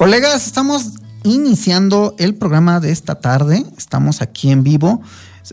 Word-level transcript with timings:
Colegas, 0.00 0.46
estamos 0.46 0.92
iniciando 1.24 2.14
el 2.16 2.34
programa 2.34 2.80
de 2.80 2.90
esta 2.90 3.16
tarde. 3.16 3.66
Estamos 3.76 4.22
aquí 4.22 4.50
en 4.50 4.64
vivo. 4.64 5.02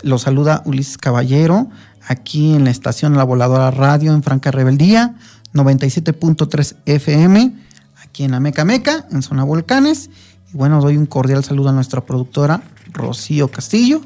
Los 0.04 0.22
saluda 0.22 0.62
Ulises 0.64 0.98
Caballero, 0.98 1.70
aquí 2.08 2.54
en 2.54 2.64
la 2.64 2.70
estación 2.72 3.18
La 3.18 3.26
Voladora 3.26 3.72
Radio 3.72 4.14
en 4.14 4.24
Franca 4.24 4.52
Rebeldía, 4.52 5.16
97.3 5.54 6.78
FM, 6.86 7.56
aquí 8.02 8.24
en 8.24 8.32
la 8.32 8.40
Meca 8.40 8.64
Meca, 8.64 9.06
en 9.12 9.22
Zona 9.22 9.44
Volcanes. 9.44 10.10
Y 10.54 10.58
bueno, 10.58 10.82
doy 10.82 10.98
un 10.98 11.06
cordial 11.06 11.44
saludo 11.44 11.70
a 11.70 11.74
nuestra 11.74 12.06
productora 12.06 12.64
Rocío 12.94 13.50
Castillo. 13.50 14.02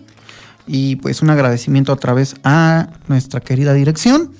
Y 0.68 0.98
pues 0.98 1.22
un 1.22 1.30
agradecimiento 1.30 1.94
otra 1.94 2.14
vez 2.14 2.36
a 2.44 2.90
nuestra 3.08 3.40
querida 3.42 3.74
dirección. 3.74 4.32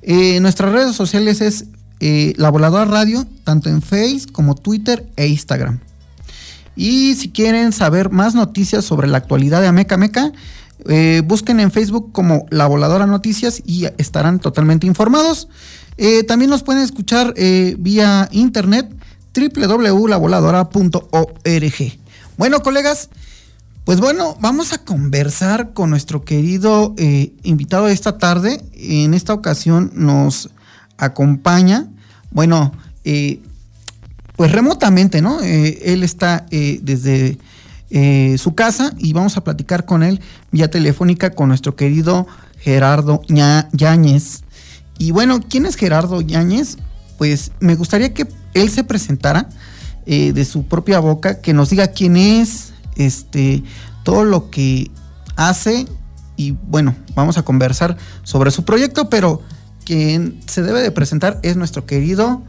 54 0.00 0.02
59. 0.02 0.40
nuestras 0.40 0.72
redes 0.72 0.96
sociales 0.96 1.40
es 1.40 1.66
eh, 2.00 2.32
La 2.36 2.50
Voladora 2.50 2.86
Radio, 2.86 3.26
tanto 3.44 3.68
en 3.68 3.82
Face 3.82 4.22
como 4.32 4.54
Twitter 4.54 5.06
e 5.16 5.26
Instagram. 5.28 5.80
Y 6.74 7.14
si 7.16 7.30
quieren 7.30 7.72
saber 7.72 8.08
más 8.10 8.34
noticias 8.34 8.86
sobre 8.86 9.06
la 9.06 9.18
actualidad 9.18 9.60
de 9.60 9.66
Ameca 9.66 9.98
Meca, 9.98 10.32
eh, 10.88 11.20
busquen 11.26 11.60
en 11.60 11.70
Facebook 11.70 12.10
como 12.12 12.46
La 12.48 12.66
Voladora 12.66 13.04
Noticias 13.06 13.60
y 13.66 13.84
estarán 13.98 14.40
totalmente 14.40 14.86
informados. 14.86 15.48
Eh, 15.98 16.22
también 16.22 16.50
nos 16.50 16.62
pueden 16.62 16.82
escuchar 16.82 17.34
vía 17.78 18.30
internet 18.32 18.88
www.lavoladora.org. 19.34 21.98
Bueno, 22.38 22.62
colegas, 22.62 23.10
pues 23.90 23.98
bueno, 23.98 24.36
vamos 24.38 24.72
a 24.72 24.78
conversar 24.78 25.72
con 25.72 25.90
nuestro 25.90 26.24
querido 26.24 26.94
invitado 27.42 27.86
de 27.86 27.92
esta 27.92 28.18
tarde. 28.18 28.62
En 28.74 29.14
esta 29.14 29.34
ocasión 29.34 29.90
nos 29.96 30.48
acompaña, 30.96 31.88
bueno, 32.30 32.70
eh, 33.02 33.40
pues 34.36 34.52
remotamente, 34.52 35.20
¿no? 35.22 35.42
Eh, 35.42 35.92
él 35.92 36.04
está 36.04 36.46
eh, 36.52 36.78
desde 36.84 37.36
su 38.38 38.54
casa 38.54 38.94
y 38.96 39.12
vamos 39.12 39.36
a 39.36 39.42
platicar 39.42 39.86
con 39.86 40.04
él 40.04 40.20
vía 40.52 40.70
telefónica 40.70 41.30
con 41.30 41.48
nuestro 41.48 41.74
querido 41.74 42.28
Gerardo 42.60 43.22
Yáñez. 43.72 44.44
Y 44.98 45.10
bueno, 45.10 45.40
¿quién 45.40 45.66
es 45.66 45.74
Gerardo 45.74 46.20
Yáñez? 46.20 46.76
Pues 47.18 47.50
me 47.58 47.74
gustaría 47.74 48.14
que 48.14 48.28
él 48.54 48.70
se 48.70 48.84
presentara 48.84 49.48
de 50.06 50.44
su 50.44 50.62
propia 50.62 51.00
boca, 51.00 51.40
que 51.40 51.52
nos 51.52 51.70
diga 51.70 51.88
quién 51.88 52.16
es, 52.16 52.69
este, 52.96 53.62
todo 54.02 54.24
lo 54.24 54.50
que 54.50 54.90
hace 55.36 55.86
y 56.36 56.52
bueno, 56.52 56.94
vamos 57.14 57.36
a 57.36 57.42
conversar 57.42 57.98
sobre 58.22 58.50
su 58.50 58.64
proyecto, 58.64 59.10
pero 59.10 59.42
quien 59.84 60.40
se 60.46 60.62
debe 60.62 60.80
de 60.80 60.90
presentar 60.90 61.38
es 61.42 61.56
nuestro 61.56 61.84
querido 61.84 62.42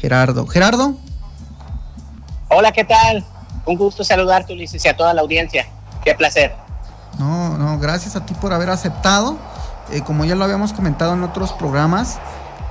Gerardo. 0.00 0.46
Gerardo. 0.46 0.96
Hola, 2.48 2.72
¿qué 2.72 2.84
tal? 2.84 3.24
Un 3.66 3.76
gusto 3.76 4.02
saludarte, 4.02 4.54
Ulises, 4.54 4.84
y 4.84 4.88
a 4.88 4.96
toda 4.96 5.12
la 5.12 5.20
audiencia. 5.20 5.66
Qué 6.04 6.14
placer. 6.14 6.54
No, 7.18 7.58
no, 7.58 7.78
gracias 7.78 8.16
a 8.16 8.24
ti 8.24 8.34
por 8.34 8.52
haber 8.52 8.70
aceptado. 8.70 9.36
Eh, 9.90 10.02
como 10.02 10.24
ya 10.24 10.34
lo 10.34 10.44
habíamos 10.44 10.72
comentado 10.72 11.12
en 11.12 11.22
otros 11.22 11.52
programas, 11.52 12.18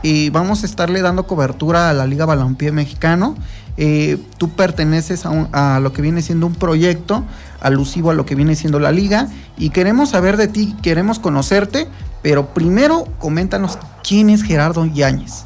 y 0.03 0.29
vamos 0.29 0.63
a 0.63 0.65
estarle 0.65 1.01
dando 1.01 1.27
cobertura 1.27 1.89
a 1.89 1.93
la 1.93 2.05
Liga 2.05 2.25
Balompié 2.25 2.71
Mexicano. 2.71 3.35
Eh, 3.77 4.17
tú 4.37 4.49
perteneces 4.49 5.25
a, 5.25 5.75
a, 5.75 5.79
lo 5.79 5.93
que 5.93 6.01
viene 6.01 6.21
siendo 6.21 6.45
un 6.45 6.55
proyecto 6.55 7.23
alusivo 7.61 8.11
a 8.11 8.13
lo 8.13 8.25
que 8.25 8.35
viene 8.35 8.55
siendo 8.55 8.79
la 8.79 8.91
liga 8.91 9.29
y 9.57 9.69
queremos 9.69 10.09
saber 10.09 10.35
de 10.35 10.47
ti, 10.47 10.75
queremos 10.81 11.19
conocerte, 11.19 11.87
pero 12.21 12.53
primero, 12.53 13.05
coméntanos 13.19 13.77
quién 14.03 14.29
es 14.29 14.43
Gerardo 14.43 14.85
Yáñez. 14.85 15.45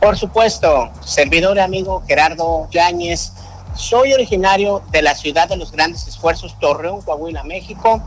Por 0.00 0.16
supuesto, 0.16 0.90
servidor 1.04 1.58
y 1.58 1.60
amigo 1.60 2.02
Gerardo 2.06 2.68
Yáñez. 2.70 3.34
Soy 3.74 4.14
originario 4.14 4.82
de 4.90 5.02
la 5.02 5.14
ciudad 5.14 5.46
de 5.46 5.56
los 5.56 5.72
grandes 5.72 6.08
esfuerzos, 6.08 6.58
Torreón, 6.58 7.02
Coahuila, 7.02 7.44
México. 7.44 8.02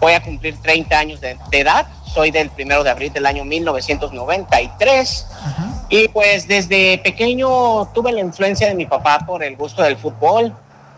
Voy 0.00 0.14
a 0.14 0.22
cumplir 0.22 0.56
30 0.60 0.98
años 0.98 1.20
de, 1.20 1.36
edad. 1.52 1.86
Soy 2.12 2.30
del 2.30 2.50
primero 2.50 2.84
de 2.84 2.90
abril 2.90 3.12
del 3.12 3.24
año 3.26 3.44
1993. 3.44 5.26
Y 5.88 6.08
pues 6.08 6.46
desde 6.46 6.98
pequeño 6.98 7.86
tuve 7.92 8.12
la 8.12 8.20
influencia 8.20 8.68
de 8.68 8.74
mi 8.74 8.86
papá 8.86 9.20
por 9.26 9.42
el 9.42 9.56
gusto 9.56 9.82
del 9.82 9.96
fútbol. 9.96 10.52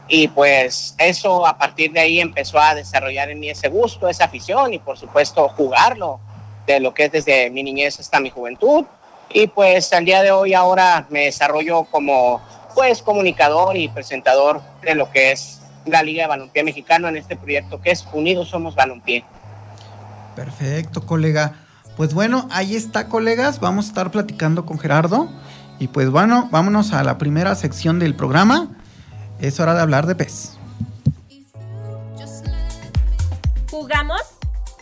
Y 0.09 0.29
pues 0.29 0.95
eso 0.99 1.47
a 1.47 1.57
partir 1.57 1.93
de 1.93 2.01
ahí 2.01 2.21
empezó 2.21 2.59
a 2.59 2.75
desarrollar 2.75 3.31
en 3.31 3.41
mí 3.41 3.49
ese 3.49 3.69
gusto, 3.69 4.09
esa 4.09 4.25
afición 4.25 4.75
y 4.75 4.79
por 4.79 4.99
supuesto 4.99 5.49
jugarlo 5.49 6.21
de 6.67 6.81
lo 6.81 6.93
que 6.93 7.05
es 7.05 7.13
desde 7.13 7.49
mi 7.51 7.63
niñez 7.63 8.01
hasta 8.01 8.21
mi 8.21 8.31
juventud. 8.31 8.85
Y 9.33 9.47
pues 9.47 9.93
al 9.93 10.05
día 10.05 10.23
de 10.23 10.33
hoy 10.33 10.53
ahora 10.55 11.07
me 11.11 11.27
desarrollo 11.27 11.85
como 11.85 12.41
pues 12.75 13.03
comunicador 13.03 13.77
y 13.77 13.89
presentador 13.89 14.61
de 14.83 14.95
lo 14.95 15.11
que 15.11 15.33
es 15.33 15.61
la 15.87 16.03
Liga 16.03 16.25
de 16.25 16.29
Balompié 16.29 16.65
Mexicano 16.65 17.09
en 17.09 17.17
este 17.17 17.37
proyecto 17.37 17.81
que 17.81 17.91
es 17.93 18.07
Unidos 18.13 18.49
Somos 18.49 18.75
Balompié. 18.75 19.25
Perfecto, 20.37 21.07
colega. 21.07 21.53
Pues 21.97 22.15
bueno, 22.15 22.49
ahí 22.51 22.75
está, 22.75 23.09
colegas. 23.09 23.61
Vamos 23.61 23.87
a 23.87 23.89
estar 23.89 24.11
platicando 24.11 24.67
con 24.67 24.79
Gerardo. 24.79 25.29
Y 25.79 25.89
pues 25.89 26.11
bueno, 26.11 26.49
vámonos 26.51 26.93
a 26.93 27.03
la 27.05 27.19
primera 27.19 27.55
sección 27.55 27.99
del 27.99 28.15
programa 28.15 28.69
es 29.41 29.61
hora 29.61 29.75
de 29.75 29.81
hablar 29.83 30.07
de 30.07 30.15
pez. 30.15 30.57
¿Jugamos? 33.71 34.23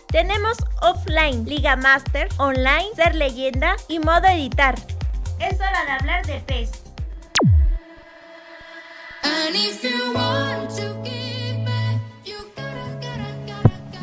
Tenemos 0.08 0.58
offline, 0.82 1.44
Liga 1.46 1.74
Master, 1.76 2.28
online, 2.36 2.90
ser 2.94 3.14
leyenda 3.14 3.76
y 3.88 3.98
modo 3.98 4.26
editar. 4.26 4.74
Es 5.38 5.54
hora 5.56 5.84
de 5.84 5.92
hablar 5.92 6.26
de 6.26 6.40
pez. 6.40 6.70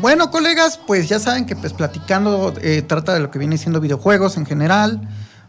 Bueno, 0.02 0.32
colegas, 0.32 0.80
pues 0.88 1.10
ya 1.10 1.20
saben 1.20 1.46
que 1.46 1.58
pues 1.58 1.74
platicando 1.74 2.54
eh, 2.62 2.82
trata 2.82 3.14
de 3.14 3.20
lo 3.20 3.32
que 3.32 3.38
viene 3.38 3.58
siendo 3.58 3.82
videojuegos 3.82 4.38
en 4.38 4.46
general, 4.46 5.02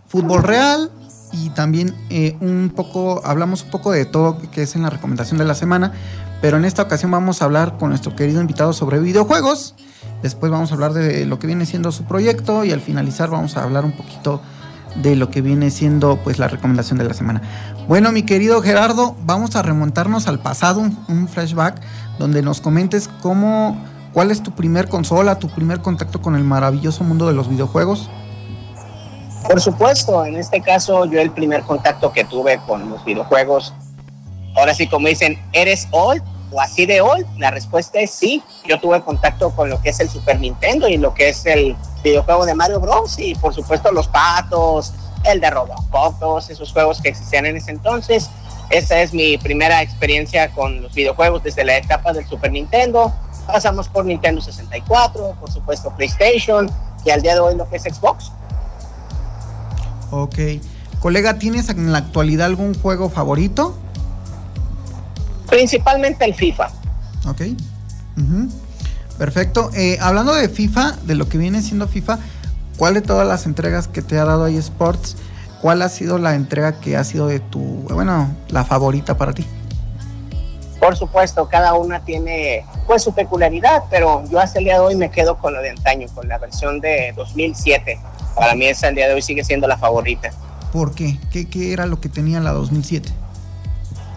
fútbol 0.08 0.42
real 0.42 0.90
y 1.32 1.50
también 1.50 1.94
eh, 2.10 2.36
un 2.40 2.72
poco, 2.74 3.22
hablamos 3.24 3.62
un 3.62 3.70
poco 3.70 3.92
de 3.92 4.06
todo 4.06 4.38
que 4.50 4.62
es 4.62 4.74
en 4.74 4.82
la 4.82 4.90
recomendación 4.90 5.38
de 5.38 5.44
la 5.44 5.54
semana, 5.54 5.92
pero 6.40 6.56
en 6.56 6.64
esta 6.64 6.82
ocasión 6.82 7.12
vamos 7.12 7.42
a 7.42 7.44
hablar 7.44 7.78
con 7.78 7.90
nuestro 7.90 8.16
querido 8.16 8.40
invitado 8.40 8.72
sobre 8.72 8.98
videojuegos, 8.98 9.76
después 10.20 10.50
vamos 10.50 10.72
a 10.72 10.74
hablar 10.74 10.94
de 10.94 11.26
lo 11.26 11.38
que 11.38 11.46
viene 11.46 11.64
siendo 11.64 11.92
su 11.92 12.04
proyecto 12.04 12.64
y 12.64 12.72
al 12.72 12.80
finalizar 12.80 13.30
vamos 13.30 13.56
a 13.56 13.62
hablar 13.62 13.84
un 13.84 13.92
poquito 13.92 14.42
de 14.96 15.16
lo 15.16 15.30
que 15.30 15.42
viene 15.42 15.70
siendo 15.70 16.18
pues 16.22 16.38
la 16.38 16.48
recomendación 16.48 16.98
de 16.98 17.04
la 17.04 17.14
semana. 17.14 17.42
Bueno, 17.86 18.12
mi 18.12 18.22
querido 18.22 18.60
Gerardo, 18.62 19.16
vamos 19.24 19.56
a 19.56 19.62
remontarnos 19.62 20.26
al 20.26 20.40
pasado, 20.40 20.80
un, 20.80 21.28
flashback, 21.28 21.80
donde 22.18 22.42
nos 22.42 22.60
comentes 22.60 23.08
cómo, 23.20 23.80
cuál 24.12 24.30
es 24.30 24.42
tu 24.42 24.52
primer 24.52 24.88
consola, 24.88 25.38
tu 25.38 25.48
primer 25.48 25.80
contacto 25.80 26.20
con 26.20 26.34
el 26.34 26.44
maravilloso 26.44 27.04
mundo 27.04 27.26
de 27.26 27.34
los 27.34 27.48
videojuegos. 27.48 28.10
Por 29.46 29.60
supuesto, 29.60 30.24
en 30.24 30.36
este 30.36 30.60
caso 30.60 31.04
yo 31.06 31.20
el 31.20 31.30
primer 31.30 31.62
contacto 31.62 32.12
que 32.12 32.24
tuve 32.24 32.58
con 32.66 32.90
los 32.90 33.04
videojuegos, 33.04 33.72
ahora 34.56 34.74
sí 34.74 34.86
como 34.86 35.08
dicen, 35.08 35.38
¿eres 35.52 35.88
old 35.90 36.22
o 36.52 36.60
así 36.60 36.86
de 36.86 37.00
old? 37.00 37.26
La 37.38 37.50
respuesta 37.50 38.00
es 38.00 38.10
sí, 38.10 38.42
yo 38.66 38.78
tuve 38.80 39.00
contacto 39.00 39.50
con 39.50 39.70
lo 39.70 39.80
que 39.80 39.90
es 39.90 40.00
el 40.00 40.08
Super 40.08 40.38
Nintendo 40.38 40.88
y 40.88 40.98
lo 40.98 41.14
que 41.14 41.30
es 41.30 41.46
el 41.46 41.76
videojuego 42.04 42.46
de 42.46 42.54
Mario 42.54 42.80
Bros. 42.80 43.18
y 43.18 43.34
por 43.34 43.54
supuesto 43.54 43.90
los 43.92 44.08
patos, 44.08 44.92
el 45.24 45.40
de 45.40 45.50
Robocop, 45.50 46.18
todos 46.18 46.50
esos 46.50 46.72
juegos 46.72 47.00
que 47.00 47.10
existían 47.10 47.46
en 47.46 47.56
ese 47.56 47.70
entonces. 47.70 48.30
Esa 48.70 49.02
es 49.02 49.12
mi 49.12 49.36
primera 49.36 49.82
experiencia 49.82 50.48
con 50.52 50.82
los 50.82 50.94
videojuegos 50.94 51.42
desde 51.42 51.64
la 51.64 51.76
etapa 51.76 52.12
del 52.12 52.26
Super 52.26 52.52
Nintendo. 52.52 53.12
Pasamos 53.52 53.88
por 53.88 54.04
Nintendo 54.04 54.40
64, 54.40 55.36
por 55.40 55.50
supuesto 55.50 55.90
PlayStation 55.96 56.70
y 57.04 57.10
al 57.10 57.22
día 57.22 57.34
de 57.34 57.40
hoy 57.40 57.56
lo 57.56 57.68
que 57.68 57.76
es 57.76 57.82
Xbox. 57.82 58.30
Ok. 60.10 60.38
Colega, 61.00 61.38
¿tienes 61.38 61.68
en 61.68 61.92
la 61.92 61.98
actualidad 61.98 62.46
algún 62.46 62.74
juego 62.74 63.08
favorito? 63.08 63.76
Principalmente 65.48 66.24
el 66.24 66.34
FIFA. 66.34 66.70
Ok. 67.26 67.42
Perfecto. 69.18 69.70
Eh, 69.74 69.98
hablando 70.00 70.34
de 70.34 70.48
FIFA, 70.48 70.96
de 71.04 71.14
lo 71.14 71.28
que 71.28 71.38
viene 71.38 71.62
siendo 71.62 71.88
FIFA, 71.88 72.18
¿cuál 72.76 72.94
de 72.94 73.02
todas 73.02 73.26
las 73.26 73.46
entregas 73.46 73.88
que 73.88 74.02
te 74.02 74.18
ha 74.18 74.24
dado 74.24 74.46
eSports, 74.46 75.16
cuál 75.60 75.82
ha 75.82 75.88
sido 75.88 76.18
la 76.18 76.34
entrega 76.34 76.80
que 76.80 76.96
ha 76.96 77.04
sido 77.04 77.26
de 77.26 77.40
tu, 77.40 77.60
bueno, 77.60 78.28
la 78.48 78.64
favorita 78.64 79.16
para 79.16 79.32
ti? 79.32 79.46
Por 80.80 80.96
supuesto, 80.96 81.46
cada 81.48 81.74
una 81.74 82.02
tiene 82.04 82.64
pues 82.86 83.02
su 83.02 83.14
peculiaridad, 83.14 83.84
pero 83.90 84.24
yo 84.30 84.40
hasta 84.40 84.58
el 84.58 84.64
día 84.64 84.74
de 84.74 84.80
hoy 84.80 84.96
me 84.96 85.10
quedo 85.10 85.36
con 85.36 85.52
lo 85.52 85.60
de 85.60 85.70
antaño, 85.70 86.08
con 86.14 86.26
la 86.26 86.38
versión 86.38 86.80
de 86.80 87.12
2007. 87.14 88.00
Para 88.34 88.54
mí 88.54 88.64
esa 88.64 88.88
el 88.88 88.94
día 88.94 89.06
de 89.06 89.14
hoy 89.14 89.22
sigue 89.22 89.44
siendo 89.44 89.68
la 89.68 89.76
favorita. 89.76 90.30
¿Por 90.72 90.94
qué? 90.94 91.18
¿Qué, 91.30 91.48
qué 91.48 91.74
era 91.74 91.84
lo 91.84 92.00
que 92.00 92.08
tenía 92.08 92.40
la 92.40 92.52
2007? 92.52 93.10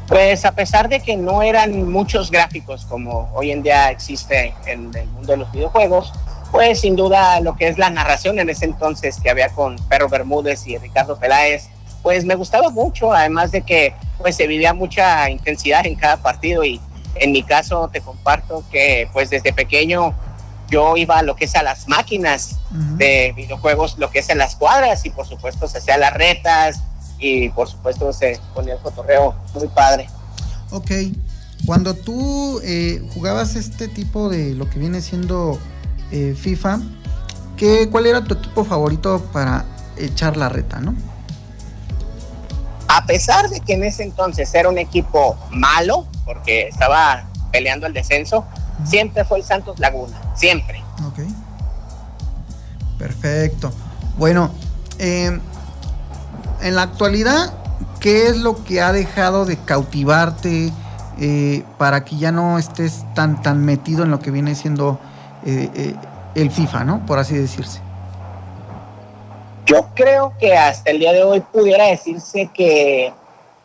Pues 0.08 0.46
a 0.46 0.54
pesar 0.54 0.88
de 0.88 1.02
que 1.02 1.18
no 1.18 1.42
eran 1.42 1.92
muchos 1.92 2.32
gráficos 2.32 2.86
como 2.86 3.30
hoy 3.34 3.52
en 3.52 3.62
día 3.62 3.90
existe 3.90 4.54
en 4.66 4.94
el 4.96 5.08
mundo 5.08 5.32
de 5.32 5.38
los 5.38 5.52
videojuegos, 5.52 6.14
pues 6.52 6.82
sin 6.82 6.96
duda 6.96 7.40
lo 7.42 7.56
que 7.56 7.68
es 7.68 7.78
la 7.78 7.90
narración 7.90 8.38
en 8.38 8.50
ese 8.50 8.66
entonces 8.66 9.20
que 9.20 9.30
había 9.30 9.50
con 9.50 9.76
Perro 9.90 10.08
Bermúdez 10.08 10.68
y 10.68 10.78
Ricardo 10.78 11.18
Peláez, 11.18 11.68
pues 12.04 12.26
me 12.26 12.36
gustaba 12.36 12.70
mucho, 12.70 13.12
además 13.12 13.52
de 13.52 13.64
que 13.64 13.96
pues 14.20 14.36
se 14.36 14.46
vivía 14.46 14.74
mucha 14.74 15.30
intensidad 15.30 15.86
en 15.88 15.96
cada 15.96 16.18
partido 16.22 16.64
y 16.64 16.80
en 17.16 17.32
mi 17.32 17.42
caso 17.42 17.90
te 17.92 18.02
comparto 18.02 18.64
que 18.72 19.10
pues 19.12 19.30
desde 19.32 19.54
pequeño 19.54 20.14
yo 20.70 20.98
iba 20.98 21.20
a 21.20 21.24
lo 21.24 21.36
que 21.36 21.46
es 21.46 21.56
a 21.56 21.64
las 21.64 21.88
máquinas 21.88 22.58
de 22.98 23.34
videojuegos, 23.36 23.98
lo 23.98 24.10
que 24.10 24.20
es 24.20 24.30
en 24.30 24.38
las 24.38 24.56
cuadras 24.56 25.06
y 25.06 25.10
por 25.10 25.26
supuesto 25.26 25.68
se 25.68 25.78
hacía 25.80 25.98
las 25.98 26.14
retas, 26.14 26.82
y 27.24 27.50
por 27.50 27.70
supuesto 27.70 28.12
se 28.12 28.40
ponía 28.54 28.74
el 28.74 28.80
cotorreo 28.80 29.36
muy 29.54 29.68
padre. 29.70 30.08
Ok, 30.72 30.92
cuando 31.66 31.94
tú 31.94 32.60
eh, 32.64 33.02
jugabas 33.14 33.56
este 33.56 33.88
tipo 33.88 34.30
de 34.30 34.54
lo 34.54 34.70
que 34.70 34.80
viene 34.80 35.02
siendo 35.02 35.58
eh, 36.12 36.36
FIFA, 36.38 36.82
¿qué, 37.56 37.90
¿cuál 37.90 38.08
era 38.08 38.24
tu 38.24 38.34
equipo 38.36 38.66
favorito 38.66 39.24
para 39.32 39.66
echar 39.98 40.36
la 40.36 40.50
reta, 40.50 40.80
no? 40.80 40.96
A 42.96 43.06
pesar 43.08 43.50
de 43.50 43.60
que 43.60 43.74
en 43.74 43.84
ese 43.84 44.04
entonces 44.04 44.54
era 44.54 44.70
un 44.70 44.78
equipo 44.78 45.36
malo, 45.50 46.06
porque 46.26 46.68
estaba 46.68 47.24
peleando 47.52 47.88
el 47.88 47.94
descenso, 47.94 48.46
siempre 48.86 49.26
fue 49.26 49.40
el 49.40 49.44
Santos 49.44 49.80
Laguna, 49.80 50.16
siempre. 50.36 50.84
Ok. 51.08 51.20
Perfecto. 53.00 53.74
Bueno, 54.16 54.52
eh, 55.00 55.40
en 56.62 56.76
la 56.76 56.84
actualidad, 56.84 57.52
¿qué 58.00 58.28
es 58.28 58.38
lo 58.38 58.64
que 58.64 58.82
ha 58.82 58.92
dejado 58.92 59.46
de 59.46 59.58
cautivarte 59.58 60.72
eh, 61.20 61.64
para 61.80 62.06
que 62.06 62.18
ya 62.18 62.32
no 62.32 62.60
estés 62.60 63.06
tan, 63.16 63.42
tan 63.42 63.66
metido 63.66 64.04
en 64.04 64.12
lo 64.12 64.20
que 64.20 64.30
viene 64.30 64.54
siendo 64.54 65.00
eh, 65.46 65.70
eh, 65.74 65.96
el 66.36 66.52
FIFA, 66.52 66.84
¿no? 66.84 67.06
Por 67.08 67.18
así 67.18 67.36
decirse. 67.36 67.82
Yo 69.66 69.90
creo 69.96 70.34
que 70.40 70.56
hasta 70.56 70.92
el 70.92 71.00
día 71.00 71.14
de 71.14 71.24
hoy 71.24 71.40
pudiera 71.40 71.86
decirse 71.86 72.50
que 72.54 73.14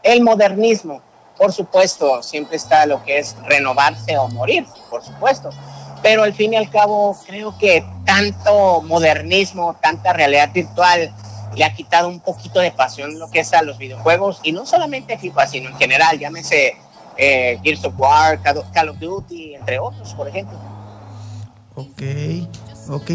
el 0.03 0.23
modernismo, 0.23 1.03
por 1.37 1.53
supuesto, 1.53 2.23
siempre 2.23 2.57
está 2.57 2.87
lo 2.87 3.03
que 3.05 3.19
es 3.19 3.37
renovarse 3.45 4.17
o 4.17 4.29
morir, 4.29 4.65
por 4.91 5.05
supuesto. 5.05 5.51
Pero 6.03 6.23
al 6.23 6.33
fin 6.33 6.53
y 6.53 6.57
al 6.57 6.71
cabo, 6.71 7.17
creo 7.27 7.57
que 7.59 7.85
tanto 8.05 8.83
modernismo, 8.83 9.77
tanta 9.83 10.13
realidad 10.13 10.51
virtual, 10.53 11.13
le 11.57 11.65
ha 11.65 11.75
quitado 11.75 12.09
un 12.09 12.21
poquito 12.21 12.61
de 12.61 12.71
pasión 12.71 13.19
lo 13.19 13.31
que 13.31 13.41
es 13.41 13.53
a 13.53 13.63
los 13.63 13.79
videojuegos 13.79 14.41
y 14.43 14.53
no 14.53 14.67
solamente 14.67 15.19
FIFA, 15.19 15.47
sino 15.47 15.71
en 15.71 15.77
general, 15.77 16.19
llámese 16.19 16.77
eh, 17.17 17.59
Gears 17.63 17.85
of 17.85 17.95
War, 17.99 18.41
Call 18.41 18.89
of 18.89 18.99
Duty, 18.99 19.57
entre 19.57 19.79
otros, 19.81 20.15
por 20.15 20.29
ejemplo. 20.29 20.57
Ok, 21.75 22.03
ok. 22.89 23.11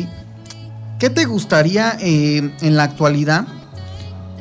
¿Qué 1.03 1.09
te 1.09 1.25
gustaría 1.25 1.97
eh, 1.99 2.49
en 2.61 2.77
la 2.77 2.83
actualidad 2.83 3.43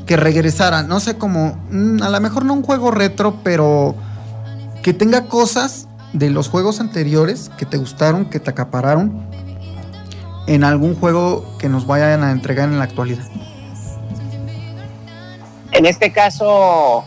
que 0.06 0.16
regresara? 0.16 0.84
No 0.84 1.00
sé, 1.00 1.18
como 1.18 1.60
mm, 1.72 2.00
a 2.04 2.08
lo 2.08 2.20
mejor 2.20 2.44
no 2.44 2.54
un 2.54 2.62
juego 2.62 2.92
retro, 2.92 3.40
pero 3.42 3.96
que 4.80 4.94
tenga 4.94 5.24
cosas 5.24 5.88
de 6.12 6.30
los 6.30 6.48
juegos 6.48 6.78
anteriores 6.78 7.50
que 7.58 7.66
te 7.66 7.78
gustaron, 7.78 8.26
que 8.26 8.38
te 8.38 8.50
acapararon 8.50 9.26
en 10.46 10.62
algún 10.62 10.94
juego 10.94 11.58
que 11.58 11.68
nos 11.68 11.84
vayan 11.84 12.22
a 12.22 12.30
entregar 12.30 12.68
en 12.68 12.78
la 12.78 12.84
actualidad. 12.84 13.26
En 15.72 15.84
este 15.84 16.12
caso, 16.12 17.02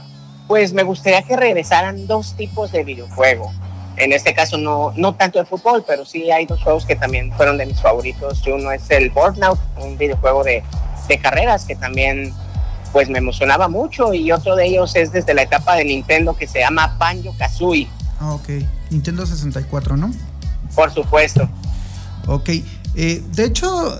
pues 0.49 0.73
me 0.73 0.83
gustaría 0.83 1.21
que 1.21 1.37
regresaran 1.37 2.07
dos 2.07 2.35
tipos 2.35 2.73
de 2.73 2.83
videojuego. 2.83 3.53
En 3.97 4.11
este 4.11 4.33
caso 4.33 4.57
no, 4.57 4.93
no 4.95 5.15
tanto 5.15 5.39
de 5.39 5.45
fútbol, 5.45 5.83
pero 5.87 6.05
sí 6.05 6.29
hay 6.31 6.45
dos 6.45 6.61
juegos 6.61 6.85
que 6.85 6.95
también 6.95 7.31
fueron 7.33 7.57
de 7.57 7.65
mis 7.65 7.81
favoritos. 7.81 8.45
Uno 8.47 8.71
es 8.71 8.89
el 8.91 9.09
Burnout, 9.09 9.59
un 9.77 9.97
videojuego 9.97 10.43
de, 10.43 10.63
de 11.07 11.17
carreras 11.19 11.65
que 11.65 11.75
también 11.75 12.33
pues 12.91 13.09
me 13.09 13.17
emocionaba 13.17 13.67
mucho 13.67 14.13
y 14.13 14.31
otro 14.31 14.55
de 14.55 14.67
ellos 14.67 14.95
es 14.95 15.11
desde 15.11 15.33
la 15.33 15.41
etapa 15.41 15.75
de 15.75 15.83
Nintendo 15.83 16.33
que 16.35 16.47
se 16.47 16.59
llama 16.59 16.95
Banjo 16.97 17.35
Kazooie. 17.37 17.89
Ah, 18.19 18.33
ok. 18.33 18.49
Nintendo 18.89 19.25
64, 19.25 19.97
¿no? 19.97 20.11
Por 20.73 20.93
supuesto. 20.93 21.49
Ok. 22.27 22.49
Eh, 22.95 23.21
de 23.33 23.43
hecho, 23.43 23.99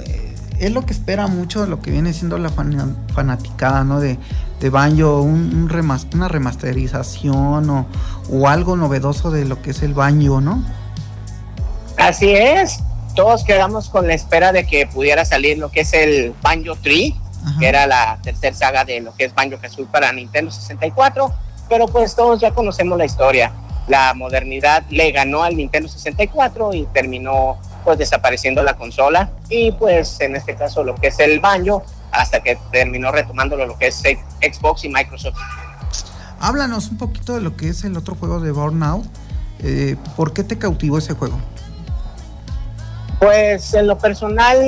es 0.59 0.71
lo 0.71 0.85
que 0.85 0.93
espera 0.93 1.27
mucho 1.27 1.61
de 1.61 1.67
lo 1.67 1.81
que 1.81 1.91
viene 1.91 2.13
siendo 2.13 2.37
la 2.37 2.49
fanaticada, 2.49 3.83
¿no? 3.83 3.99
De, 3.99 4.17
de 4.59 4.69
Banjo, 4.69 5.21
un, 5.21 5.69
una 6.13 6.27
remasterización 6.27 7.69
o, 7.69 7.85
o, 8.31 8.47
algo 8.47 8.75
novedoso 8.75 9.31
de 9.31 9.45
lo 9.45 9.61
que 9.61 9.71
es 9.71 9.81
el 9.83 9.93
Banjo, 9.93 10.41
¿no? 10.41 10.63
Así 11.97 12.31
es. 12.31 12.79
Todos 13.15 13.43
quedamos 13.43 13.89
con 13.89 14.07
la 14.07 14.13
espera 14.13 14.51
de 14.51 14.65
que 14.65 14.87
pudiera 14.87 15.25
salir 15.25 15.57
lo 15.57 15.71
que 15.71 15.81
es 15.81 15.93
el 15.93 16.33
Banjo 16.41 16.75
3, 16.81 17.13
que 17.59 17.67
era 17.67 17.87
la 17.87 18.19
tercera 18.21 18.55
saga 18.55 18.85
de 18.85 19.01
lo 19.01 19.15
que 19.15 19.25
es 19.25 19.33
Banjo 19.33 19.57
Kazooie 19.57 19.87
para 19.87 20.11
Nintendo 20.11 20.51
64, 20.51 21.31
pero 21.69 21.87
pues 21.87 22.15
todos 22.15 22.41
ya 22.41 22.51
conocemos 22.51 22.97
la 22.97 23.05
historia. 23.05 23.51
La 23.87 24.13
modernidad 24.13 24.83
le 24.89 25.11
ganó 25.11 25.43
al 25.43 25.55
Nintendo 25.55 25.87
64 25.87 26.73
y 26.73 26.85
terminó 26.87 27.57
pues 27.85 27.99
desapareciendo 27.99 28.63
la 28.63 28.75
consola 28.75 29.29
y 29.47 29.71
pues 29.71 30.19
en 30.19 30.35
este 30.35 30.55
caso 30.55 30.83
lo 30.83 30.95
que 30.95 31.07
es 31.07 31.19
el 31.19 31.39
baño 31.39 31.83
hasta 32.11 32.41
que 32.41 32.57
terminó 32.71 33.11
retomándolo 33.11 33.65
lo 33.65 33.77
que 33.77 33.87
es 33.87 34.01
Xbox 34.41 34.83
y 34.83 34.89
Microsoft. 34.89 35.37
Háblanos 36.39 36.89
un 36.89 36.97
poquito 36.97 37.35
de 37.35 37.41
lo 37.41 37.55
que 37.55 37.69
es 37.69 37.83
el 37.83 37.95
otro 37.95 38.15
juego 38.15 38.39
de 38.39 38.51
Burnout. 38.51 39.05
Eh, 39.59 39.95
¿Por 40.15 40.33
qué 40.33 40.43
te 40.43 40.57
cautivó 40.57 40.97
ese 40.97 41.13
juego? 41.13 41.39
Pues 43.19 43.73
en 43.73 43.87
lo 43.87 43.97
personal 43.97 44.59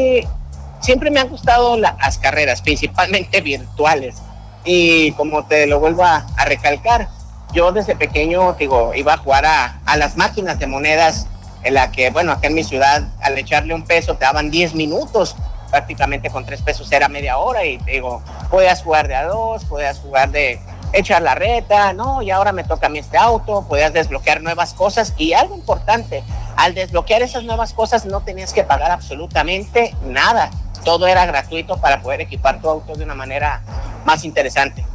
siempre 0.79 1.11
me 1.11 1.19
han 1.19 1.29
gustado 1.29 1.77
las 1.77 2.17
carreras, 2.19 2.61
principalmente 2.61 3.41
virtuales. 3.41 4.15
Y 4.63 5.11
como 5.13 5.45
te 5.45 5.65
lo 5.67 5.79
vuelvo 5.79 6.03
a, 6.03 6.25
recalcar, 6.45 7.09
yo 7.53 7.71
desde 7.71 7.95
pequeño 7.95 8.53
digo, 8.53 8.93
iba 8.93 9.13
a 9.13 9.17
jugar 9.17 9.45
a, 9.45 9.79
a 9.85 9.97
las 9.97 10.17
máquinas 10.17 10.59
de 10.59 10.67
monedas 10.67 11.27
en 11.67 11.73
la 11.73 11.91
que, 11.91 12.09
bueno, 12.09 12.31
acá 12.31 12.47
en 12.47 12.53
mi 12.53 12.63
ciudad, 12.63 13.09
al 13.21 13.37
echarle 13.37 13.73
un 13.73 13.83
peso 13.83 14.15
te 14.15 14.25
daban 14.25 14.49
10 14.49 14.73
minutos, 14.73 15.35
prácticamente 15.69 16.29
con 16.29 16.45
3 16.45 16.61
pesos 16.61 16.91
era 16.91 17.09
media 17.09 17.37
hora 17.37 17.65
y 17.65 17.77
digo, 17.79 18.21
podías 18.49 18.81
jugar 18.81 19.07
de 19.07 19.15
a 19.15 19.25
dos, 19.25 19.65
podías 19.65 19.99
jugar 19.99 20.31
de 20.31 20.59
echar 20.93 21.21
la 21.21 21.35
reta, 21.35 21.91
no, 21.91 22.21
y 22.21 22.31
ahora 22.31 22.53
me 22.53 22.63
toca 22.63 22.87
a 22.87 22.89
mí 22.89 22.99
este 22.99 23.17
auto, 23.17 23.65
podías 23.67 23.91
desbloquear 23.91 24.41
nuevas 24.41 24.73
cosas 24.73 25.13
y 25.17 25.33
algo 25.33 25.55
importante, 25.55 26.23
al 26.55 26.73
desbloquear 26.73 27.21
esas 27.21 27.43
nuevas 27.43 27.73
cosas 27.73 28.05
no 28.05 28.21
tenías 28.21 28.53
que 28.53 28.63
pagar 28.63 28.91
absolutamente 28.91 29.93
nada. 30.05 30.49
todo 30.85 31.05
era 31.05 31.25
gratuito 31.25 31.77
para 31.81 32.01
poder 32.01 32.21
equipar 32.21 32.61
tu 32.61 32.69
auto 32.69 32.95
de 32.95 33.03
una 33.03 33.15
manera 33.15 33.61
más 34.05 34.23
interesante. 34.23 34.85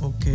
Ok. 0.00 0.26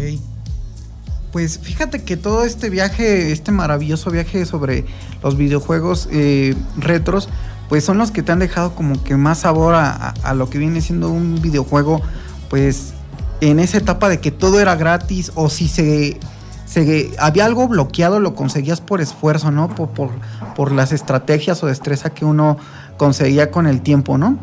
Pues 1.35 1.59
fíjate 1.59 2.01
que 2.05 2.15
todo 2.15 2.45
este 2.45 2.69
viaje, 2.69 3.33
este 3.33 3.51
maravilloso 3.51 4.09
viaje 4.09 4.45
sobre 4.45 4.85
los 5.21 5.35
videojuegos 5.35 6.07
eh, 6.09 6.55
retros, 6.77 7.27
pues 7.67 7.83
son 7.83 7.97
los 7.97 8.11
que 8.11 8.23
te 8.23 8.31
han 8.31 8.39
dejado 8.39 8.73
como 8.73 9.03
que 9.03 9.17
más 9.17 9.39
sabor 9.39 9.75
a, 9.75 10.33
lo 10.33 10.49
que 10.49 10.59
viene 10.59 10.79
siendo 10.79 11.09
un 11.09 11.41
videojuego, 11.41 12.01
pues 12.49 12.93
en 13.41 13.59
esa 13.59 13.79
etapa 13.79 14.07
de 14.07 14.21
que 14.21 14.31
todo 14.31 14.61
era 14.61 14.75
gratis 14.77 15.33
o 15.35 15.49
si 15.49 15.67
se, 15.67 16.21
se 16.65 17.11
había 17.19 17.43
algo 17.43 17.67
bloqueado 17.67 18.21
lo 18.21 18.33
conseguías 18.33 18.79
por 18.79 19.01
esfuerzo, 19.01 19.51
¿no? 19.51 19.67
Por, 19.67 19.89
por, 19.89 20.11
por 20.55 20.71
las 20.71 20.93
estrategias 20.93 21.61
o 21.63 21.67
destreza 21.67 22.11
que 22.11 22.23
uno 22.23 22.55
conseguía 22.95 23.51
con 23.51 23.67
el 23.67 23.81
tiempo, 23.81 24.17
¿no? 24.17 24.39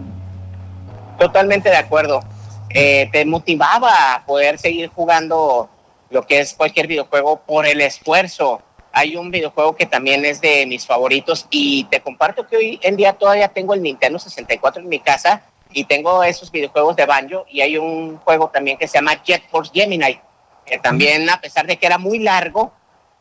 Totalmente 1.19 1.71
de 1.71 1.77
acuerdo. 1.77 2.21
Eh, 2.69 3.09
te 3.13 3.25
motivaba 3.25 4.15
a 4.15 4.27
poder 4.27 4.59
seguir 4.59 4.91
jugando 4.95 5.71
lo 6.13 6.27
que 6.27 6.41
es 6.41 6.55
cualquier 6.55 6.87
videojuego 6.87 7.41
por 7.41 7.67
el 7.67 7.81
esfuerzo. 7.81 8.63
Hay 8.93 9.17
un 9.17 9.31
videojuego 9.31 9.75
que 9.75 9.87
también 9.87 10.25
es 10.25 10.41
de 10.41 10.67
mis 10.67 10.87
favoritos 10.87 11.47
y 11.51 11.85
te 11.85 12.01
comparto 12.01 12.47
que 12.47 12.57
hoy 12.57 12.81
en 12.83 12.97
día 12.97 13.15
todavía 13.15 13.49
tengo 13.49 13.73
el 13.73 13.83
Nintendo 13.83 14.19
64 14.19 14.83
en 14.83 14.89
mi 14.89 15.01
casa 15.01 15.43
y 15.73 15.85
tengo 15.85 16.23
esos 16.23 16.53
videojuegos 16.53 16.95
de 16.97 17.07
Banjo 17.07 17.47
y 17.49 17.63
hay 17.63 17.79
un 17.79 18.19
juego 18.19 18.51
también 18.51 18.77
que 18.77 18.87
se 18.87 18.99
llama 18.99 19.23
Jet 19.23 19.43
Force 19.51 19.73
Gemini, 19.75 20.21
que 20.67 20.79
también 20.79 21.29
a 21.31 21.41
pesar 21.41 21.67
de 21.67 21.79
que 21.79 21.87
era 21.87 21.97
muy 21.97 22.19
largo, 22.19 22.73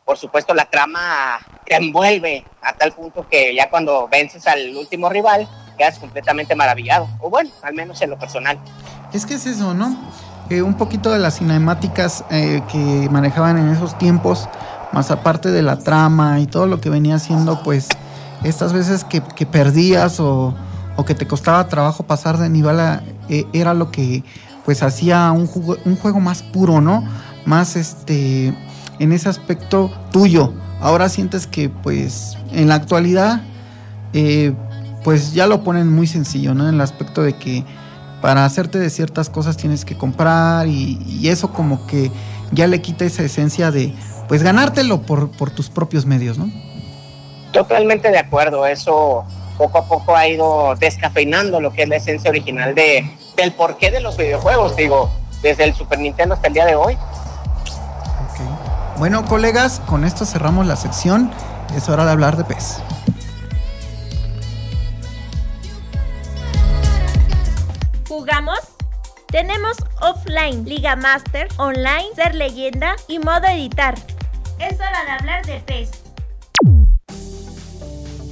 por 0.04 0.18
supuesto 0.18 0.52
la 0.52 0.66
trama 0.66 1.38
te 1.64 1.76
envuelve 1.76 2.44
a 2.60 2.74
tal 2.74 2.92
punto 2.92 3.26
que 3.26 3.54
ya 3.54 3.70
cuando 3.70 4.06
vences 4.08 4.46
al 4.46 4.76
último 4.76 5.08
rival 5.08 5.48
quedas 5.78 5.98
completamente 5.98 6.54
maravillado, 6.54 7.08
o 7.20 7.30
bueno, 7.30 7.50
al 7.62 7.72
menos 7.72 8.02
en 8.02 8.10
lo 8.10 8.18
personal. 8.18 8.58
Es 9.14 9.24
que 9.24 9.34
es 9.34 9.46
eso, 9.46 9.72
¿no? 9.72 9.96
Eh, 10.50 10.62
un 10.62 10.74
poquito 10.74 11.10
de 11.10 11.18
las 11.18 11.38
cinemáticas 11.38 12.24
eh, 12.30 12.62
que 12.70 13.08
manejaban 13.10 13.58
en 13.58 13.68
esos 13.70 13.96
tiempos, 13.96 14.48
más 14.92 15.10
aparte 15.10 15.50
de 15.50 15.62
la 15.62 15.78
trama 15.78 16.40
y 16.40 16.46
todo 16.46 16.66
lo 16.66 16.80
que 16.80 16.90
venía 16.90 17.14
haciendo, 17.14 17.62
pues 17.62 17.88
estas 18.44 18.72
veces 18.72 19.04
que, 19.04 19.22
que 19.22 19.46
perdías 19.46 20.20
o, 20.20 20.54
o, 20.96 21.04
que 21.04 21.14
te 21.14 21.26
costaba 21.26 21.68
trabajo 21.68 22.02
pasar 22.02 22.38
de 22.38 22.50
nivel 22.50 22.78
eh, 23.28 23.46
era 23.52 23.72
lo 23.72 23.90
que 23.90 24.24
pues 24.64 24.82
hacía 24.82 25.30
un, 25.32 25.46
jugo, 25.46 25.76
un 25.84 25.96
juego 25.96 26.20
más 26.20 26.42
puro, 26.42 26.80
¿no? 26.80 27.04
Más 27.46 27.76
este 27.76 28.54
en 28.98 29.12
ese 29.12 29.28
aspecto 29.28 29.90
tuyo. 30.10 30.52
Ahora 30.80 31.08
sientes 31.08 31.46
que 31.46 31.68
pues 31.68 32.36
en 32.52 32.68
la 32.68 32.74
actualidad 32.74 33.42
eh, 34.12 34.52
pues 35.04 35.32
ya 35.32 35.46
lo 35.46 35.64
ponen 35.64 35.92
muy 35.92 36.06
sencillo, 36.06 36.54
¿no? 36.54 36.68
En 36.68 36.74
el 36.74 36.80
aspecto 36.80 37.22
de 37.22 37.34
que 37.34 37.64
para 38.22 38.46
hacerte 38.46 38.78
de 38.78 38.88
ciertas 38.88 39.28
cosas 39.28 39.58
tienes 39.58 39.84
que 39.84 39.98
comprar 39.98 40.66
y, 40.66 40.98
y 41.06 41.28
eso 41.28 41.52
como 41.52 41.86
que 41.86 42.10
ya 42.52 42.66
le 42.66 42.80
quita 42.80 43.04
esa 43.04 43.22
esencia 43.22 43.70
de 43.70 43.92
pues 44.28 44.42
ganártelo 44.42 45.02
por, 45.02 45.30
por 45.32 45.50
tus 45.50 45.68
propios 45.68 46.06
medios, 46.06 46.38
¿no? 46.38 46.50
Totalmente 47.52 48.10
de 48.10 48.18
acuerdo, 48.18 48.64
eso 48.64 49.24
poco 49.58 49.78
a 49.78 49.84
poco 49.84 50.16
ha 50.16 50.26
ido 50.26 50.74
descafeinando 50.76 51.60
lo 51.60 51.72
que 51.72 51.82
es 51.82 51.88
la 51.88 51.96
esencia 51.96 52.30
original 52.30 52.74
de, 52.74 53.10
del 53.36 53.52
porqué 53.52 53.90
de 53.90 54.00
los 54.00 54.16
videojuegos, 54.16 54.76
digo, 54.76 55.10
desde 55.42 55.64
el 55.64 55.74
Super 55.74 55.98
Nintendo 55.98 56.34
hasta 56.34 56.46
el 56.46 56.54
día 56.54 56.64
de 56.64 56.76
hoy. 56.76 56.96
Okay. 58.32 58.46
Bueno, 58.98 59.24
colegas, 59.24 59.80
con 59.86 60.04
esto 60.04 60.24
cerramos 60.24 60.66
la 60.66 60.76
sección. 60.76 61.30
Es 61.76 61.88
hora 61.88 62.04
de 62.04 62.12
hablar 62.12 62.36
de 62.36 62.44
PES. 62.44 62.80
¿Jugamos? 68.12 68.60
Tenemos 69.28 69.78
offline, 70.02 70.66
Liga 70.66 70.96
Master, 70.96 71.48
online, 71.56 72.08
ser 72.14 72.34
leyenda 72.34 72.96
y 73.08 73.18
modo 73.18 73.46
editar. 73.46 73.94
Es 74.58 74.74
hora 74.74 75.06
de 75.06 75.12
hablar 75.12 75.46
de 75.46 75.60
PES. 75.60 75.92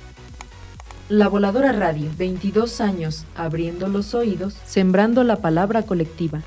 La 1.10 1.28
Voladora 1.28 1.72
Radio, 1.72 2.10
22 2.18 2.82
años 2.82 3.26
abriendo 3.36 3.88
los 3.88 4.16
oídos, 4.16 4.56
sembrando 4.66 5.24
la 5.24 5.36
palabra 5.36 5.84
colectiva. 5.84 6.42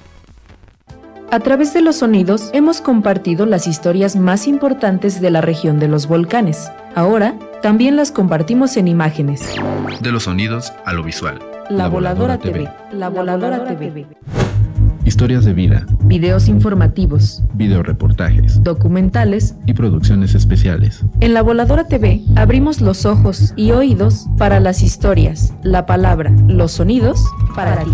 A 1.31 1.38
través 1.38 1.73
de 1.75 1.81
los 1.81 1.97
sonidos 1.97 2.50
hemos 2.53 2.81
compartido 2.81 3.47
las 3.47 3.69
historias 3.69 4.17
más 4.17 4.49
importantes 4.49 5.21
de 5.21 5.31
la 5.31 5.43
región 5.43 5.79
de 5.79 5.87
los 5.87 6.09
volcanes. 6.09 6.73
Ahora 6.97 7.38
también 7.62 7.95
las 7.95 8.11
compartimos 8.11 8.77
en 8.77 8.88
imágenes. 8.88 9.49
De 10.00 10.11
los 10.11 10.25
sonidos 10.25 10.73
a 10.85 10.93
lo 10.93 11.05
visual. 11.05 11.38
La, 11.71 11.85
la 11.85 11.88
Voladora, 11.88 12.37
Voladora 12.37 12.38
TV. 12.38 12.69
La 12.91 13.11
Voladora, 13.11 13.59
Voladora 13.59 13.79
TV. 13.79 14.07
TV. 14.07 14.38
Historias 15.09 15.47
de 15.47 15.55
vida. 15.55 15.87
Videos 16.05 16.49
informativos. 16.49 17.43
Videoreportajes. 17.55 18.62
Documentales. 18.62 19.55
Y 19.65 19.73
producciones 19.73 20.35
especiales. 20.35 21.00
En 21.21 21.33
La 21.33 21.41
Voladora 21.41 21.88
TV 21.88 22.21
abrimos 22.37 22.83
los 22.83 23.07
ojos 23.07 23.55
y 23.57 23.71
oídos 23.71 24.27
para 24.37 24.61
las 24.61 24.83
historias, 24.83 25.55
la 25.62 25.87
palabra, 25.87 26.31
los 26.47 26.73
sonidos 26.73 27.25
para, 27.57 27.77
para 27.77 27.85
ti. 27.85 27.91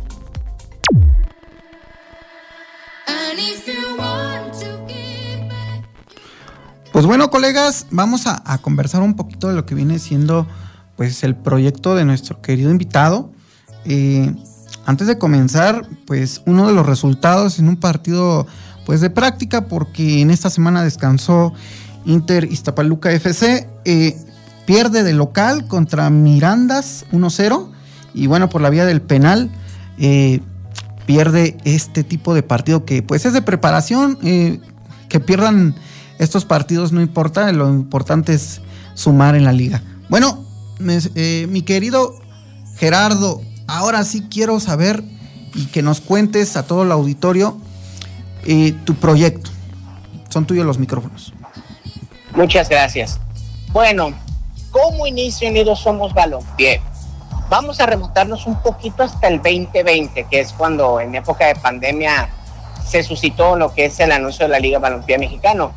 Pues 6.91 7.05
bueno, 7.05 7.31
colegas, 7.31 7.88
vamos 7.89 8.27
a, 8.27 8.43
a, 8.45 8.60
conversar 8.60 9.01
un 9.01 9.15
poquito 9.15 9.48
de 9.48 9.55
lo 9.55 9.65
que 9.65 9.74
viene 9.74 9.98
siendo 9.98 10.48
pues 10.95 11.24
el 11.24 11.36
proyecto 11.36 11.95
de 11.95 12.05
nuestro 12.05 12.41
querido 12.41 12.69
invitado. 12.69 13.31
Eh, 13.86 14.33
antes 14.86 15.07
de 15.07 15.17
comenzar, 15.17 15.88
pues 16.05 16.41
uno 16.45 16.67
de 16.67 16.74
los 16.74 16.86
resultados 16.86 17.60
en 17.60 17.67
un 17.67 17.77
partido 17.77 18.45
pues 18.86 19.01
de 19.01 19.10
práctica, 19.10 19.67
porque 19.67 20.22
en 20.22 20.29
esta 20.29 20.50
semana 20.50 20.83
descansó 20.83 21.53
Inter 22.05 22.45
Iztapaluca 22.45 23.12
FC, 23.12 23.67
eh, 23.86 24.17
pierde 24.65 25.03
de 25.03 25.13
local 25.13 25.67
contra 25.67 26.10
Mirandas 26.10 27.05
1-0 27.12 27.70
y 28.13 28.27
bueno, 28.27 28.50
por 28.50 28.62
la 28.62 28.70
vía 28.70 28.86
del 28.86 29.01
penal 29.01 29.50
eh, 29.98 30.39
pierde 31.05 31.58
este 31.65 32.03
tipo 32.03 32.34
de 32.34 32.43
partido 32.43 32.86
que 32.86 33.01
pues 33.01 33.25
es 33.25 33.34
de 33.34 33.41
preparación, 33.41 34.17
eh, 34.24 34.60
que 35.10 35.20
pierdan 35.20 35.75
estos 36.20 36.46
partidos 36.46 36.91
no 36.91 37.01
importa, 37.01 37.51
lo 37.51 37.70
importante 37.70 38.34
es 38.34 38.62
sumar 38.93 39.36
en 39.36 39.43
la 39.43 39.51
liga. 39.51 39.82
Bueno, 40.10 40.46
eh, 41.15 41.48
mi 41.50 41.62
querido 41.63 42.15
Gerardo, 42.77 43.41
ahora 43.67 44.03
sí 44.03 44.24
quiero 44.29 44.60
saber 44.60 45.03
y 45.55 45.65
que 45.65 45.82
nos 45.82 46.01
cuentes 46.01 46.55
a 46.55 46.63
todo 46.65 46.84
el 46.84 46.91
auditorio 46.91 47.58
tu 48.86 48.96
proyecto. 48.96 49.51
Son 50.29 50.46
tuyos 50.46 50.65
los 50.65 50.77
micrófonos. 50.77 51.34
Muchas 52.36 52.67
gracias. 52.67 53.20
Bueno, 53.72 54.13
¿cómo 54.73 55.07
inicio 55.07 55.47
Unidos 55.47 55.79
Somos 55.79 56.13
Balompié? 56.13 56.81
Vamos 57.47 57.79
a 57.79 57.85
remontarnos 57.85 58.47
un 58.47 58.55
poquito 58.61 59.03
hasta 59.03 59.27
el 59.27 59.37
2020, 59.37 60.25
que 60.25 60.39
es 60.39 60.51
cuando 60.51 60.99
en 60.99 61.15
época 61.15 61.45
de 61.45 61.55
pandemia 61.55 62.27
se 62.83 63.03
suscitó 63.03 63.55
lo 63.55 63.73
que 63.73 63.85
es 63.85 63.99
el 63.99 64.11
anuncio 64.11 64.45
de 64.45 64.51
la 64.51 64.59
Liga 64.59 64.79
Balompié 64.79 65.17
Mexicano. 65.19 65.73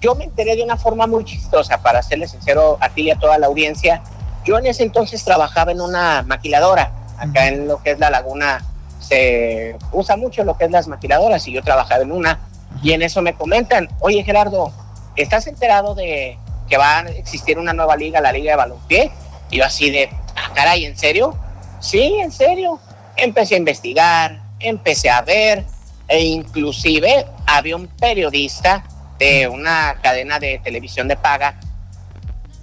Yo 0.00 0.14
me 0.14 0.24
enteré 0.24 0.54
de 0.54 0.62
una 0.62 0.76
forma 0.76 1.06
muy 1.06 1.24
chistosa, 1.24 1.78
para 1.78 2.02
serle 2.02 2.28
sincero 2.28 2.76
a 2.80 2.90
ti 2.90 3.02
y 3.02 3.10
a 3.10 3.18
toda 3.18 3.38
la 3.38 3.46
audiencia. 3.46 4.02
Yo 4.44 4.58
en 4.58 4.66
ese 4.66 4.82
entonces 4.82 5.24
trabajaba 5.24 5.72
en 5.72 5.80
una 5.80 6.22
maquiladora, 6.22 6.92
acá 7.18 7.48
en 7.48 7.66
lo 7.66 7.82
que 7.82 7.92
es 7.92 7.98
la 7.98 8.10
laguna 8.10 8.62
se 9.00 9.76
usa 9.92 10.16
mucho 10.16 10.44
lo 10.44 10.56
que 10.56 10.64
es 10.64 10.70
las 10.70 10.88
maquiladoras 10.88 11.46
y 11.46 11.52
yo 11.52 11.62
trabajaba 11.62 12.02
en 12.02 12.12
una 12.12 12.40
y 12.82 12.92
en 12.92 13.02
eso 13.02 13.20
me 13.20 13.34
comentan, 13.34 13.88
oye 14.00 14.22
Gerardo, 14.24 14.72
¿estás 15.14 15.46
enterado 15.46 15.94
de 15.94 16.38
que 16.68 16.76
va 16.76 17.00
a 17.00 17.08
existir 17.08 17.58
una 17.58 17.72
nueva 17.72 17.96
liga, 17.96 18.20
la 18.20 18.32
Liga 18.32 18.52
de 18.52 18.56
Balompié? 18.56 19.10
Y 19.50 19.58
yo 19.58 19.64
así 19.64 19.90
de, 19.90 20.10
ah, 20.36 20.52
caray, 20.54 20.84
¿en 20.84 20.96
serio? 20.96 21.36
Sí, 21.80 22.16
en 22.20 22.32
serio. 22.32 22.80
Empecé 23.16 23.54
a 23.54 23.58
investigar, 23.58 24.40
empecé 24.58 25.10
a 25.10 25.22
ver, 25.22 25.64
e 26.08 26.20
inclusive 26.20 27.26
había 27.46 27.76
un 27.76 27.86
periodista 27.86 28.84
de 29.18 29.48
una 29.48 29.98
cadena 30.02 30.38
de 30.38 30.58
televisión 30.58 31.08
de 31.08 31.16
paga 31.16 31.58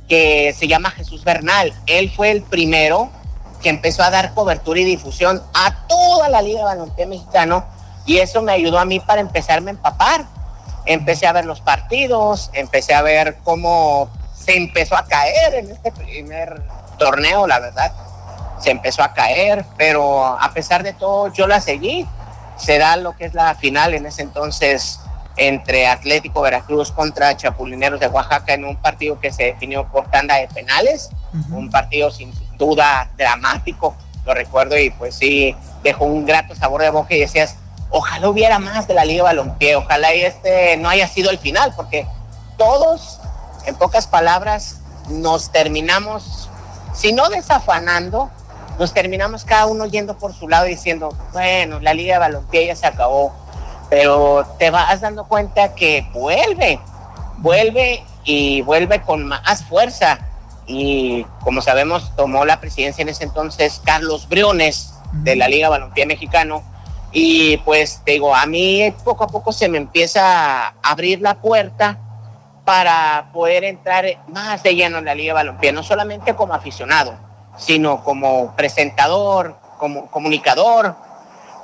que 0.07 0.53
se 0.57 0.67
llama 0.67 0.91
Jesús 0.91 1.23
Bernal. 1.23 1.73
Él 1.87 2.11
fue 2.11 2.31
el 2.31 2.41
primero 2.41 3.09
que 3.61 3.69
empezó 3.69 4.03
a 4.03 4.09
dar 4.09 4.33
cobertura 4.33 4.79
y 4.79 4.83
difusión 4.83 5.41
a 5.53 5.87
toda 5.87 6.27
la 6.29 6.41
Liga 6.41 6.59
de 6.59 6.65
Balompié 6.65 7.05
Mexicano 7.05 7.65
y 8.05 8.17
eso 8.17 8.41
me 8.41 8.51
ayudó 8.51 8.79
a 8.79 8.85
mí 8.85 8.99
para 8.99 9.21
empezarme 9.21 9.71
a 9.71 9.73
empapar. 9.75 10.25
Empecé 10.85 11.27
a 11.27 11.33
ver 11.33 11.45
los 11.45 11.61
partidos, 11.61 12.49
empecé 12.53 12.93
a 12.93 13.01
ver 13.01 13.37
cómo 13.43 14.09
se 14.33 14.57
empezó 14.57 14.95
a 14.95 15.05
caer 15.05 15.55
en 15.55 15.71
este 15.71 15.91
primer 15.91 16.61
torneo, 16.97 17.47
la 17.47 17.59
verdad. 17.59 17.91
Se 18.59 18.71
empezó 18.71 19.03
a 19.03 19.13
caer, 19.13 19.65
pero 19.77 20.25
a 20.25 20.51
pesar 20.53 20.83
de 20.83 20.93
todo 20.93 21.31
yo 21.33 21.47
la 21.47 21.61
seguí. 21.61 22.07
Se 22.57 22.77
da 22.77 22.95
lo 22.95 23.15
que 23.15 23.25
es 23.25 23.33
la 23.33 23.55
final 23.55 23.93
en 23.93 24.05
ese 24.05 24.21
entonces 24.21 24.99
entre 25.37 25.87
Atlético 25.87 26.41
Veracruz 26.41 26.91
contra 26.91 27.35
Chapulineros 27.35 27.99
de 27.99 28.07
Oaxaca 28.07 28.53
en 28.53 28.65
un 28.65 28.75
partido 28.75 29.19
que 29.19 29.31
se 29.31 29.45
definió 29.45 29.87
por 29.87 30.09
tanda 30.11 30.35
de 30.35 30.47
penales, 30.47 31.09
uh 31.33 31.37
-huh. 31.37 31.53
un 31.53 31.69
partido 31.71 32.11
sin 32.11 32.31
duda 32.57 33.09
dramático, 33.17 33.95
lo 34.25 34.33
recuerdo 34.33 34.77
y 34.77 34.91
pues 34.91 35.15
sí, 35.15 35.55
dejó 35.83 36.05
un 36.05 36.25
grato 36.25 36.53
sabor 36.55 36.81
de 36.81 36.89
boca 36.89 37.15
y 37.15 37.21
decías, 37.21 37.55
ojalá 37.91 38.29
hubiera 38.29 38.59
más 38.59 38.87
de 38.87 38.93
la 38.93 39.05
Liga 39.05 39.23
Balompié, 39.23 39.75
ojalá 39.75 40.13
y 40.15 40.21
este 40.21 40.77
no 40.77 40.89
haya 40.89 41.07
sido 41.07 41.29
el 41.29 41.37
final, 41.37 41.73
porque 41.75 42.07
todos, 42.57 43.19
en 43.65 43.75
pocas 43.75 44.07
palabras, 44.07 44.79
nos 45.09 45.51
terminamos, 45.51 46.49
si 46.93 47.13
no 47.13 47.29
desafanando, 47.29 48.29
nos 48.79 48.93
terminamos 48.93 49.45
cada 49.45 49.65
uno 49.67 49.85
yendo 49.85 50.17
por 50.17 50.33
su 50.33 50.47
lado 50.47 50.65
diciendo, 50.65 51.15
bueno, 51.33 51.79
la 51.79 51.93
Liga 51.93 52.15
de 52.15 52.19
Balompié 52.19 52.67
ya 52.67 52.75
se 52.75 52.87
acabó, 52.87 53.33
pero 53.89 54.45
te 54.57 54.71
vas 54.71 55.01
dando 55.01 55.25
cuenta 55.25 55.75
que 55.75 56.07
vuelve, 56.13 56.79
vuelve 57.37 58.03
y 58.23 58.61
vuelve 58.61 59.01
con 59.01 59.27
más 59.27 59.63
fuerza. 59.65 60.19
Y 60.65 61.25
como 61.43 61.61
sabemos, 61.61 62.15
tomó 62.15 62.45
la 62.45 62.59
presidencia 62.61 63.01
en 63.01 63.09
ese 63.09 63.25
entonces 63.25 63.81
Carlos 63.83 64.29
Briones 64.29 64.93
de 65.11 65.35
la 65.35 65.47
Liga 65.47 65.69
Balompié 65.69 66.05
Mexicano. 66.05 66.63
Y 67.11 67.57
pues 67.57 68.01
digo, 68.05 68.33
a 68.33 68.45
mí 68.45 68.93
poco 69.03 69.25
a 69.25 69.27
poco 69.27 69.51
se 69.51 69.67
me 69.67 69.77
empieza 69.77 70.67
a 70.67 70.73
abrir 70.81 71.21
la 71.21 71.35
puerta 71.35 71.99
para 72.63 73.29
poder 73.33 73.63
entrar 73.63 74.05
más 74.27 74.63
de 74.63 74.75
lleno 74.75 74.99
en 74.99 75.05
la 75.05 75.15
Liga 75.15 75.33
Balompié, 75.33 75.71
no 75.71 75.83
solamente 75.83 76.35
como 76.35 76.53
aficionado, 76.53 77.15
sino 77.57 78.03
como 78.03 78.55
presentador, 78.55 79.55
como 79.77 80.09
comunicador, 80.09 80.95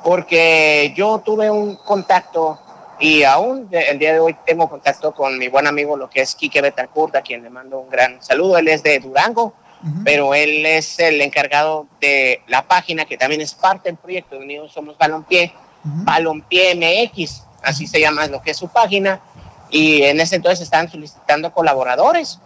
porque 0.03 0.93
yo 0.95 1.19
tuve 1.19 1.49
un 1.49 1.75
contacto 1.75 2.59
y 2.99 3.23
aún 3.23 3.69
el 3.71 3.99
día 3.99 4.13
de 4.13 4.19
hoy 4.19 4.35
tengo 4.45 4.67
contacto 4.67 5.13
con 5.13 5.37
mi 5.37 5.49
buen 5.49 5.67
amigo, 5.67 5.95
lo 5.95 6.09
que 6.09 6.21
es 6.21 6.33
Quique 6.33 6.61
Betancourt, 6.61 7.15
a 7.15 7.21
quien 7.21 7.43
le 7.43 7.49
mando 7.49 7.79
un 7.79 7.89
gran 7.89 8.21
saludo. 8.23 8.57
Él 8.57 8.67
es 8.69 8.81
de 8.81 8.99
Durango, 8.99 9.53
uh 9.83 9.87
-huh. 9.87 10.01
pero 10.03 10.33
él 10.33 10.65
es 10.65 10.99
el 10.99 11.21
encargado 11.21 11.87
de 11.99 12.41
la 12.47 12.67
página 12.67 13.05
que 13.05 13.17
también 13.17 13.41
es 13.41 13.53
parte 13.53 13.89
del 13.89 13.97
proyecto 13.97 14.35
de 14.35 14.43
Unidos 14.43 14.71
Somos 14.73 14.97
Balompié, 14.97 15.53
uh 15.83 15.87
-huh. 15.87 16.03
Balompié 16.05 16.75
MX, 16.75 17.43
así 17.63 17.87
se 17.87 17.99
llama 17.99 18.27
lo 18.27 18.41
que 18.41 18.51
es 18.51 18.57
su 18.57 18.67
página. 18.69 19.21
Y 19.69 20.03
en 20.03 20.19
ese 20.21 20.37
entonces 20.37 20.61
están 20.61 20.89
solicitando 20.89 21.51
colaboradores. 21.51 22.39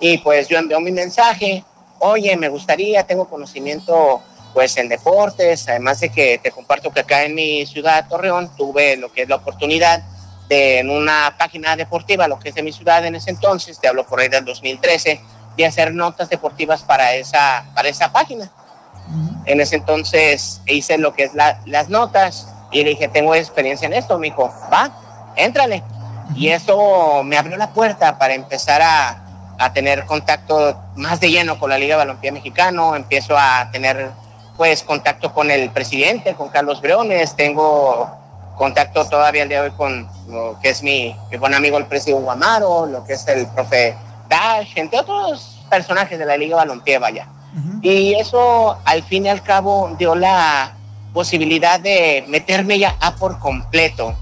Y 0.00 0.18
pues 0.18 0.48
yo 0.48 0.58
envío 0.58 0.80
mi 0.80 0.92
mensaje, 0.92 1.64
oye, 1.98 2.36
me 2.36 2.48
gustaría, 2.48 3.04
tengo 3.04 3.28
conocimiento 3.28 4.22
pues 4.54 4.76
en 4.76 4.88
deportes, 4.88 5.68
además 5.68 6.00
de 6.00 6.10
que 6.10 6.38
te 6.38 6.50
comparto 6.50 6.90
que 6.90 7.00
acá 7.00 7.24
en 7.24 7.34
mi 7.34 7.66
ciudad, 7.66 8.06
Torreón, 8.08 8.54
tuve 8.56 8.96
lo 8.96 9.12
que 9.12 9.22
es 9.22 9.28
la 9.28 9.36
oportunidad 9.36 10.02
de 10.48 10.78
en 10.78 10.90
una 10.90 11.34
página 11.38 11.76
deportiva, 11.76 12.26
lo 12.26 12.38
que 12.38 12.48
es 12.48 12.54
de 12.54 12.62
mi 12.62 12.72
ciudad 12.72 13.04
en 13.04 13.14
ese 13.14 13.30
entonces, 13.30 13.78
te 13.78 13.88
hablo 13.88 14.06
por 14.06 14.20
ahí 14.20 14.28
del 14.28 14.44
2013, 14.44 15.20
de 15.58 15.66
hacer 15.66 15.92
notas 15.92 16.30
deportivas 16.30 16.82
para 16.82 17.14
esa, 17.14 17.64
para 17.74 17.88
esa 17.88 18.10
página. 18.10 18.44
Uh 18.44 19.12
-huh. 19.12 19.42
En 19.46 19.60
ese 19.60 19.76
entonces 19.76 20.60
hice 20.66 20.96
lo 20.98 21.12
que 21.12 21.24
es 21.24 21.34
la, 21.34 21.60
las 21.66 21.88
notas 21.88 22.48
y 22.70 22.84
le 22.84 22.90
dije, 22.90 23.08
tengo 23.08 23.34
experiencia 23.34 23.86
en 23.86 23.92
esto, 23.92 24.18
me 24.18 24.28
dijo, 24.28 24.50
va, 24.72 24.90
éntrale. 25.36 25.82
Uh 25.82 26.32
-huh. 26.32 26.36
Y 26.36 26.48
eso 26.50 27.22
me 27.24 27.36
abrió 27.36 27.56
la 27.56 27.70
puerta 27.70 28.18
para 28.18 28.34
empezar 28.34 28.80
a, 28.80 29.24
a 29.58 29.72
tener 29.72 30.06
contacto 30.06 30.76
más 30.94 31.18
de 31.18 31.30
lleno 31.30 31.58
con 31.58 31.70
la 31.70 31.78
Liga 31.78 31.96
de 31.96 32.04
Balompié 32.04 32.30
Mexicano, 32.30 32.94
empiezo 32.94 33.36
a 33.36 33.68
tener 33.72 34.10
pues 34.56 34.84
contacto 34.84 35.32
con 35.34 35.50
el 35.50 35.70
presidente, 35.70 36.34
con 36.34 36.48
Carlos 36.50 36.80
Briones, 36.80 37.34
tengo 37.34 38.08
contacto 38.56 39.04
todavía 39.06 39.42
el 39.42 39.48
día 39.48 39.62
de 39.62 39.70
hoy 39.70 39.76
con 39.76 40.08
lo 40.28 40.58
que 40.60 40.70
es 40.70 40.82
mi, 40.82 41.16
mi 41.30 41.36
buen 41.36 41.54
amigo 41.54 41.78
el 41.78 41.86
presidente 41.86 42.24
Guamaro, 42.24 42.86
lo 42.86 43.04
que 43.04 43.14
es 43.14 43.26
el 43.28 43.46
profe 43.48 43.96
Dash, 44.28 44.72
entre 44.76 45.00
otros 45.00 45.60
personajes 45.70 46.18
de 46.18 46.26
la 46.26 46.36
Liga 46.36 46.56
Balompié, 46.56 46.98
vaya. 46.98 47.28
Uh 47.54 47.58
-huh. 47.58 47.78
Y 47.82 48.14
eso 48.14 48.78
al 48.84 49.02
fin 49.02 49.26
y 49.26 49.28
al 49.28 49.42
cabo 49.42 49.94
dio 49.98 50.14
la 50.14 50.74
posibilidad 51.12 51.80
de 51.80 52.24
meterme 52.28 52.78
ya 52.78 52.96
a 53.00 53.16
por 53.16 53.38
completo. 53.38 54.14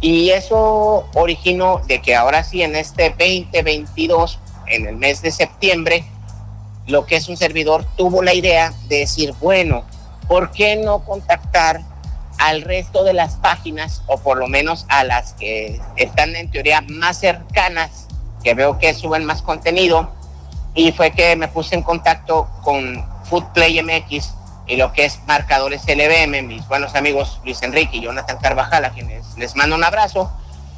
Y 0.00 0.30
eso 0.30 1.08
originó 1.14 1.80
de 1.86 2.02
que 2.02 2.16
ahora 2.16 2.42
sí 2.42 2.62
en 2.62 2.74
este 2.74 3.10
2022, 3.10 4.38
en 4.66 4.86
el 4.86 4.96
mes 4.96 5.22
de 5.22 5.30
septiembre, 5.30 6.04
lo 6.86 7.06
que 7.06 7.16
es 7.16 7.28
un 7.28 7.36
servidor 7.36 7.84
tuvo 7.96 8.22
la 8.22 8.34
idea 8.34 8.72
de 8.88 8.98
decir, 8.98 9.32
bueno, 9.40 9.84
¿por 10.26 10.50
qué 10.50 10.76
no 10.76 11.04
contactar 11.04 11.80
al 12.38 12.62
resto 12.62 13.04
de 13.04 13.12
las 13.12 13.36
páginas 13.36 14.02
o 14.06 14.18
por 14.18 14.38
lo 14.38 14.48
menos 14.48 14.84
a 14.88 15.04
las 15.04 15.34
que 15.34 15.80
están 15.96 16.34
en 16.34 16.50
teoría 16.50 16.82
más 16.88 17.18
cercanas, 17.18 18.08
que 18.42 18.54
veo 18.54 18.78
que 18.78 18.94
suben 18.94 19.24
más 19.24 19.42
contenido? 19.42 20.10
Y 20.74 20.92
fue 20.92 21.12
que 21.12 21.36
me 21.36 21.48
puse 21.48 21.74
en 21.74 21.82
contacto 21.82 22.48
con 22.62 23.04
Foodplay 23.24 23.82
MX 23.82 24.34
y 24.66 24.76
lo 24.76 24.92
que 24.92 25.04
es 25.04 25.20
marcadores 25.26 25.82
LBM, 25.86 26.46
mis 26.46 26.66
buenos 26.68 26.94
amigos 26.94 27.40
Luis 27.44 27.62
Enrique 27.62 27.98
y 27.98 28.00
Jonathan 28.02 28.38
Carvajal, 28.38 28.84
a 28.84 28.90
quienes 28.90 29.36
les 29.36 29.54
mando 29.56 29.76
un 29.76 29.84
abrazo. 29.84 30.30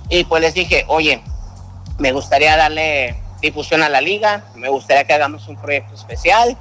Y 0.09 0.25
pues 0.25 0.43
les 0.43 0.55
dije, 0.55 0.85
oye, 0.89 1.23
me 1.99 2.13
gustaría 2.13 2.57
darle 2.57 3.17
difusión 3.41 3.83
a 3.83 3.89
la 3.89 4.01
liga, 4.01 4.45
me 4.55 4.69
gustaría 4.69 5.05
que 5.05 5.13
hagamos 5.13 5.49
un 5.49 5.57
proyecto 5.57 5.95
especial. 5.95 6.57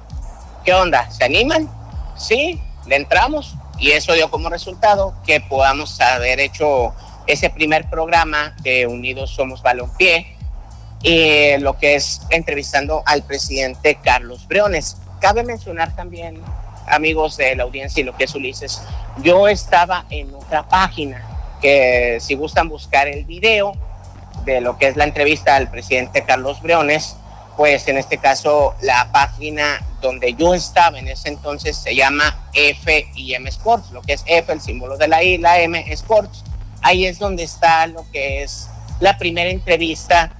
¿Qué 0.63 0.73
onda? 0.73 1.09
¿Se 1.11 1.23
animan? 1.23 1.69
Sí, 2.15 2.61
le 2.85 2.97
entramos 2.97 3.55
y 3.79 3.91
eso 3.91 4.13
dio 4.13 4.29
como 4.29 4.49
resultado 4.49 5.13
que 5.25 5.41
podamos 5.41 5.99
haber 6.01 6.39
hecho 6.39 6.93
ese 7.27 7.49
primer 7.49 7.89
programa 7.89 8.55
de 8.61 8.85
Unidos 8.87 9.31
Somos 9.31 9.61
Balompié, 9.61 10.32
y 11.03 11.57
lo 11.57 11.77
que 11.77 11.95
es 11.95 12.21
entrevistando 12.29 13.03
al 13.05 13.23
presidente 13.23 13.99
Carlos 14.01 14.47
Briones. 14.47 14.97
Cabe 15.19 15.43
mencionar 15.43 15.93
también, 15.95 16.41
amigos 16.87 17.37
de 17.37 17.55
la 17.55 17.63
audiencia 17.63 18.01
y 18.01 18.03
lo 18.03 18.15
que 18.15 18.23
es 18.23 18.33
Ulises, 18.33 18.81
yo 19.21 19.47
estaba 19.47 20.05
en 20.09 20.33
otra 20.33 20.67
página 20.67 21.21
que 21.61 22.17
si 22.19 22.35
gustan 22.35 22.69
buscar 22.69 23.07
el 23.07 23.25
video 23.25 23.73
de 24.45 24.61
lo 24.61 24.77
que 24.77 24.87
es 24.87 24.97
la 24.97 25.03
entrevista 25.03 25.55
al 25.55 25.69
presidente 25.69 26.23
Carlos 26.23 26.61
Briones, 26.61 27.15
pues 27.55 27.87
en 27.87 27.97
este 27.97 28.17
caso 28.17 28.73
la 28.81 29.11
página 29.11 29.81
donde 30.01 30.33
yo 30.33 30.53
estaba 30.53 30.99
en 30.99 31.07
ese 31.07 31.29
entonces 31.29 31.77
se 31.77 31.95
llama 31.95 32.49
F 32.53 33.07
y 33.15 33.33
M 33.33 33.47
Sports, 33.49 33.91
lo 33.91 34.01
que 34.01 34.13
es 34.13 34.23
F, 34.25 34.51
el 34.51 34.59
símbolo 34.59 34.97
de 34.97 35.07
la 35.07 35.23
I, 35.23 35.37
la 35.37 35.59
M 35.59 35.85
Sports. 35.93 36.43
Ahí 36.81 37.05
es 37.05 37.19
donde 37.19 37.43
está 37.43 37.87
lo 37.87 38.05
que 38.11 38.43
es 38.43 38.67
la 38.99 39.17
primera 39.17 39.49
entrevista 39.49 40.31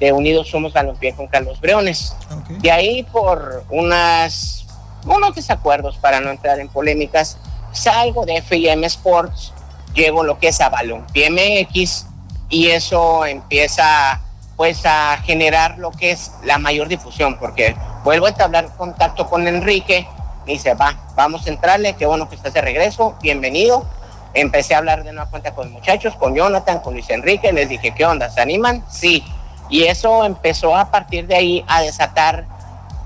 de 0.00 0.12
Unidos 0.12 0.48
Somos 0.48 0.72
Balompié 0.72 1.14
con 1.14 1.28
Carlos 1.28 1.60
Briones. 1.60 2.16
De 2.48 2.72
ahí 2.72 3.02
por 3.04 3.64
unas, 3.68 4.66
unos 5.04 5.34
desacuerdos 5.34 5.98
para 5.98 6.20
no 6.20 6.30
entrar 6.30 6.58
en 6.58 6.68
polémicas, 6.68 7.38
salgo 7.72 8.24
de 8.24 8.38
FM 8.38 8.86
Sports, 8.86 9.52
llego 9.94 10.24
lo 10.24 10.38
que 10.38 10.48
es 10.48 10.60
a 10.60 10.70
Balompié 10.70 11.30
MX 11.30 12.06
y 12.48 12.68
eso 12.68 13.26
empieza 13.26 14.20
pues 14.56 14.84
a 14.84 15.18
generar 15.24 15.78
lo 15.78 15.90
que 15.90 16.10
es 16.10 16.32
la 16.44 16.58
mayor 16.58 16.88
difusión, 16.88 17.38
porque 17.38 17.74
vuelvo 18.04 18.26
a 18.26 18.30
entablar 18.30 18.68
contacto 18.76 19.26
con 19.26 19.46
Enrique, 19.48 20.06
me 20.46 20.52
dice, 20.52 20.74
va, 20.74 20.98
vamos 21.14 21.46
a 21.46 21.50
entrarle, 21.50 21.94
qué 21.94 22.06
bueno 22.06 22.28
que 22.28 22.36
estás 22.36 22.52
de 22.52 22.60
regreso, 22.60 23.16
bienvenido. 23.22 23.86
Empecé 24.32 24.74
a 24.74 24.78
hablar 24.78 25.02
de 25.02 25.12
nueva 25.12 25.30
cuenta 25.30 25.54
con 25.54 25.72
muchachos, 25.72 26.14
con 26.14 26.34
Jonathan, 26.34 26.80
con 26.80 26.92
Luis 26.92 27.08
Enrique, 27.10 27.52
les 27.52 27.68
dije, 27.68 27.92
¿qué 27.92 28.04
onda? 28.04 28.30
¿Se 28.30 28.40
animan? 28.40 28.84
Sí. 28.90 29.24
Y 29.70 29.84
eso 29.84 30.24
empezó 30.24 30.76
a 30.76 30.90
partir 30.90 31.26
de 31.28 31.36
ahí 31.36 31.64
a 31.68 31.80
desatar 31.80 32.46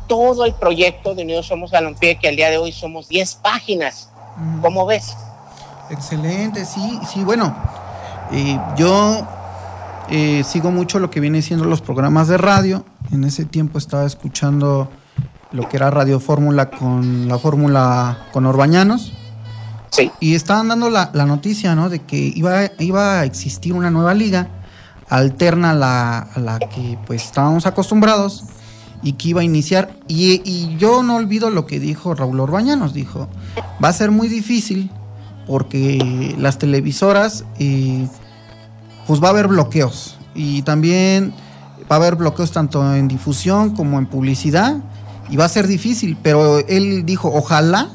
todo 0.06 0.44
el 0.44 0.54
proyecto 0.54 1.14
de 1.14 1.22
Unidos 1.22 1.46
Somos 1.46 1.70
Balompié, 1.70 2.16
que 2.16 2.28
al 2.28 2.36
día 2.36 2.50
de 2.50 2.58
hoy 2.58 2.72
somos 2.72 3.08
10 3.08 3.34
páginas. 3.36 4.08
¿Cómo 4.62 4.86
ves? 4.86 5.14
Excelente, 5.90 6.64
sí, 6.64 6.98
sí, 7.12 7.22
bueno, 7.22 7.54
eh, 8.32 8.58
yo 8.76 9.26
eh, 10.10 10.42
sigo 10.44 10.70
mucho 10.70 10.98
lo 10.98 11.10
que 11.10 11.20
viene 11.20 11.42
siendo 11.42 11.66
los 11.66 11.82
programas 11.82 12.28
de 12.28 12.38
radio. 12.38 12.84
En 13.12 13.24
ese 13.24 13.44
tiempo 13.44 13.78
estaba 13.78 14.06
escuchando 14.06 14.88
lo 15.52 15.68
que 15.68 15.76
era 15.76 15.90
Radio 15.90 16.18
Fórmula 16.18 16.70
con 16.70 17.28
la 17.28 17.38
Fórmula 17.38 18.26
con 18.32 18.46
Orbañanos. 18.46 19.12
Sí. 19.90 20.10
Y 20.18 20.34
estaban 20.34 20.68
dando 20.68 20.90
la, 20.90 21.10
la 21.12 21.26
noticia, 21.26 21.74
¿no? 21.76 21.88
De 21.88 22.00
que 22.00 22.16
iba, 22.16 22.62
iba 22.78 23.20
a 23.20 23.24
existir 23.24 23.74
una 23.74 23.90
nueva 23.90 24.14
liga 24.14 24.48
alterna 25.16 25.70
a 25.70 26.40
la, 26.40 26.58
que 26.58 26.98
pues 27.06 27.24
estábamos 27.24 27.66
acostumbrados 27.66 28.44
y 29.02 29.12
que 29.12 29.28
iba 29.28 29.40
a 29.40 29.44
iniciar. 29.44 29.90
Y, 30.08 30.42
y 30.44 30.76
yo 30.76 31.02
no 31.02 31.16
olvido 31.16 31.50
lo 31.50 31.66
que 31.66 31.80
dijo 31.80 32.14
Raúl 32.14 32.40
Orbañanos. 32.40 32.94
Dijo, 32.94 33.28
va 33.82 33.88
a 33.88 33.92
ser 33.92 34.10
muy 34.10 34.28
difícil 34.28 34.90
porque 35.46 36.34
las 36.38 36.58
televisoras... 36.58 37.44
eh, 37.58 38.06
pues 39.06 39.22
va 39.22 39.28
a 39.28 39.30
haber 39.30 39.48
bloqueos. 39.48 40.16
Y 40.34 40.62
también 40.62 41.34
va 41.90 41.96
a 41.96 41.98
haber 41.98 42.16
bloqueos 42.16 42.52
tanto 42.52 42.94
en 42.94 43.08
difusión 43.08 43.74
como 43.74 43.98
en 43.98 44.06
publicidad. 44.06 44.76
Y 45.30 45.36
va 45.36 45.46
a 45.46 45.48
ser 45.48 45.66
difícil, 45.66 46.18
pero 46.22 46.58
él 46.58 47.06
dijo, 47.06 47.30
ojalá 47.32 47.88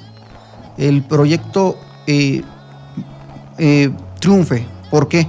el 0.78 1.04
proyecto 1.04 1.78
eh, 2.08 2.42
eh, 3.58 3.92
triunfe. 4.20 4.66
¿Por 4.90 5.08
qué? 5.08 5.28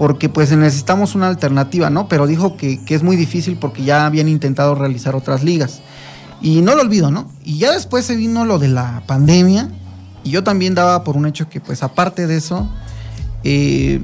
Porque 0.00 0.30
pues 0.30 0.50
necesitamos 0.56 1.14
una 1.14 1.28
alternativa, 1.28 1.90
¿no? 1.90 2.08
Pero 2.08 2.26
dijo 2.26 2.56
que, 2.56 2.82
que 2.82 2.94
es 2.94 3.02
muy 3.02 3.16
difícil 3.16 3.58
porque 3.58 3.84
ya 3.84 4.06
habían 4.06 4.30
intentado 4.30 4.74
realizar 4.74 5.14
otras 5.14 5.44
ligas. 5.44 5.82
Y 6.40 6.62
no 6.62 6.74
lo 6.74 6.80
olvido, 6.80 7.10
¿no? 7.10 7.30
Y 7.44 7.58
ya 7.58 7.70
después 7.70 8.06
se 8.06 8.16
vino 8.16 8.46
lo 8.46 8.58
de 8.58 8.68
la 8.68 9.02
pandemia. 9.06 9.68
Y 10.24 10.30
yo 10.30 10.42
también 10.42 10.74
daba 10.74 11.04
por 11.04 11.18
un 11.18 11.26
hecho 11.26 11.50
que 11.50 11.60
pues 11.60 11.82
aparte 11.82 12.26
de 12.26 12.38
eso... 12.38 12.66
Eh, 13.44 14.00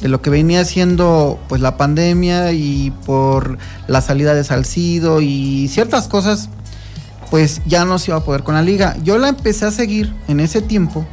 de 0.00 0.08
lo 0.08 0.22
que 0.22 0.30
venía 0.30 0.64
siendo 0.64 1.38
pues 1.48 1.60
la 1.60 1.76
pandemia 1.76 2.52
y 2.52 2.90
por 3.04 3.58
la 3.86 4.00
salida 4.00 4.34
de 4.34 4.44
Salcido 4.44 5.20
y 5.20 5.68
ciertas 5.68 6.08
cosas, 6.08 6.48
pues 7.30 7.60
ya 7.66 7.84
no 7.84 7.98
se 7.98 8.10
iba 8.10 8.18
a 8.18 8.24
poder 8.24 8.42
con 8.42 8.54
la 8.54 8.62
liga. 8.62 8.96
Yo 9.04 9.18
la 9.18 9.28
empecé 9.28 9.66
a 9.66 9.70
seguir 9.70 10.12
en 10.26 10.40
ese 10.40 10.62
tiempo, 10.62 11.06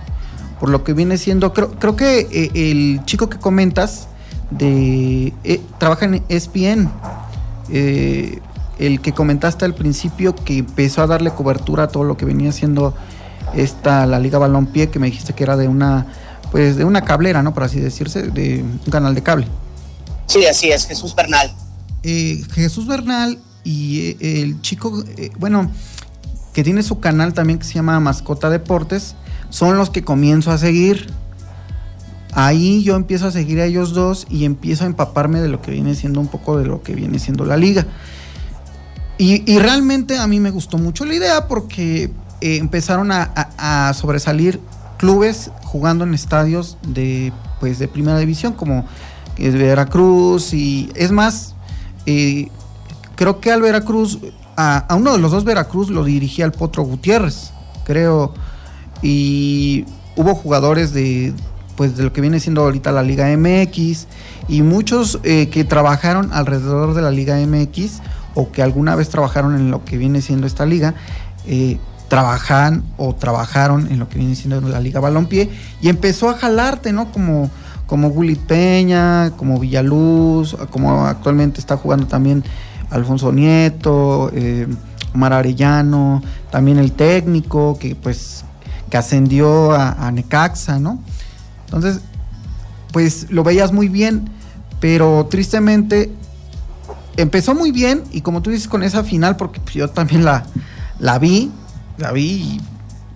por 0.59 0.69
lo 0.69 0.83
que 0.83 0.93
viene 0.93 1.17
siendo, 1.17 1.53
creo, 1.53 1.71
creo 1.71 1.95
que 1.95 2.27
eh, 2.31 2.51
el 2.53 3.01
chico 3.05 3.29
que 3.29 3.37
comentas 3.37 4.07
de 4.51 5.33
eh, 5.43 5.61
trabaja 5.77 6.05
en 6.05 6.23
ESPN, 6.29 6.89
eh, 7.69 8.39
el 8.79 9.01
que 9.01 9.11
comentaste 9.11 9.65
al 9.65 9.73
principio 9.73 10.35
que 10.35 10.59
empezó 10.59 11.01
a 11.01 11.07
darle 11.07 11.31
cobertura 11.31 11.83
a 11.83 11.87
todo 11.87 12.03
lo 12.03 12.17
que 12.17 12.25
venía 12.25 12.51
siendo 12.51 12.93
esta 13.55 14.05
la 14.05 14.19
Liga 14.19 14.37
Balompié, 14.37 14.89
que 14.89 14.99
me 14.99 15.07
dijiste 15.07 15.33
que 15.33 15.43
era 15.43 15.57
de 15.57 15.67
una 15.67 16.05
pues 16.51 16.77
de 16.77 16.85
una 16.85 17.03
cablera, 17.03 17.43
¿no? 17.43 17.53
Por 17.53 17.63
así 17.63 17.79
decirse, 17.79 18.23
de 18.23 18.63
un 18.63 18.91
canal 18.91 19.15
de 19.15 19.23
cable. 19.23 19.47
Sí, 20.27 20.45
así 20.45 20.69
es, 20.69 20.85
Jesús 20.85 21.13
Bernal. 21.13 21.53
Eh, 22.03 22.41
Jesús 22.53 22.87
Bernal 22.87 23.37
y 23.65 24.15
el 24.21 24.61
chico, 24.61 25.03
bueno, 25.39 25.69
que 26.53 26.63
tiene 26.63 26.83
su 26.83 27.01
canal 27.01 27.33
también 27.33 27.59
que 27.59 27.65
se 27.65 27.73
llama 27.73 27.99
Mascota 27.99 28.49
Deportes, 28.49 29.15
son 29.49 29.77
los 29.77 29.89
que 29.89 30.03
comienzo 30.03 30.51
a 30.51 30.57
seguir. 30.57 31.12
Ahí 32.33 32.83
yo 32.83 32.95
empiezo 32.95 33.27
a 33.27 33.31
seguir 33.31 33.60
a 33.62 33.65
ellos 33.65 33.93
dos 33.93 34.27
y 34.29 34.45
empiezo 34.45 34.83
a 34.83 34.88
empaparme 34.88 35.39
de 35.39 35.47
lo 35.47 35.62
que 35.62 35.71
viene 35.71 35.95
siendo 35.95 36.19
un 36.19 36.27
poco 36.27 36.57
de 36.57 36.65
lo 36.65 36.83
que 36.83 36.93
viene 36.93 37.19
siendo 37.19 37.45
la 37.45 37.57
liga. 37.57 37.88
Y, 39.17 39.51
y 39.51 39.57
realmente 39.57 40.17
a 40.17 40.27
mí 40.27 40.39
me 40.39 40.51
gustó 40.51 40.77
mucho 40.77 41.03
la 41.05 41.15
idea 41.15 41.47
porque 41.47 42.12
eh, 42.39 42.57
empezaron 42.57 43.12
a, 43.12 43.31
a, 43.57 43.91
sobresalir 43.95 44.60
clubes 44.97 45.49
jugando 45.63 46.03
en 46.03 46.13
estadios 46.13 46.77
de 46.88 47.33
pues 47.60 47.79
de 47.79 47.88
primera 47.88 48.19
división 48.19 48.53
como 48.53 48.86
es 49.38 49.55
Veracruz 49.55 50.53
y 50.53 50.91
es 50.93 51.12
más 51.12 51.55
eh, 52.05 52.49
creo 53.15 53.39
que 53.39 53.51
al 53.51 53.63
Veracruz 53.63 54.19
a, 54.55 54.86
a, 54.88 54.95
uno 54.95 55.13
de 55.13 55.17
los 55.17 55.31
dos 55.31 55.45
Veracruz 55.45 55.89
lo 55.89 56.03
dirigía 56.03 56.45
el 56.45 56.51
Potro 56.51 56.83
Gutiérrez 56.83 57.51
creo 57.86 58.36
y 59.01 59.86
hubo 60.15 60.36
jugadores 60.36 60.93
de 60.93 61.33
pues 61.75 61.95
de 61.95 62.03
lo 62.03 62.12
que 62.12 62.21
viene 62.21 62.39
siendo 62.39 62.63
ahorita 62.63 62.91
la 62.91 63.03
Liga 63.03 63.27
MX 63.38 64.07
y 64.47 64.63
muchos 64.63 65.19
eh, 65.23 65.49
que 65.49 65.63
trabajaron 65.63 66.33
alrededor 66.33 66.95
de 66.95 67.03
la 67.03 67.12
Liga 67.12 67.38
MX 67.38 68.01
o 68.33 68.51
que 68.51 68.63
alguna 68.63 68.95
vez 68.95 69.10
trabajaron 69.10 69.55
en 69.55 69.69
lo 69.69 69.86
que 69.86 69.97
viene 69.97 70.21
siendo 70.21 70.47
esta 70.47 70.65
liga 70.65 70.95
eh, 71.45 71.77
trabajan 72.07 72.83
o 72.97 73.13
trabajaron 73.13 73.91
en 73.91 73.99
lo 73.99 74.10
que 74.10 74.17
viene 74.17 74.36
siendo 74.36 74.62
la 74.62 74.79
Liga 74.79 74.99
Balompié 74.99 75.49
y 75.81 75.89
empezó 75.89 76.29
a 76.29 76.36
jalarte, 76.36 76.93
¿no? 76.93 77.12
Como, 77.12 77.49
como 77.86 78.13
Peña, 78.47 79.31
como 79.31 79.60
Villaluz, 79.60 80.55
como 80.71 81.05
actualmente 81.05 81.60
está 81.60 81.77
jugando 81.77 82.07
también 82.07 82.43
Alfonso 82.89 83.31
Nieto, 83.31 84.31
eh, 84.33 84.67
Omar 85.13 85.33
Arellano, 85.33 86.21
también 86.49 86.77
el 86.77 86.93
técnico 86.93 87.77
que 87.79 87.95
pues 87.95 88.45
que 88.89 88.97
ascendió 88.97 89.71
a, 89.73 90.12
Necaxa, 90.12 90.80
¿no? 90.80 91.00
Entonces, 91.65 92.02
pues 92.91 93.30
lo 93.30 93.43
veías 93.43 93.73
muy 93.73 93.89
bien, 93.89 94.30
pero 94.80 95.28
tristemente 95.30 96.12
empezó 97.17 97.56
muy 97.56 97.71
bien 97.71 98.04
y 98.12 98.21
como 98.21 98.41
tú 98.41 98.50
dices 98.50 98.67
con 98.67 98.84
esa 98.84 99.04
final, 99.04 99.36
porque 99.36 99.60
yo 99.73 99.89
también 99.89 100.23
la, 100.23 100.45
la 101.00 101.19
vi, 101.19 101.52
la 101.97 102.12
vi 102.12 102.23
y 102.23 102.62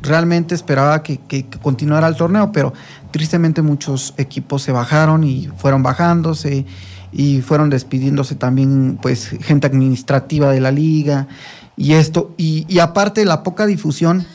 realmente 0.02 0.56
esperaba 0.56 1.04
que, 1.04 1.18
que, 1.20 1.46
que, 1.46 1.60
continuara 1.60 2.08
el 2.08 2.16
torneo, 2.16 2.52
pero 2.52 2.74
tristemente 3.12 3.62
muchos 3.62 4.14
equipos 4.18 4.64
se 4.64 4.72
bajaron 4.72 5.24
y 5.24 5.50
fueron 5.58 5.84
bajándose 5.84 6.66
y 7.12 7.42
fueron 7.42 7.70
despidiéndose 7.70 8.36
también 8.36 8.98
pues 9.02 9.28
gente 9.28 9.68
administrativa 9.68 10.52
de 10.52 10.62
la 10.62 10.72
liga 10.72 11.28
y 11.76 11.94
esto 11.94 12.34
y, 12.38 12.66
y 12.68 12.80
aparte 12.80 13.26
la 13.26 13.44
poca 13.44 13.66
difusión 13.66 14.26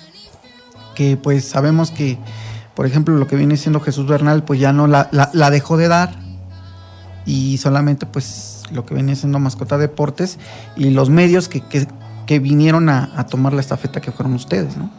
que 0.97 1.17
pues 1.17 1.45
sabemos 1.45 1.93
que 1.93 2.19
por 2.75 2.87
ejemplo 2.87 3.15
lo 3.15 3.29
que 3.29 3.37
viene 3.37 3.57
siendo 3.57 3.79
Jesús 3.79 4.09
Bernal 4.09 4.43
pues 4.43 4.59
ya 4.59 4.73
no 4.73 4.89
la, 4.89 5.09
la, 5.13 5.51
dejó 5.51 5.77
de 5.77 5.87
dar 5.87 6.11
y 7.25 7.59
solamente 7.59 8.07
pues 8.07 8.63
lo 8.73 8.85
que 8.85 8.95
viene 8.95 9.15
siendo 9.15 9.39
Mascota 9.39 9.79
Deportes 9.79 10.39
y 10.75 10.91
los 10.91 11.11
medios 11.11 11.49
que, 11.49 11.61
que, 11.61 11.87
que 12.27 12.41
vinieron 12.41 12.89
a, 12.89 13.13
a, 13.15 13.27
tomar 13.27 13.53
la 13.53 13.61
estafeta 13.61 14.01
que 14.01 14.11
fueron 14.11 14.35
ustedes, 14.35 14.77
¿no? 14.77 14.91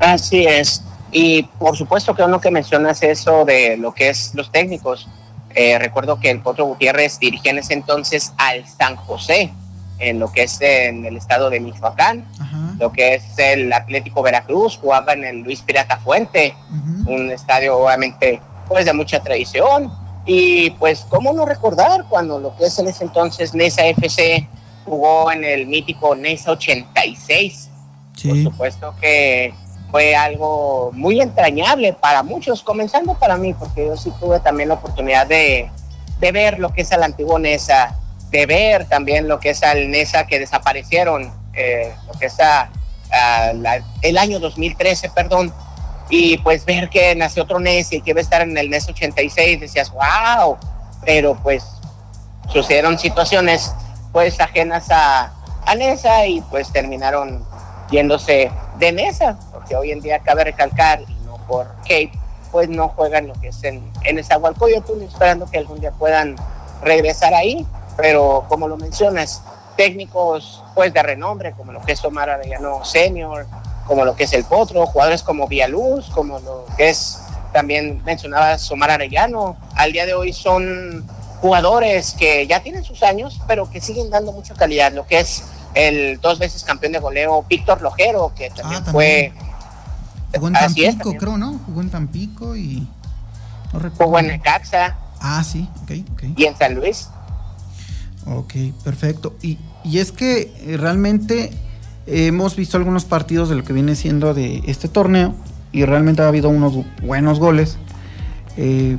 Así 0.00 0.46
es. 0.46 0.82
Y 1.10 1.42
por 1.58 1.76
supuesto 1.76 2.14
que 2.14 2.22
uno 2.22 2.40
que 2.40 2.50
mencionas 2.50 3.02
eso 3.02 3.44
de 3.44 3.76
lo 3.76 3.92
que 3.92 4.10
es 4.10 4.34
los 4.34 4.50
técnicos. 4.52 5.08
Eh, 5.54 5.78
recuerdo 5.78 6.20
que 6.20 6.30
el 6.30 6.40
Potro 6.40 6.66
Gutiérrez 6.66 7.18
dirigía 7.18 7.50
en 7.52 7.58
ese 7.58 7.74
entonces 7.74 8.32
al 8.36 8.66
San 8.66 8.96
José, 8.96 9.52
en 9.98 10.18
lo 10.18 10.30
que 10.30 10.44
es 10.44 10.60
en 10.60 11.04
el 11.04 11.16
estado 11.16 11.50
de 11.50 11.60
Michoacán, 11.60 12.24
lo 12.78 12.92
que 12.92 13.14
es 13.14 13.38
el 13.38 13.72
Atlético 13.72 14.22
Veracruz, 14.22 14.78
jugaba 14.78 15.12
en 15.12 15.24
el 15.24 15.40
Luis 15.40 15.62
Pirata 15.62 15.98
Fuente, 15.98 16.54
un 17.06 17.30
estadio 17.30 17.78
obviamente 17.78 18.40
pues 18.68 18.84
de 18.84 18.92
mucha 18.92 19.20
tradición. 19.20 19.92
Y 20.26 20.70
pues, 20.70 21.06
¿cómo 21.08 21.32
no 21.32 21.46
recordar 21.46 22.04
cuando 22.08 22.38
lo 22.38 22.54
que 22.56 22.66
es 22.66 22.78
en 22.78 22.88
ese 22.88 23.04
entonces 23.04 23.54
Nesa 23.54 23.86
FC 23.86 24.46
jugó 24.84 25.32
en 25.32 25.42
el 25.42 25.66
mítico 25.66 26.14
Nesa 26.14 26.52
86? 26.52 27.70
Por 28.22 28.42
supuesto 28.42 28.94
que 29.00 29.54
fue 29.90 30.14
algo 30.14 30.90
muy 30.92 31.20
entrañable 31.20 31.94
para 31.94 32.22
muchos, 32.22 32.62
comenzando 32.62 33.14
para 33.14 33.38
mí, 33.38 33.54
porque 33.54 33.86
yo 33.86 33.96
sí 33.96 34.12
tuve 34.20 34.38
también 34.40 34.68
la 34.68 34.74
oportunidad 34.74 35.26
de, 35.26 35.70
de 36.20 36.32
ver 36.32 36.58
lo 36.58 36.72
que 36.72 36.82
es 36.82 36.92
el 36.92 37.02
antiguo 37.02 37.38
NESA, 37.38 37.96
de 38.30 38.46
ver 38.46 38.86
también 38.86 39.28
lo 39.28 39.40
que 39.40 39.50
es 39.50 39.62
al 39.62 39.90
NESA 39.90 40.26
que 40.26 40.38
desaparecieron, 40.38 41.32
eh, 41.54 41.94
lo 42.06 42.18
que 42.18 42.26
es 42.26 42.36
el 44.02 44.18
año 44.18 44.38
2013, 44.38 45.10
perdón, 45.10 45.52
y 46.10 46.38
pues 46.38 46.64
ver 46.64 46.88
que 46.88 47.14
nació 47.14 47.44
otro 47.44 47.58
NES 47.58 47.92
y 47.92 48.00
que 48.00 48.10
iba 48.10 48.20
a 48.20 48.22
estar 48.22 48.42
en 48.42 48.56
el 48.56 48.70
NES 48.70 48.88
86, 48.88 49.60
decías, 49.60 49.90
wow, 49.90 50.56
pero 51.04 51.34
pues 51.42 51.64
sucedieron 52.52 52.98
situaciones 52.98 53.72
pues 54.12 54.40
ajenas 54.40 54.90
a, 54.90 55.32
a 55.66 55.74
NESA 55.74 56.26
y 56.26 56.40
pues 56.42 56.70
terminaron 56.72 57.44
yéndose 57.90 58.50
de 58.78 58.92
NESA 58.92 59.38
que 59.68 59.76
hoy 59.76 59.92
en 59.92 60.00
día 60.00 60.18
cabe 60.20 60.44
recalcar, 60.44 61.02
y 61.02 61.14
no 61.26 61.36
por 61.46 61.68
Kate, 61.82 62.12
pues 62.50 62.68
no 62.68 62.88
juegan 62.88 63.28
lo 63.28 63.34
que 63.34 63.48
es 63.48 63.62
en, 63.64 63.82
en 64.04 64.18
Estuve 64.18 65.04
esperando 65.04 65.48
que 65.50 65.58
algún 65.58 65.80
día 65.80 65.92
puedan 65.92 66.36
regresar 66.82 67.34
ahí, 67.34 67.66
pero 67.98 68.46
como 68.48 68.66
lo 68.66 68.78
mencionas, 68.78 69.42
técnicos 69.76 70.64
pues 70.74 70.94
de 70.94 71.02
renombre, 71.02 71.52
como 71.52 71.72
lo 71.72 71.82
que 71.82 71.92
es 71.92 72.04
Omar 72.04 72.30
Arellano 72.30 72.82
Senior, 72.84 73.46
como 73.86 74.06
lo 74.06 74.16
que 74.16 74.24
es 74.24 74.32
el 74.32 74.44
Potro, 74.44 74.86
jugadores 74.86 75.22
como 75.22 75.46
Villaluz, 75.46 76.08
como 76.10 76.38
lo 76.38 76.64
que 76.76 76.88
es 76.88 77.20
también 77.52 78.02
mencionaba 78.04 78.56
Omar 78.70 78.92
Arellano, 78.92 79.56
al 79.74 79.92
día 79.92 80.06
de 80.06 80.14
hoy 80.14 80.32
son 80.32 81.04
jugadores 81.40 82.14
que 82.18 82.46
ya 82.46 82.62
tienen 82.62 82.84
sus 82.84 83.02
años, 83.02 83.40
pero 83.46 83.68
que 83.68 83.80
siguen 83.80 84.08
dando 84.08 84.32
mucha 84.32 84.54
calidad, 84.54 84.92
lo 84.92 85.06
que 85.06 85.20
es 85.20 85.44
el 85.74 86.18
dos 86.20 86.38
veces 86.38 86.64
campeón 86.64 86.92
de 86.92 86.98
goleo 86.98 87.44
Víctor 87.48 87.82
Lojero, 87.82 88.32
que 88.34 88.50
también. 88.50 88.82
Ah, 88.86 88.90
fue 88.90 89.32
Jugó 90.34 90.48
en 90.48 90.54
Tampico, 90.54 91.14
creo, 91.14 91.38
¿no? 91.38 91.58
Jugó 91.66 91.80
en 91.80 91.90
Tampico 91.90 92.56
y. 92.56 92.86
No 93.72 93.78
recuerdo. 93.78 94.04
Jugó 94.04 94.18
en 94.18 94.26
Necaxa. 94.28 94.96
Ah, 95.20 95.42
sí, 95.42 95.68
ok, 95.82 95.90
ok. 96.12 96.22
Y 96.36 96.44
en 96.44 96.56
San 96.56 96.74
Luis. 96.74 97.08
Ok, 98.26 98.54
perfecto. 98.84 99.36
Y, 99.42 99.58
y 99.84 99.98
es 99.98 100.12
que 100.12 100.52
eh, 100.60 100.76
realmente 100.76 101.50
hemos 102.06 102.56
visto 102.56 102.76
algunos 102.76 103.04
partidos 103.04 103.48
de 103.48 103.56
lo 103.56 103.64
que 103.64 103.72
viene 103.72 103.94
siendo 103.94 104.34
de 104.34 104.62
este 104.66 104.88
torneo 104.88 105.34
y 105.72 105.84
realmente 105.84 106.22
ha 106.22 106.28
habido 106.28 106.48
unos 106.48 106.84
buenos 107.02 107.38
goles. 107.38 107.76
Eh, 108.56 108.96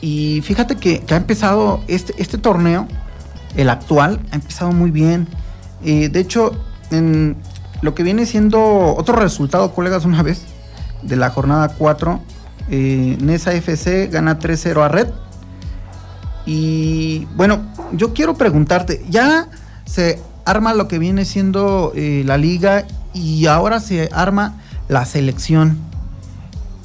y 0.00 0.42
fíjate 0.42 0.76
que, 0.76 1.02
ha 1.10 1.16
empezado 1.16 1.82
este, 1.88 2.14
este 2.18 2.36
torneo, 2.38 2.86
el 3.56 3.70
actual, 3.70 4.20
ha 4.32 4.34
empezado 4.34 4.72
muy 4.72 4.90
bien. 4.90 5.28
Eh, 5.84 6.08
de 6.08 6.20
hecho, 6.20 6.52
en, 6.90 7.36
lo 7.80 7.94
que 7.94 8.02
viene 8.02 8.26
siendo 8.26 8.94
otro 8.96 9.16
resultado, 9.16 9.72
colegas, 9.72 10.04
una 10.04 10.22
vez, 10.22 10.42
de 11.02 11.16
la 11.16 11.30
jornada 11.30 11.68
4, 11.68 12.20
eh, 12.70 13.16
Nesa 13.20 13.52
FC 13.52 14.08
gana 14.08 14.38
3-0 14.38 14.82
a 14.82 14.88
Red. 14.88 15.08
Y 16.46 17.26
bueno, 17.36 17.62
yo 17.92 18.12
quiero 18.12 18.34
preguntarte, 18.34 19.04
ya 19.08 19.48
se 19.84 20.20
arma 20.44 20.74
lo 20.74 20.88
que 20.88 20.98
viene 20.98 21.24
siendo 21.24 21.92
eh, 21.94 22.22
la 22.26 22.36
liga 22.36 22.84
y 23.12 23.46
ahora 23.46 23.80
se 23.80 24.10
arma 24.12 24.54
la 24.88 25.04
selección. 25.04 25.78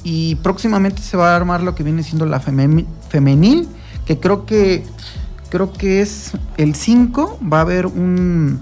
Y 0.02 0.36
próximamente 0.36 1.02
se 1.02 1.16
va 1.16 1.32
a 1.32 1.36
armar 1.36 1.62
lo 1.62 1.74
que 1.74 1.82
viene 1.82 2.02
siendo 2.02 2.24
la 2.24 2.40
femenil, 2.40 3.68
que 4.06 4.18
creo 4.18 4.46
que 4.46 4.84
creo 5.50 5.72
que 5.72 6.00
es 6.00 6.32
el 6.56 6.74
5, 6.74 7.40
va 7.52 7.58
a 7.58 7.62
haber 7.62 7.86
un 7.86 8.60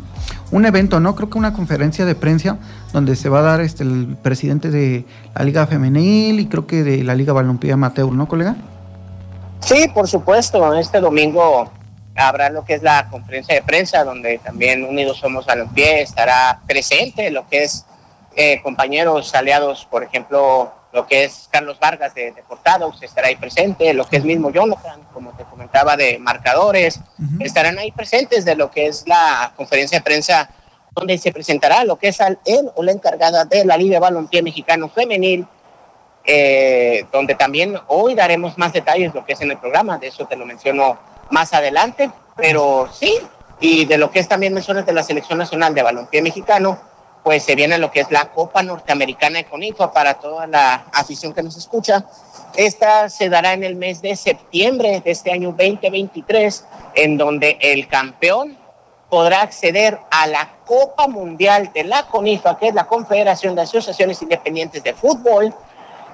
un 0.51 0.65
evento, 0.65 1.01
¿no? 1.01 1.15
Creo 1.15 1.31
que 1.31 1.39
una 1.39 1.53
conferencia 1.53 2.05
de 2.05 2.15
prensa 2.15 2.59
donde 2.93 3.17
se 3.17 3.29
va 3.29 3.41
a 3.41 3.43
dar 3.43 3.61
este 3.61 3.85
el 3.85 4.17
presidente 4.23 4.71
de 4.71 5.05
la 5.35 5.45
Liga 5.45 5.67
Femenil 5.67 6.41
y 6.41 6.47
creo 6.47 6.67
que 6.67 6.83
de 6.83 7.05
la 7.05 7.15
Liga 7.15 7.33
Balompié 7.33 7.73
Amateur, 7.73 8.11
¿no, 8.13 8.27
colega? 8.29 8.57
Sí, 9.61 9.89
por 9.89 10.09
supuesto. 10.09 10.75
Este 10.75 11.01
domingo 11.01 11.71
habrá 12.15 12.51
lo 12.51 12.65
que 12.65 12.75
es 12.75 12.83
la 12.83 13.09
conferencia 13.11 13.55
de 13.55 13.63
prensa 13.63 14.05
donde 14.05 14.39
también 14.39 14.85
Unidos 14.85 15.19
Somos 15.19 15.47
Balompié 15.47 16.03
estará 16.03 16.61
presente, 16.67 17.31
lo 17.31 17.47
que 17.49 17.65
es 17.65 17.85
eh, 18.37 18.61
compañeros 18.63 19.35
aliados, 19.35 19.87
por 19.87 20.03
ejemplo, 20.03 20.73
lo 20.93 21.07
que 21.07 21.25
es 21.25 21.49
Carlos 21.51 21.79
Vargas 21.79 22.15
de, 22.15 22.33
Deportados 22.33 23.03
estará 23.03 23.29
ahí 23.29 23.37
presente, 23.37 23.93
lo 23.95 24.07
que 24.07 24.17
es 24.17 24.25
mismo 24.25 24.51
Jonathan, 24.51 25.01
como 25.13 25.33
te 25.33 25.45
comentaba, 25.45 25.97
de 25.97 26.19
marcadores, 26.19 27.01
estarán 27.41 27.79
ahí 27.79 27.93
presentes 27.93 28.45
de 28.45 28.57
lo 28.57 28.71
que 28.71 28.87
es 28.87 29.05
la 29.07 29.53
conferencia 29.57 29.99
de 29.99 30.05
prensa 30.05 30.51
donde 30.95 31.19
se 31.19 31.33
presentará 31.33 31.85
lo 31.85 31.97
que 31.97 32.09
es 32.09 32.19
él 32.21 32.71
o 32.75 32.83
la 32.83 32.93
encargada 32.93 33.45
de 33.45 33.65
la 33.65 33.77
Liga 33.77 33.95
de 33.95 34.01
Balompié 34.01 34.43
Mexicano 34.43 34.89
Femenil, 34.89 35.47
eh, 36.31 37.07
donde 37.11 37.35
también 37.35 37.79
hoy 37.87 38.15
daremos 38.15 38.59
más 38.59 38.75
detalles 38.75 39.15
lo 39.15 39.25
que 39.25 39.33
es 39.33 39.41
en 39.41 39.51
el 39.51 39.57
programa, 39.57 39.97
de 39.97 40.09
eso 40.09 40.27
te 40.27 40.37
lo 40.37 40.45
menciono 40.45 40.99
más 41.31 41.55
adelante, 41.55 42.11
pero 42.37 42.87
sí, 42.93 43.17
y 43.61 43.87
de 43.87 43.97
lo 43.97 44.11
que 44.11 44.19
es 44.19 44.29
también 44.29 44.53
menciones 44.53 44.85
de 44.85 44.93
la 44.93 45.03
Selección 45.03 45.39
Nacional 45.39 45.75
de 45.75 45.83
Balompié 45.83 46.21
Mexicano, 46.21 46.79
pues 47.25 47.45
se 47.45 47.55
viene 47.55 47.79
lo 47.79 47.91
que 47.91 48.01
es 48.01 48.11
la 48.11 48.31
Copa 48.31 48.63
Norteamericana 48.63 49.39
de 49.39 49.47
Conifa 49.47 49.91
para 49.91 50.15
toda 50.15 50.47
la 50.47 50.85
afición 50.93 51.33
que 51.33 51.43
nos 51.43 51.57
escucha. 51.57 52.05
Esta 52.57 53.09
se 53.09 53.31
dará 53.31 53.55
en 53.55 53.65
el 53.65 53.77
mes 53.77 54.03
de 54.03 54.15
septiembre 54.15 55.01
de 55.03 55.11
este 55.11 55.33
año 55.33 55.55
2023, 55.57 56.67
en 56.95 57.17
donde 57.17 57.57
el 57.63 57.89
campeón 57.89 58.59
podrá 59.09 59.41
acceder 59.41 59.99
a 60.11 60.27
la 60.27 60.51
Copa 60.67 61.09
Mundial 61.09 61.71
de 61.73 61.85
la 61.85 62.07
CONIFA, 62.07 62.59
que 62.59 62.69
es 62.69 62.75
la 62.75 62.87
Confederación 62.87 63.55
de 63.55 63.63
Asociaciones 63.63 64.21
Independientes 64.21 64.83
de 64.83 64.93
Fútbol, 64.93 65.55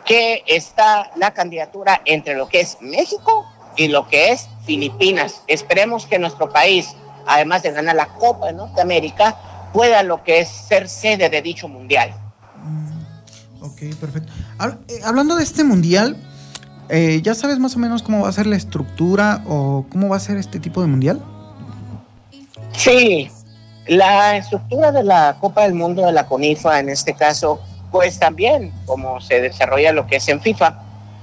que 0.04 0.42
está 0.46 1.10
la 1.16 1.32
candidatura 1.32 2.00
entre 2.04 2.34
lo 2.34 2.48
que 2.48 2.60
es 2.60 2.78
México 2.80 3.46
y 3.76 3.88
lo 3.88 4.06
que 4.08 4.32
es 4.32 4.48
Filipinas. 4.64 5.42
Esperemos 5.46 6.06
que 6.06 6.18
nuestro 6.18 6.50
país, 6.50 6.94
además 7.26 7.62
de 7.62 7.72
ganar 7.72 7.96
la 7.96 8.06
Copa 8.06 8.46
de 8.46 8.54
Norteamérica, 8.54 9.36
pueda 9.72 10.02
lo 10.02 10.22
que 10.22 10.40
es 10.40 10.48
ser 10.48 10.88
sede 10.88 11.28
de 11.28 11.42
dicho 11.42 11.68
mundial. 11.68 12.14
Mm, 12.62 13.64
ok, 13.64 13.96
perfecto. 14.00 14.32
Eh, 14.88 15.00
hablando 15.04 15.36
de 15.36 15.42
este 15.42 15.64
mundial, 15.64 16.16
eh, 16.88 17.20
¿ya 17.22 17.34
sabes 17.34 17.58
más 17.58 17.76
o 17.76 17.78
menos 17.78 18.02
cómo 18.02 18.22
va 18.22 18.28
a 18.28 18.32
ser 18.32 18.46
la 18.46 18.56
estructura 18.56 19.42
o 19.46 19.86
cómo 19.90 20.08
va 20.08 20.16
a 20.16 20.20
ser 20.20 20.36
este 20.36 20.60
tipo 20.60 20.80
de 20.80 20.86
mundial? 20.86 21.20
Sí, 22.76 23.30
la 23.86 24.36
estructura 24.36 24.92
de 24.92 25.02
la 25.02 25.36
Copa 25.40 25.62
del 25.62 25.74
Mundo 25.74 26.04
de 26.04 26.12
la 26.12 26.26
CONIFA 26.26 26.80
en 26.80 26.88
este 26.88 27.14
caso, 27.14 27.60
pues 27.94 28.18
también 28.18 28.72
como 28.86 29.20
se 29.20 29.40
desarrolla 29.40 29.92
lo 29.92 30.08
que 30.08 30.16
es 30.16 30.26
en 30.28 30.40
FIFA, 30.40 30.80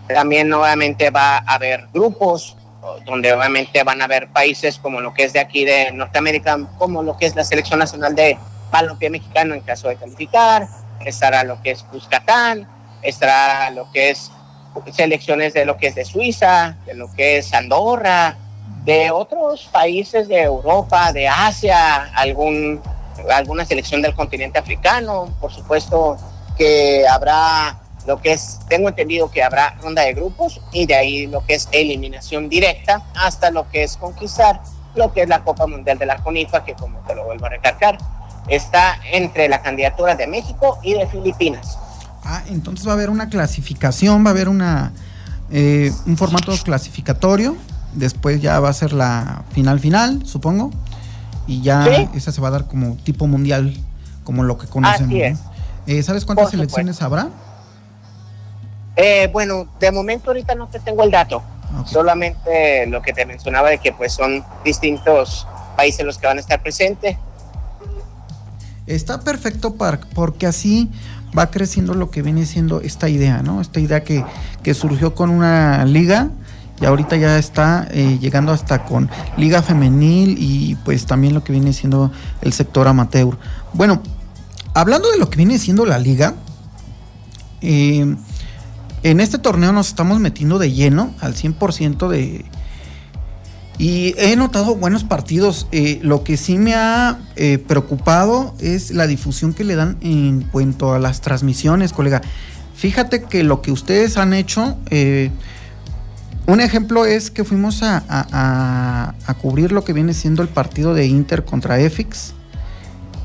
también 0.07 0.47
nuevamente 0.47 1.09
va 1.09 1.39
a 1.39 1.55
haber 1.55 1.89
grupos 1.93 2.55
donde 3.05 3.33
obviamente 3.33 3.83
van 3.83 4.01
a 4.01 4.05
haber 4.05 4.29
países 4.29 4.77
como 4.77 5.01
lo 5.01 5.13
que 5.13 5.25
es 5.25 5.33
de 5.33 5.41
aquí 5.41 5.65
de 5.65 5.91
Norteamérica, 5.91 6.57
como 6.77 7.03
lo 7.03 7.17
que 7.17 7.25
es 7.25 7.35
la 7.35 7.43
selección 7.43 7.79
nacional 7.79 8.15
de 8.15 8.37
balompié 8.71 9.09
mexicano 9.09 9.53
en 9.53 9.59
caso 9.59 9.89
de 9.89 9.97
calificar, 9.97 10.65
estará 11.01 11.43
lo 11.43 11.61
que 11.61 11.71
es 11.71 11.83
Cuscatán, 11.83 12.65
estará 13.01 13.69
lo 13.71 13.91
que 13.91 14.11
es 14.11 14.31
selecciones 14.93 15.53
de 15.53 15.65
lo 15.65 15.75
que 15.75 15.87
es 15.87 15.95
de 15.95 16.05
Suiza, 16.05 16.77
de 16.85 16.93
lo 16.93 17.11
que 17.11 17.39
es 17.39 17.53
Andorra, 17.53 18.37
de 18.85 19.11
otros 19.11 19.67
países 19.73 20.29
de 20.29 20.43
Europa, 20.43 21.11
de 21.11 21.27
Asia, 21.27 22.13
algún, 22.15 22.79
alguna 23.29 23.65
selección 23.65 24.01
del 24.01 24.15
continente 24.15 24.57
africano, 24.57 25.35
por 25.41 25.51
supuesto 25.51 26.17
que 26.57 27.07
habrá 27.07 27.79
lo 28.07 28.19
que 28.21 28.33
es, 28.33 28.59
tengo 28.67 28.89
entendido 28.89 29.29
que 29.29 29.43
habrá 29.43 29.75
ronda 29.81 30.01
de 30.01 30.13
grupos 30.13 30.59
y 30.71 30.85
de 30.87 30.95
ahí 30.95 31.27
lo 31.27 31.45
que 31.45 31.53
es 31.53 31.69
eliminación 31.71 32.49
directa 32.49 33.03
hasta 33.15 33.51
lo 33.51 33.69
que 33.69 33.83
es 33.83 33.97
conquistar 33.97 34.59
lo 34.95 35.13
que 35.13 35.21
es 35.21 35.29
la 35.29 35.43
Copa 35.43 35.67
Mundial 35.67 35.97
de 35.97 36.05
la 36.05 36.17
CONIFA, 36.17 36.63
que 36.63 36.73
como 36.73 36.99
te 37.07 37.15
lo 37.15 37.23
vuelvo 37.25 37.45
a 37.45 37.49
recalcar, 37.49 37.97
está 38.47 38.99
entre 39.11 39.47
la 39.47 39.61
candidatura 39.61 40.15
de 40.15 40.27
México 40.27 40.79
y 40.83 40.93
de 40.93 41.07
Filipinas. 41.07 41.77
Ah, 42.23 42.43
entonces 42.49 42.85
va 42.85 42.91
a 42.91 42.95
haber 42.95 43.09
una 43.09 43.29
clasificación, 43.29 44.23
va 44.25 44.29
a 44.29 44.31
haber 44.31 44.49
una 44.49 44.91
eh, 45.49 45.91
un 46.05 46.17
formato 46.17 46.53
clasificatorio, 46.63 47.57
después 47.93 48.41
ya 48.41 48.59
va 48.59 48.69
a 48.69 48.73
ser 48.73 48.93
la 48.93 49.43
final 49.51 49.79
final, 49.79 50.25
supongo, 50.25 50.71
y 51.47 51.61
ya 51.61 51.85
esa 52.13 52.31
se 52.31 52.41
va 52.41 52.49
a 52.49 52.51
dar 52.51 52.67
como 52.67 52.95
tipo 52.97 53.27
mundial, 53.27 53.75
como 54.23 54.43
lo 54.43 54.57
que 54.57 54.67
conocemos. 54.67 55.39
Eh, 55.91 56.03
¿Sabes 56.03 56.23
cuántas 56.23 56.53
elecciones 56.53 57.01
habrá? 57.01 57.27
Eh, 58.95 59.29
bueno, 59.33 59.67
de 59.77 59.91
momento 59.91 60.29
ahorita 60.29 60.55
no 60.55 60.67
te 60.67 60.79
tengo 60.79 61.03
el 61.03 61.11
dato. 61.11 61.43
Solamente 61.85 62.85
lo 62.87 63.01
que 63.01 63.11
te 63.11 63.25
mencionaba 63.25 63.69
de 63.69 63.77
que 63.77 63.91
pues 63.91 64.13
son 64.13 64.43
distintos 64.63 65.45
países 65.75 66.05
los 66.05 66.17
que 66.17 66.27
van 66.27 66.37
a 66.37 66.39
estar 66.39 66.61
presentes. 66.61 67.17
Está 68.87 69.19
perfecto 69.19 69.75
para, 69.75 69.99
porque 70.13 70.47
así 70.47 70.89
va 71.37 71.51
creciendo 71.51 71.93
lo 71.93 72.09
que 72.09 72.21
viene 72.21 72.45
siendo 72.45 72.79
esta 72.79 73.09
idea, 73.09 73.41
¿no? 73.41 73.59
Esta 73.59 73.81
idea 73.81 74.01
que, 74.03 74.23
que 74.63 74.73
surgió 74.73 75.13
con 75.13 75.29
una 75.29 75.83
liga 75.83 76.29
y 76.79 76.85
ahorita 76.85 77.17
ya 77.17 77.37
está 77.37 77.87
eh, 77.91 78.17
llegando 78.19 78.53
hasta 78.53 78.85
con 78.85 79.09
liga 79.35 79.61
femenil 79.61 80.37
y 80.39 80.75
pues 80.85 81.05
también 81.05 81.33
lo 81.33 81.43
que 81.43 81.51
viene 81.51 81.73
siendo 81.73 82.11
el 82.41 82.53
sector 82.53 82.87
amateur. 82.87 83.37
Bueno, 83.73 84.01
hablando 84.73 85.09
de 85.11 85.17
lo 85.17 85.29
que 85.29 85.37
viene 85.37 85.57
siendo 85.59 85.85
la 85.85 85.99
liga, 85.99 86.35
eh, 87.61 88.15
en 89.03 89.19
este 89.19 89.37
torneo 89.37 89.71
nos 89.71 89.87
estamos 89.87 90.19
metiendo 90.19 90.59
de 90.59 90.71
lleno 90.71 91.13
al 91.19 91.35
100% 91.35 92.07
de... 92.07 92.45
Y 93.77 94.13
he 94.17 94.35
notado 94.35 94.75
buenos 94.75 95.03
partidos. 95.03 95.67
Eh, 95.71 95.99
lo 96.03 96.23
que 96.23 96.37
sí 96.37 96.59
me 96.59 96.75
ha 96.75 97.17
eh, 97.35 97.57
preocupado 97.57 98.53
es 98.59 98.91
la 98.91 99.07
difusión 99.07 99.53
que 99.53 99.63
le 99.63 99.75
dan 99.75 99.97
en 100.01 100.41
cuanto 100.43 100.93
a 100.93 100.99
las 100.99 101.21
transmisiones, 101.21 101.91
colega. 101.91 102.21
Fíjate 102.75 103.23
que 103.23 103.43
lo 103.43 103.63
que 103.63 103.71
ustedes 103.71 104.17
han 104.17 104.33
hecho, 104.33 104.77
un 106.47 106.61
ejemplo 106.61 107.05
es 107.05 107.31
que 107.31 107.43
fuimos 107.43 107.81
a, 107.81 108.03
a, 108.07 109.33
cubrir 109.35 109.71
lo 109.71 109.83
que 109.83 109.93
viene 109.93 110.13
siendo 110.13 110.41
el 110.41 110.47
partido 110.47 110.93
de 110.93 111.05
Inter 111.05 111.45
contra 111.45 111.79
EFIX. 111.79 112.33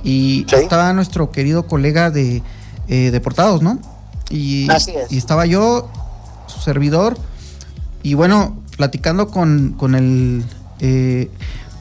Y 0.06 0.46
estaba 0.52 0.92
nuestro 0.92 1.30
querido 1.30 1.66
colega 1.66 2.10
de 2.10 2.42
Deportados, 2.88 3.60
¿no? 3.60 3.80
Y, 4.30 4.68
estaba 5.10 5.46
yo, 5.46 5.90
su 6.46 6.60
servidor, 6.60 7.16
y 8.02 8.14
bueno, 8.14 8.56
platicando 8.76 9.28
con, 9.28 9.74
con 9.76 9.94
el, 9.94 10.44
eh, 10.80 11.30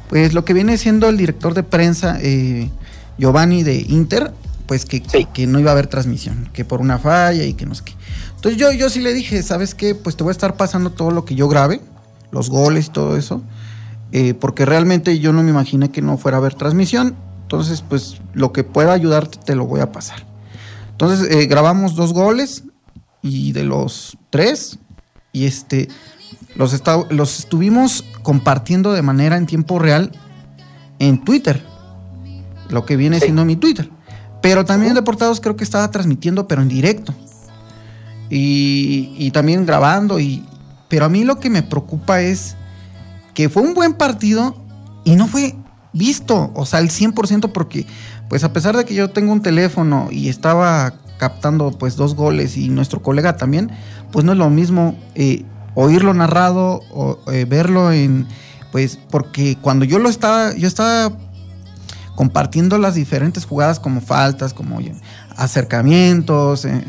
pues 0.09 0.33
lo 0.33 0.45
que 0.45 0.53
viene 0.53 0.77
siendo 0.77 1.09
el 1.09 1.17
director 1.17 1.53
de 1.53 1.63
prensa, 1.63 2.17
eh, 2.21 2.69
Giovanni 3.17 3.63
de 3.63 3.77
Inter, 3.87 4.31
pues 4.67 4.85
que, 4.85 5.01
que, 5.01 5.47
no 5.47 5.59
iba 5.59 5.71
a 5.71 5.73
haber 5.73 5.87
transmisión, 5.87 6.49
que 6.53 6.65
por 6.65 6.81
una 6.81 6.99
falla 6.99 7.43
y 7.43 7.53
que 7.53 7.65
no 7.65 7.75
sé 7.75 7.83
qué. 7.85 7.93
Entonces 8.35 8.59
yo, 8.59 8.71
yo 8.71 8.89
sí 8.89 8.99
le 8.99 9.13
dije, 9.13 9.41
¿sabes 9.43 9.73
qué? 9.75 9.95
Pues 9.95 10.15
te 10.15 10.23
voy 10.23 10.31
a 10.31 10.33
estar 10.33 10.55
pasando 10.55 10.91
todo 10.91 11.11
lo 11.11 11.25
que 11.25 11.35
yo 11.35 11.47
grabe, 11.47 11.81
los 12.31 12.49
goles 12.49 12.87
y 12.87 12.89
todo 12.89 13.17
eso, 13.17 13.41
eh, 14.11 14.33
porque 14.33 14.65
realmente 14.65 15.19
yo 15.19 15.33
no 15.33 15.43
me 15.43 15.49
imaginé 15.49 15.89
que 15.91 16.01
no 16.01 16.17
fuera 16.17 16.37
a 16.37 16.39
haber 16.39 16.53
transmisión. 16.53 17.15
Entonces, 17.45 17.83
pues 17.87 18.17
lo 18.33 18.51
que 18.51 18.63
pueda 18.63 18.91
ayudarte 18.91 19.37
te 19.37 19.55
lo 19.55 19.67
voy 19.67 19.79
a 19.79 19.91
pasar. 19.91 20.25
Entonces 20.89 21.29
eh, 21.29 21.45
grabamos 21.45 21.93
dos 21.95 22.11
goles 22.11 22.63
y 23.21 23.51
de 23.51 23.63
los 23.63 24.17
tres, 24.31 24.79
y 25.31 25.45
este, 25.45 25.87
los, 26.55 26.81
los 27.11 27.39
estuvimos 27.39 28.03
compartiendo 28.23 28.93
de 28.93 29.03
manera 29.03 29.37
en 29.37 29.45
tiempo 29.45 29.77
real 29.77 30.11
en 30.97 31.23
Twitter, 31.23 31.61
lo 32.69 32.83
que 32.85 32.95
viene 32.95 33.19
siendo 33.19 33.45
mi 33.45 33.55
Twitter. 33.55 33.91
Pero 34.41 34.65
también 34.65 34.95
Deportados 34.95 35.39
creo 35.39 35.55
que 35.55 35.63
estaba 35.63 35.91
transmitiendo, 35.91 36.47
pero 36.47 36.63
en 36.63 36.67
directo. 36.67 37.13
Y, 38.31 39.13
y, 39.17 39.29
también 39.31 39.67
grabando. 39.67 40.19
Y, 40.19 40.43
pero 40.87 41.05
a 41.05 41.09
mí 41.09 41.23
lo 41.23 41.39
que 41.39 41.51
me 41.51 41.61
preocupa 41.61 42.21
es 42.21 42.55
que 43.35 43.49
fue 43.49 43.61
un 43.61 43.75
buen 43.75 43.93
partido 43.93 44.55
y 45.03 45.15
no 45.15 45.27
fue 45.27 45.55
visto, 45.95 46.51
o 46.53 46.65
sea, 46.65 46.79
al 46.79 46.89
100% 46.89 47.51
porque 47.51 47.87
pues 48.29 48.43
a 48.43 48.53
pesar 48.53 48.75
de 48.75 48.85
que 48.85 48.93
yo 48.93 49.09
tengo 49.09 49.31
un 49.31 49.41
teléfono 49.41 50.09
y 50.11 50.29
estaba 50.29 50.93
captando 51.17 51.71
pues 51.71 51.95
dos 51.95 52.15
goles 52.15 52.57
y 52.57 52.69
nuestro 52.69 53.01
colega 53.01 53.37
también, 53.37 53.71
pues 54.11 54.25
no 54.25 54.33
es 54.33 54.37
lo 54.37 54.49
mismo 54.49 54.97
eh, 55.15 55.43
oírlo 55.73 56.13
narrado 56.13 56.81
o 56.91 57.19
eh, 57.31 57.45
verlo 57.45 57.91
en, 57.91 58.27
pues 58.71 58.99
porque 59.09 59.57
cuando 59.61 59.85
yo 59.85 59.99
lo 59.99 60.09
estaba, 60.09 60.53
yo 60.55 60.67
estaba 60.67 61.15
compartiendo 62.15 62.77
las 62.77 62.95
diferentes 62.95 63.45
jugadas 63.45 63.79
como 63.79 64.01
faltas, 64.01 64.53
como 64.53 64.79
acercamientos, 65.35 66.65
eh, 66.65 66.83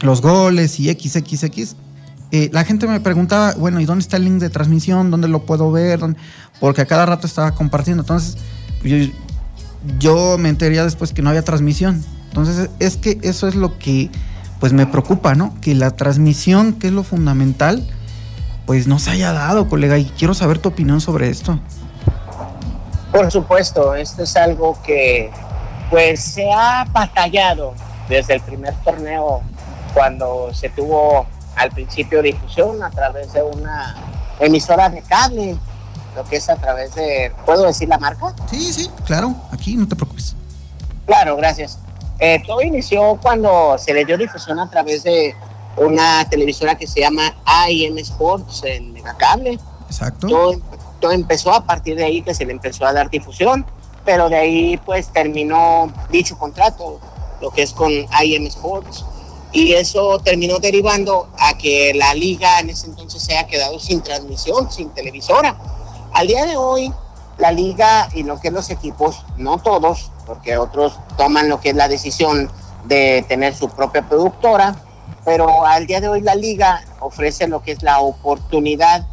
los 0.00 0.20
goles 0.20 0.78
y 0.78 0.92
XXX. 0.92 1.76
La 2.30 2.64
gente 2.64 2.86
me 2.86 3.00
preguntaba, 3.00 3.54
bueno, 3.54 3.80
¿y 3.80 3.84
dónde 3.84 4.02
está 4.02 4.16
el 4.16 4.24
link 4.24 4.40
de 4.40 4.50
transmisión? 4.50 5.10
¿Dónde 5.10 5.28
lo 5.28 5.46
puedo 5.46 5.70
ver? 5.70 6.00
Porque 6.60 6.82
a 6.82 6.86
cada 6.86 7.06
rato 7.06 7.26
estaba 7.26 7.52
compartiendo. 7.52 8.02
Entonces, 8.02 8.36
yo, 8.82 8.96
yo 9.98 10.36
me 10.38 10.48
enteré 10.48 10.82
después 10.82 11.12
que 11.12 11.22
no 11.22 11.30
había 11.30 11.42
transmisión. 11.42 12.04
Entonces 12.28 12.68
es 12.80 12.96
que 12.96 13.18
eso 13.22 13.46
es 13.46 13.54
lo 13.54 13.78
que 13.78 14.10
pues 14.58 14.72
me 14.72 14.86
preocupa, 14.86 15.36
¿no? 15.36 15.54
Que 15.60 15.74
la 15.74 15.92
transmisión, 15.92 16.72
que 16.72 16.88
es 16.88 16.92
lo 16.92 17.04
fundamental, 17.04 17.86
pues 18.66 18.88
no 18.88 18.98
se 18.98 19.10
haya 19.10 19.32
dado, 19.32 19.68
colega, 19.68 19.98
y 19.98 20.06
quiero 20.06 20.34
saber 20.34 20.58
tu 20.58 20.70
opinión 20.70 21.00
sobre 21.00 21.28
esto. 21.28 21.60
Por 23.12 23.30
supuesto, 23.30 23.94
esto 23.94 24.24
es 24.24 24.36
algo 24.36 24.76
que 24.82 25.30
pues 25.90 26.20
se 26.20 26.50
ha 26.50 26.84
batallado 26.90 27.74
desde 28.08 28.34
el 28.34 28.40
primer 28.40 28.74
torneo 28.82 29.42
cuando 29.92 30.52
se 30.52 30.70
tuvo 30.70 31.26
al 31.56 31.70
principio 31.70 32.22
difusión 32.22 32.82
a 32.82 32.90
través 32.90 33.32
de 33.32 33.42
una 33.42 33.96
emisora 34.40 34.88
de 34.88 35.02
cable 35.02 35.56
lo 36.14 36.24
que 36.24 36.36
es 36.36 36.48
a 36.48 36.56
través 36.56 36.94
de... 36.94 37.32
¿Puedo 37.44 37.64
decir 37.64 37.88
la 37.88 37.98
marca? 37.98 38.34
Sí, 38.50 38.72
sí, 38.72 38.90
claro, 39.04 39.34
aquí 39.50 39.76
no 39.76 39.88
te 39.88 39.96
preocupes. 39.96 40.36
Claro, 41.06 41.36
gracias. 41.36 41.78
Eh, 42.18 42.42
todo 42.46 42.62
inició 42.62 43.18
cuando 43.20 43.76
se 43.78 43.92
le 43.92 44.04
dio 44.04 44.16
difusión 44.16 44.58
a 44.60 44.70
través 44.70 45.02
de 45.02 45.34
una 45.76 46.28
televisora 46.28 46.76
que 46.76 46.86
se 46.86 47.00
llama 47.00 47.34
AIM 47.44 47.98
Sports 47.98 48.62
en 48.64 48.92
Megacable. 48.92 49.58
Exacto. 49.86 50.28
Todo, 50.28 50.60
todo, 51.00 51.10
empezó 51.10 51.52
a 51.52 51.64
partir 51.64 51.96
de 51.96 52.04
ahí 52.04 52.22
que 52.22 52.34
se 52.34 52.46
le 52.46 52.52
empezó 52.52 52.86
a 52.86 52.92
dar 52.92 53.10
difusión, 53.10 53.66
pero 54.04 54.28
de 54.28 54.36
ahí 54.36 54.76
pues 54.84 55.08
terminó 55.08 55.92
dicho 56.10 56.38
contrato, 56.38 57.00
lo 57.40 57.50
que 57.50 57.62
es 57.62 57.72
con 57.72 57.90
AIM 58.12 58.46
Sports. 58.46 59.04
Y 59.54 59.72
eso 59.74 60.18
terminó 60.18 60.58
derivando 60.58 61.28
a 61.38 61.56
que 61.56 61.94
la 61.94 62.12
liga 62.12 62.58
en 62.58 62.70
ese 62.70 62.88
entonces 62.88 63.22
se 63.22 63.38
haya 63.38 63.46
quedado 63.46 63.78
sin 63.78 64.02
transmisión, 64.02 64.70
sin 64.70 64.90
televisora. 64.90 65.56
Al 66.12 66.26
día 66.26 66.44
de 66.44 66.56
hoy, 66.56 66.92
la 67.38 67.52
liga 67.52 68.08
y 68.14 68.24
lo 68.24 68.40
que 68.40 68.48
es 68.48 68.54
los 68.54 68.68
equipos, 68.70 69.24
no 69.36 69.58
todos, 69.58 70.10
porque 70.26 70.58
otros 70.58 70.98
toman 71.16 71.48
lo 71.48 71.60
que 71.60 71.70
es 71.70 71.76
la 71.76 71.86
decisión 71.86 72.50
de 72.86 73.24
tener 73.28 73.54
su 73.54 73.68
propia 73.68 74.02
productora, 74.02 74.74
pero 75.24 75.64
al 75.64 75.86
día 75.86 76.00
de 76.00 76.08
hoy 76.08 76.20
la 76.20 76.34
liga 76.34 76.84
ofrece 76.98 77.46
lo 77.46 77.62
que 77.62 77.70
es 77.70 77.82
la 77.84 78.00
oportunidad 78.00 79.06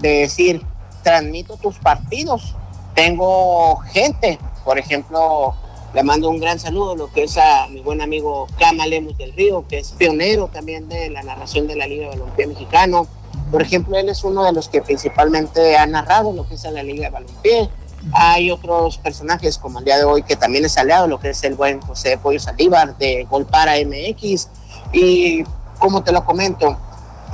de 0.00 0.20
decir, 0.20 0.62
transmito 1.04 1.56
tus 1.56 1.78
partidos. 1.78 2.54
Tengo 2.94 3.78
gente, 3.78 4.38
por 4.62 4.78
ejemplo, 4.78 5.54
le 5.94 6.02
mando 6.02 6.28
un 6.28 6.38
gran 6.38 6.58
saludo, 6.58 6.94
lo 6.94 7.12
que 7.12 7.24
es 7.24 7.36
a 7.38 7.68
mi 7.68 7.80
buen 7.80 8.00
amigo 8.00 8.46
Cama 8.58 8.86
Lemos 8.86 9.16
del 9.16 9.32
Río, 9.32 9.64
que 9.68 9.78
es 9.78 9.92
pionero 9.92 10.48
también 10.48 10.88
de 10.88 11.10
la 11.10 11.22
narración 11.22 11.66
de 11.66 11.76
la 11.76 11.86
Liga 11.86 12.04
de 12.04 12.10
Balompié 12.10 12.46
Mexicano. 12.46 13.06
Por 13.50 13.62
ejemplo, 13.62 13.96
él 13.96 14.08
es 14.08 14.24
uno 14.24 14.44
de 14.44 14.52
los 14.52 14.68
que 14.68 14.82
principalmente 14.82 15.76
ha 15.76 15.86
narrado 15.86 16.32
lo 16.32 16.46
que 16.48 16.54
es 16.54 16.64
la 16.64 16.82
Liga 16.82 17.04
de 17.04 17.10
Balompié. 17.10 17.70
Hay 18.12 18.50
otros 18.50 18.98
personajes 18.98 19.58
como 19.58 19.78
el 19.78 19.84
día 19.84 19.98
de 19.98 20.04
hoy 20.04 20.22
que 20.22 20.36
también 20.36 20.64
es 20.64 20.76
aliado, 20.76 21.08
lo 21.08 21.18
que 21.18 21.30
es 21.30 21.42
el 21.44 21.54
buen 21.54 21.80
José 21.80 22.18
Pollo 22.18 22.38
Saldívar 22.38 22.96
de 22.98 23.26
Golpara 23.30 23.74
MX. 23.84 24.48
Y 24.92 25.44
como 25.78 26.02
te 26.02 26.12
lo 26.12 26.24
comento, 26.24 26.76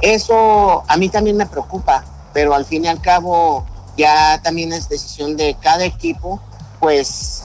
eso 0.03 0.83
a 0.87 0.97
mí 0.97 1.09
también 1.09 1.37
me 1.37 1.47
preocupa, 1.47 2.05
pero 2.33 2.55
al 2.55 2.65
fin 2.65 2.85
y 2.85 2.89
al 2.89 3.01
cabo 3.01 3.65
ya 3.97 4.41
también 4.43 4.73
es 4.73 4.89
decisión 4.89 5.37
de 5.37 5.57
cada 5.61 5.85
equipo, 5.85 6.41
pues 6.81 7.42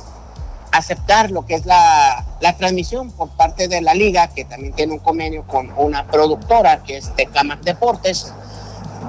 aceptar 0.78 1.32
lo 1.32 1.46
que 1.46 1.56
es 1.56 1.66
la, 1.66 2.26
la, 2.40 2.56
transmisión 2.56 3.12
por 3.12 3.30
parte 3.30 3.68
de 3.68 3.82
la 3.82 3.94
liga, 3.94 4.28
que 4.28 4.46
también 4.46 4.74
tiene 4.74 4.94
un 4.94 5.00
convenio 5.00 5.46
con 5.48 5.72
una 5.78 6.06
productora 6.08 6.84
que 6.84 6.98
es 6.98 7.16
Tecamac 7.16 7.62
Deportes, 7.62 8.32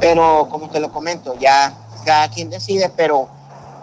pero 0.01 0.49
como 0.51 0.69
te 0.69 0.81
lo 0.81 0.93
comento, 0.93 1.35
ya 1.39 1.75
cada 2.05 2.29
quien 2.31 2.51
decide, 2.51 2.91
pero 2.95 3.29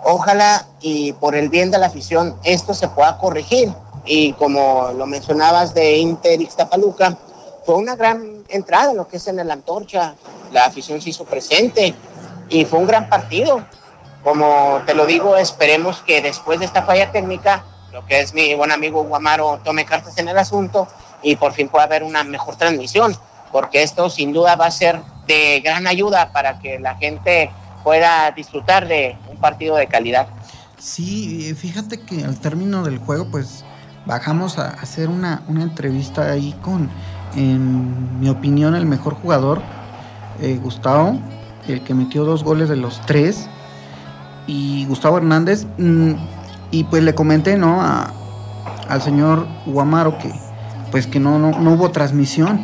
ojalá 0.03 0.65
y 0.81 1.13
por 1.13 1.35
el 1.35 1.49
bien 1.49 1.71
de 1.71 1.77
la 1.77 1.87
afición 1.87 2.35
esto 2.43 2.73
se 2.73 2.87
pueda 2.87 3.17
corregir. 3.17 3.73
Y 4.05 4.33
como 4.33 4.91
lo 4.95 5.07
mencionabas 5.07 5.73
de 5.73 5.97
Inter 5.97 6.39
Ixtapaluca, 6.39 7.17
fue 7.65 7.75
una 7.75 7.95
gran 7.95 8.43
entrada 8.49 8.93
lo 8.93 9.07
que 9.07 9.17
es 9.17 9.27
en 9.27 9.39
el 9.39 9.49
Antorcha, 9.49 10.13
la 10.51 10.65
afición 10.65 11.01
se 11.01 11.09
hizo 11.09 11.25
presente 11.25 11.95
y 12.49 12.65
fue 12.65 12.79
un 12.79 12.87
gran 12.87 13.09
partido. 13.09 13.65
Como 14.23 14.81
te 14.85 14.93
lo 14.93 15.05
digo, 15.05 15.37
esperemos 15.37 16.01
que 16.01 16.21
después 16.21 16.59
de 16.59 16.65
esta 16.65 16.83
falla 16.83 17.11
técnica, 17.11 17.63
lo 17.95 18.05
que 18.05 18.19
es 18.19 18.33
mi 18.33 18.53
buen 18.55 18.73
amigo 18.73 19.03
Guamaro 19.05 19.61
tome 19.63 19.85
cartas 19.85 20.17
en 20.17 20.27
el 20.27 20.37
asunto 20.37 20.85
y 21.23 21.37
por 21.37 21.53
fin 21.53 21.69
pueda 21.69 21.85
haber 21.85 22.03
una 22.03 22.25
mejor 22.25 22.57
transmisión, 22.57 23.15
porque 23.53 23.83
esto 23.83 24.09
sin 24.09 24.33
duda 24.33 24.57
va 24.57 24.65
a 24.65 24.71
ser 24.71 24.99
de 25.27 25.61
gran 25.61 25.87
ayuda 25.87 26.33
para 26.33 26.59
que 26.59 26.77
la 26.77 26.95
gente 26.95 27.49
pueda 27.85 28.31
disfrutar 28.31 28.85
de 28.85 29.15
un 29.31 29.37
partido 29.37 29.77
de 29.77 29.87
calidad. 29.87 30.27
Sí, 30.77 31.55
fíjate 31.55 32.01
que 32.01 32.25
al 32.25 32.37
término 32.37 32.83
del 32.83 32.97
juego, 32.97 33.27
pues 33.31 33.63
bajamos 34.05 34.59
a 34.59 34.71
hacer 34.71 35.07
una, 35.07 35.43
una 35.47 35.63
entrevista 35.63 36.29
ahí 36.29 36.53
con, 36.61 36.89
en 37.37 38.19
mi 38.19 38.27
opinión, 38.27 38.75
el 38.75 38.85
mejor 38.85 39.13
jugador, 39.13 39.61
eh, 40.41 40.59
Gustavo, 40.61 41.17
el 41.69 41.81
que 41.81 41.93
metió 41.93 42.25
dos 42.25 42.43
goles 42.43 42.67
de 42.67 42.75
los 42.75 42.99
tres, 43.05 43.47
y 44.47 44.85
Gustavo 44.85 45.17
Hernández, 45.17 45.65
mm, 45.77 46.13
y 46.75 46.83
pues 46.83 47.03
le 47.03 47.15
comenté, 47.15 47.55
¿no? 47.55 47.81
A, 47.81 48.11
al 48.89 49.01
señor 49.01 49.47
Guamaro 49.65 50.17
que 50.17 50.29
pues 50.91 51.07
que 51.07 51.21
no, 51.21 51.39
no, 51.39 51.57
no 51.59 51.73
hubo 51.73 51.91
transmisión. 51.91 52.59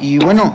Y 0.00 0.18
bueno, 0.18 0.54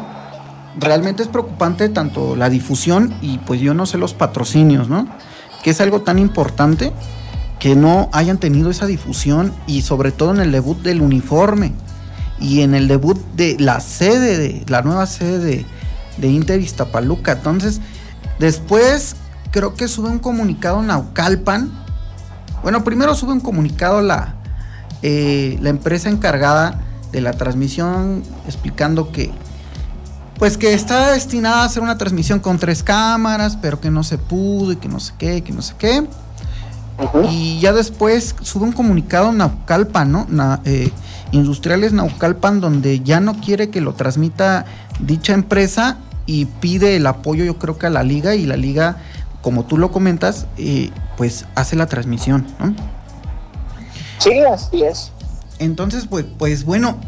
realmente 0.80 1.23
es 1.23 1.30
preocupante 1.30 1.89
tanto 1.89 2.36
la 2.36 2.49
difusión 2.49 3.15
y 3.19 3.39
pues 3.39 3.61
yo 3.61 3.73
no 3.73 3.88
sé 3.88 3.97
los 3.97 4.13
patrocinios, 4.13 4.89
¿no? 4.89 5.07
Que 5.63 5.71
es 5.71 5.82
algo 5.82 6.01
tan 6.01 6.19
importante 6.19 6.93
que 7.59 7.75
no 7.75 8.09
hayan 8.13 8.38
tenido 8.38 8.69
esa 8.69 8.86
difusión 8.86 9.53
y 9.65 9.82
sobre 9.82 10.11
todo 10.11 10.32
en 10.36 10.39
el 10.39 10.51
debut 10.51 10.80
del 10.84 11.01
uniforme 11.01 11.73
y 12.39 12.61
en 12.61 12.75
el 12.75 12.88
debut 12.88 13.17
de 13.36 13.57
la 13.59 13.80
sede, 13.80 14.38
de 14.38 14.63
la 14.67 14.84
nueva 14.84 15.07
sede 15.07 15.39
de, 15.39 15.65
de 16.17 16.28
Inter 16.28 16.61
Iztapaluca. 16.61 17.32
Entonces, 17.32 17.82
después 18.38 19.15
creo 19.49 19.73
que 19.73 19.88
sube 19.88 20.09
un 20.09 20.19
comunicado 20.19 20.84
Naucalpan. 20.84 21.86
Bueno, 22.64 22.84
primero 22.84 23.16
sube 23.16 23.34
un 23.34 23.39
comunicado 23.39 24.01
la, 24.01 24.36
eh, 25.01 25.58
la 25.62 25.70
empresa 25.70 26.10
encargada 26.10 26.82
de 27.12 27.22
la 27.22 27.34
transmisión 27.34 28.24
explicando 28.45 29.12
que 29.12 29.32
pues 30.38 30.58
que 30.58 30.74
está 30.74 31.12
destinada 31.12 31.64
a 31.64 31.66
hacer 31.66 31.82
una 31.82 31.97
transmisión 31.97 32.39
con 32.39 32.60
tres 32.60 32.84
cámaras, 32.84 33.58
pero 33.60 33.82
que 33.82 33.89
no 33.89 34.03
se 34.03 34.20
pudo 34.20 34.72
y 34.72 34.76
que 34.76 34.88
no 34.88 34.99
sé 34.99 35.14
qué, 35.18 35.43
que 35.43 35.51
no 35.51 35.62
sé 35.64 35.74
qué. 35.80 36.08
Y 37.30 37.60
ya 37.60 37.74
después 37.74 38.36
sube 38.41 38.66
un 38.66 38.72
comunicado 38.72 39.32
Naucalpan, 39.32 40.12
¿no? 40.12 40.28
Eh, 40.66 40.91
Industriales 41.32 41.93
Naucalpan, 41.93 42.60
donde 42.60 43.01
ya 43.01 43.20
no 43.20 43.39
quiere 43.39 43.70
que 43.70 43.82
lo 43.82 43.93
transmita 43.93 44.66
dicha 44.99 45.34
empresa 45.34 45.97
y 46.26 46.45
pide 46.45 46.95
el 46.95 47.08
apoyo, 47.08 47.43
yo 47.43 47.58
creo 47.58 47.78
que 47.78 47.88
a 47.88 47.89
la 47.89 48.03
liga, 48.03 48.36
y 48.36 48.45
la 48.45 48.58
liga, 48.58 48.97
como 49.41 49.66
tú 49.66 49.78
lo 49.78 49.91
comentas, 49.91 50.47
eh, 50.58 50.91
pues 51.18 51.45
hace 51.55 51.76
la 51.76 51.88
transmisión, 51.88 52.45
¿no? 52.59 52.74
Sí, 54.20 54.39
así 54.41 54.84
es. 54.84 55.11
Entonces, 55.59 56.05
pues, 56.07 56.26
pues 56.38 56.63
bueno, 56.63 56.99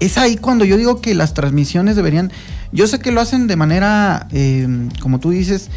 es 0.00 0.18
ahí 0.18 0.36
cuando 0.36 0.64
yo 0.64 0.76
digo 0.76 1.00
que 1.00 1.14
las 1.14 1.34
transmisiones 1.34 1.94
deberían, 1.94 2.32
yo 2.72 2.86
sé 2.86 2.98
que 2.98 3.12
lo 3.12 3.20
hacen 3.20 3.46
de 3.46 3.56
manera, 3.56 4.26
eh, 4.32 4.66
como 5.00 5.20
tú 5.20 5.30
dices, 5.30 5.70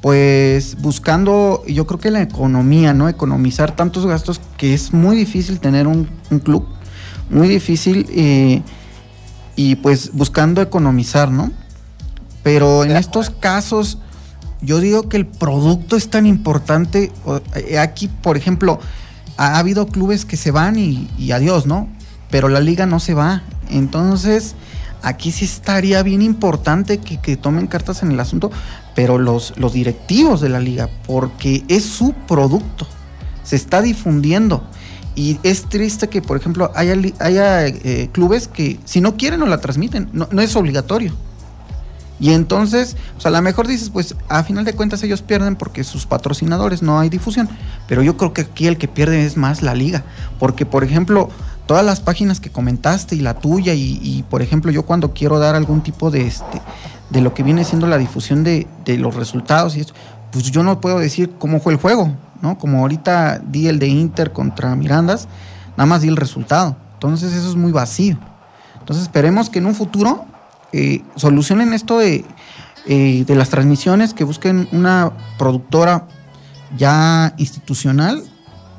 pues 0.00 0.76
buscando, 0.80 1.62
yo 1.66 1.86
creo 1.86 2.00
que 2.00 2.10
la 2.10 2.22
economía, 2.22 2.94
¿no? 2.94 3.08
Economizar 3.08 3.76
tantos 3.76 4.06
gastos 4.06 4.40
que 4.56 4.74
es 4.74 4.92
muy 4.92 5.16
difícil 5.16 5.60
tener 5.60 5.86
un, 5.86 6.08
un 6.30 6.38
club, 6.38 6.66
muy 7.28 7.48
difícil, 7.48 8.06
eh, 8.10 8.62
y 9.56 9.76
pues 9.76 10.12
buscando 10.12 10.62
economizar, 10.62 11.30
¿no? 11.30 11.50
Pero 12.42 12.84
en 12.84 12.96
estos 12.96 13.30
casos, 13.30 13.98
yo 14.66 14.80
digo 14.80 15.08
que 15.08 15.16
el 15.16 15.26
producto 15.26 15.96
es 15.96 16.10
tan 16.10 16.26
importante. 16.26 17.12
Eh, 17.54 17.78
aquí, 17.78 18.08
por 18.08 18.36
ejemplo, 18.36 18.80
ha 19.36 19.58
habido 19.58 19.86
clubes 19.86 20.24
que 20.24 20.36
se 20.36 20.50
van 20.50 20.76
y, 20.76 21.08
y, 21.16 21.30
adiós, 21.30 21.66
¿no? 21.66 21.88
Pero 22.30 22.48
la 22.48 22.58
liga 22.58 22.84
no 22.84 22.98
se 22.98 23.14
va. 23.14 23.44
Entonces, 23.70 24.56
aquí 25.02 25.30
sí 25.30 25.44
estaría 25.44 26.02
bien 26.02 26.20
importante 26.20 26.98
que, 26.98 27.36
tomen 27.36 27.68
cartas 27.68 28.02
en 28.02 28.10
el 28.10 28.18
asunto, 28.18 28.50
pero 28.96 29.18
los, 29.18 29.54
los, 29.56 29.72
directivos 29.72 30.40
de 30.40 30.48
la 30.48 30.58
liga, 30.58 30.90
porque 31.06 31.64
es 31.68 31.84
su 31.84 32.12
producto, 32.26 32.88
se 33.44 33.54
está 33.54 33.82
difundiendo. 33.82 34.64
Y 35.14 35.38
es 35.44 35.68
triste 35.68 36.08
que, 36.08 36.22
por 36.22 36.36
ejemplo, 36.36 36.72
haya, 36.74 36.96
haya 37.20 37.68
eh, 37.68 38.10
clubes 38.12 38.48
que 38.48 38.80
si 38.84 39.00
no 39.00 39.16
quieren 39.16 39.38
no 39.40 39.46
la 39.46 39.60
transmiten, 39.60 40.08
no, 40.12 40.28
no 40.32 40.42
es 40.42 40.56
obligatorio. 40.56 41.14
Y 42.18 42.32
entonces, 42.32 42.96
o 43.18 43.20
sea, 43.20 43.28
a 43.28 43.32
lo 43.32 43.42
mejor 43.42 43.66
dices, 43.66 43.90
pues 43.90 44.16
a 44.28 44.42
final 44.42 44.64
de 44.64 44.72
cuentas 44.74 45.02
ellos 45.02 45.22
pierden 45.22 45.56
porque 45.56 45.84
sus 45.84 46.06
patrocinadores 46.06 46.82
no 46.82 46.98
hay 46.98 47.08
difusión. 47.08 47.48
Pero 47.88 48.02
yo 48.02 48.16
creo 48.16 48.32
que 48.32 48.42
aquí 48.42 48.66
el 48.66 48.78
que 48.78 48.88
pierde 48.88 49.24
es 49.26 49.36
más 49.36 49.62
la 49.62 49.74
liga. 49.74 50.04
Porque, 50.38 50.64
por 50.64 50.82
ejemplo, 50.82 51.28
todas 51.66 51.84
las 51.84 52.00
páginas 52.00 52.40
que 52.40 52.50
comentaste 52.50 53.16
y 53.16 53.20
la 53.20 53.34
tuya, 53.34 53.74
y, 53.74 54.24
por 54.30 54.40
ejemplo, 54.40 54.70
yo 54.70 54.84
cuando 54.84 55.12
quiero 55.12 55.38
dar 55.38 55.56
algún 55.56 55.82
tipo 55.82 56.10
de 56.10 56.26
este 56.26 56.62
de 57.10 57.20
lo 57.20 57.34
que 57.34 57.44
viene 57.44 57.64
siendo 57.64 57.86
la 57.86 57.98
difusión 57.98 58.42
de, 58.42 58.66
de 58.84 58.98
los 58.98 59.14
resultados 59.14 59.76
y 59.76 59.80
esto, 59.80 59.94
pues 60.32 60.50
yo 60.50 60.64
no 60.64 60.80
puedo 60.80 60.98
decir 60.98 61.30
cómo 61.38 61.60
fue 61.60 61.72
el 61.72 61.78
juego, 61.78 62.10
¿no? 62.42 62.58
Como 62.58 62.80
ahorita 62.80 63.38
di 63.38 63.68
el 63.68 63.78
de 63.78 63.86
Inter 63.86 64.32
contra 64.32 64.74
Mirandas, 64.74 65.28
nada 65.76 65.86
más 65.86 66.02
di 66.02 66.08
el 66.08 66.16
resultado. 66.16 66.76
Entonces 66.94 67.32
eso 67.32 67.48
es 67.48 67.54
muy 67.54 67.70
vacío. 67.70 68.18
Entonces 68.80 69.04
esperemos 69.04 69.50
que 69.50 69.60
en 69.60 69.66
un 69.66 69.74
futuro 69.74 70.24
eh, 70.76 71.02
solucionen 71.16 71.72
esto 71.72 71.98
de, 71.98 72.22
eh, 72.86 73.24
de 73.26 73.34
las 73.34 73.48
transmisiones, 73.48 74.12
que 74.12 74.24
busquen 74.24 74.68
una 74.72 75.10
productora 75.38 76.06
ya 76.76 77.32
institucional 77.38 78.22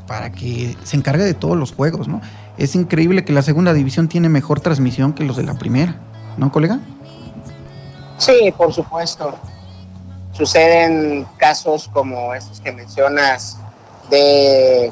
para 0.05 0.31
que 0.31 0.77
se 0.83 0.95
encargue 0.95 1.23
de 1.23 1.33
todos 1.33 1.57
los 1.57 1.71
juegos, 1.73 2.07
¿no? 2.07 2.21
Es 2.59 2.75
increíble 2.75 3.25
que 3.25 3.33
la 3.33 3.41
segunda 3.41 3.73
división 3.73 4.09
tiene 4.09 4.29
mejor 4.29 4.59
transmisión 4.59 5.13
que 5.13 5.23
los 5.23 5.37
de 5.37 5.43
la 5.43 5.55
primera, 5.55 5.95
¿no, 6.37 6.51
colega? 6.51 6.79
Sí, 8.19 8.53
por 8.55 8.71
supuesto. 8.71 9.35
Suceden 10.33 11.25
casos 11.37 11.89
como 11.91 12.35
esos 12.35 12.61
que 12.61 12.71
mencionas 12.71 13.57
de 14.11 14.91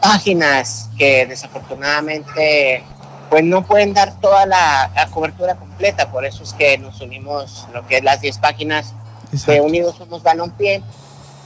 páginas 0.00 0.90
que 0.96 1.26
desafortunadamente 1.26 2.84
pues 3.30 3.44
no 3.44 3.64
pueden 3.64 3.92
dar 3.94 4.18
toda 4.20 4.46
la, 4.46 4.90
la, 4.94 5.06
cobertura 5.08 5.56
completa, 5.56 6.10
por 6.10 6.24
eso 6.24 6.42
es 6.42 6.52
que 6.52 6.78
nos 6.78 7.00
unimos 7.00 7.66
lo 7.72 7.86
que 7.86 7.98
es 7.98 8.04
las 8.04 8.20
10 8.20 8.38
páginas 8.38 8.94
Exacto. 9.32 9.52
de 9.52 9.60
Unidos 9.60 9.96
Somos 9.96 10.22
Balompié 10.22 10.82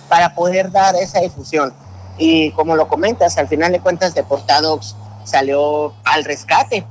para 0.08 0.34
poder 0.34 0.70
dar 0.70 0.94
esa 0.96 1.20
difusión. 1.20 1.72
Y 2.18 2.50
como 2.52 2.76
lo 2.76 2.88
comentas, 2.88 3.38
al 3.38 3.48
final 3.48 3.72
de 3.72 3.80
cuentas 3.80 4.14
Deportadox 4.14 4.94
salió 5.24 5.94
al 6.04 6.24
rescate. 6.24 6.84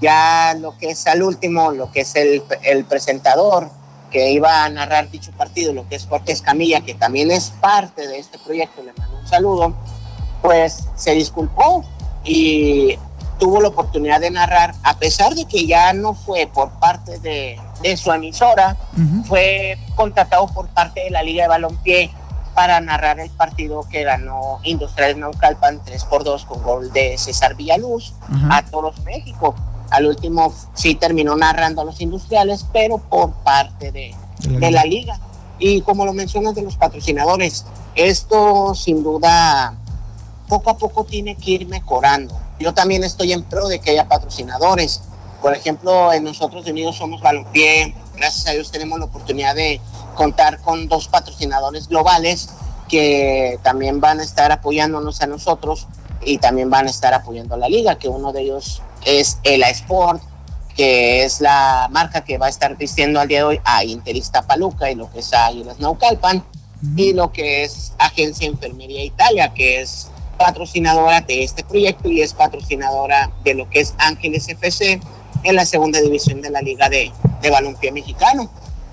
Ya 0.00 0.54
lo 0.54 0.78
que 0.78 0.90
es 0.90 1.06
al 1.08 1.22
último, 1.24 1.72
lo 1.72 1.90
que 1.90 2.02
es 2.02 2.14
el, 2.14 2.44
el 2.62 2.84
presentador 2.84 3.68
que 4.10 4.30
iba 4.30 4.64
a 4.64 4.68
narrar 4.68 5.10
dicho 5.10 5.32
partido, 5.32 5.72
lo 5.72 5.88
que 5.88 5.96
es 5.96 6.06
Jorge 6.06 6.32
Escamilla, 6.32 6.80
que 6.82 6.94
también 6.94 7.30
es 7.30 7.50
parte 7.60 8.06
de 8.06 8.18
este 8.18 8.38
proyecto, 8.38 8.82
le 8.82 8.92
mando 8.94 9.18
un 9.18 9.26
saludo, 9.26 9.74
pues 10.40 10.84
se 10.94 11.12
disculpó 11.12 11.84
y 12.24 12.98
tuvo 13.38 13.60
la 13.60 13.68
oportunidad 13.68 14.20
de 14.20 14.30
narrar, 14.30 14.74
a 14.82 14.98
pesar 14.98 15.34
de 15.34 15.44
que 15.46 15.66
ya 15.66 15.92
no 15.92 16.14
fue 16.14 16.48
por 16.52 16.70
parte 16.72 17.18
de, 17.20 17.58
de 17.82 17.96
su 17.96 18.12
emisora, 18.12 18.76
uh 18.96 19.00
-huh. 19.00 19.24
fue 19.24 19.78
contratado 19.94 20.46
por 20.48 20.68
parte 20.68 21.04
de 21.04 21.10
la 21.10 21.22
Liga 21.22 21.44
de 21.44 21.48
Balompié 21.48 22.10
para 22.54 22.80
narrar 22.80 23.20
el 23.20 23.30
partido 23.30 23.86
que 23.88 24.02
ganó 24.02 24.58
Industriales 24.64 25.16
Naucalpan 25.16 25.80
3 25.84 26.04
por 26.06 26.24
2 26.24 26.44
con 26.44 26.62
gol 26.62 26.92
de 26.92 27.16
César 27.16 27.54
Villaluz 27.54 28.12
uh 28.28 28.34
-huh. 28.34 28.48
a 28.50 28.62
Toros 28.62 29.00
México. 29.04 29.54
Al 29.90 30.06
último 30.06 30.52
sí 30.74 30.94
terminó 30.96 31.36
narrando 31.36 31.82
a 31.82 31.84
los 31.84 32.00
industriales, 32.00 32.66
pero 32.72 32.98
por 32.98 33.32
parte 33.44 33.92
de, 33.92 34.14
de, 34.40 34.50
la, 34.50 34.58
de 34.58 34.70
la 34.72 34.84
liga. 34.84 35.18
Y 35.58 35.80
como 35.82 36.04
lo 36.04 36.12
mencionas 36.12 36.54
de 36.54 36.62
los 36.62 36.76
patrocinadores, 36.76 37.64
esto 37.94 38.74
sin 38.74 39.02
duda 39.02 39.74
poco 40.48 40.70
a 40.70 40.76
poco 40.76 41.04
tiene 41.04 41.36
que 41.36 41.52
ir 41.52 41.68
mejorando. 41.68 42.34
Yo 42.58 42.74
también 42.74 43.04
estoy 43.04 43.32
en 43.32 43.42
pro 43.42 43.68
de 43.68 43.78
que 43.78 43.90
haya 43.90 44.08
patrocinadores. 44.08 45.02
Por 45.40 45.54
ejemplo, 45.54 46.12
en 46.12 46.24
nosotros 46.24 46.64
de 46.64 46.72
Unidos 46.72 46.96
Somos 46.96 47.20
Balompié, 47.20 47.94
gracias 48.16 48.48
a 48.48 48.52
Dios 48.52 48.70
tenemos 48.72 48.98
la 48.98 49.04
oportunidad 49.04 49.54
de 49.54 49.80
contar 50.16 50.60
con 50.60 50.88
dos 50.88 51.06
patrocinadores 51.08 51.88
globales 51.88 52.48
que 52.88 53.60
también 53.62 54.00
van 54.00 54.18
a 54.18 54.24
estar 54.24 54.50
apoyándonos 54.50 55.20
a 55.20 55.26
nosotros 55.26 55.86
y 56.24 56.38
también 56.38 56.70
van 56.70 56.86
a 56.86 56.90
estar 56.90 57.14
apoyando 57.14 57.54
a 57.54 57.58
la 57.58 57.68
liga, 57.68 57.98
que 57.98 58.08
uno 58.08 58.32
de 58.32 58.42
ellos 58.42 58.82
es 59.04 59.38
el 59.44 59.62
Sport, 59.62 60.22
que 60.74 61.24
es 61.24 61.40
la 61.40 61.88
marca 61.90 62.24
que 62.24 62.38
va 62.38 62.46
a 62.46 62.48
estar 62.48 62.76
vistiendo 62.76 63.20
al 63.20 63.28
día 63.28 63.38
de 63.38 63.44
hoy 63.44 63.60
a 63.64 63.84
Interista 63.84 64.42
Paluca 64.42 64.90
y 64.90 64.94
lo 64.94 65.10
que 65.10 65.20
es 65.20 65.32
Águilas 65.32 65.78
Naucalpan, 65.78 66.38
uh 66.38 66.86
-huh. 66.86 67.00
y 67.00 67.12
lo 67.12 67.30
que 67.32 67.64
es 67.64 67.92
Agencia 67.98 68.48
Enfermería 68.48 69.04
Italia, 69.04 69.52
que 69.54 69.82
es 69.82 70.08
patrocinadora 70.38 71.20
de 71.20 71.44
este 71.44 71.64
proyecto 71.64 72.08
y 72.08 72.22
es 72.22 72.32
patrocinadora 72.32 73.30
de 73.44 73.54
lo 73.54 73.68
que 73.68 73.80
es 73.80 73.94
Ángeles 73.98 74.48
FC 74.48 75.00
en 75.42 75.56
la 75.56 75.66
segunda 75.66 76.00
división 76.00 76.40
de 76.40 76.50
la 76.50 76.62
Liga 76.62 76.88
de, 76.88 77.12
de 77.42 77.50
Balompié 77.50 77.92
Mexicano. 77.92 78.50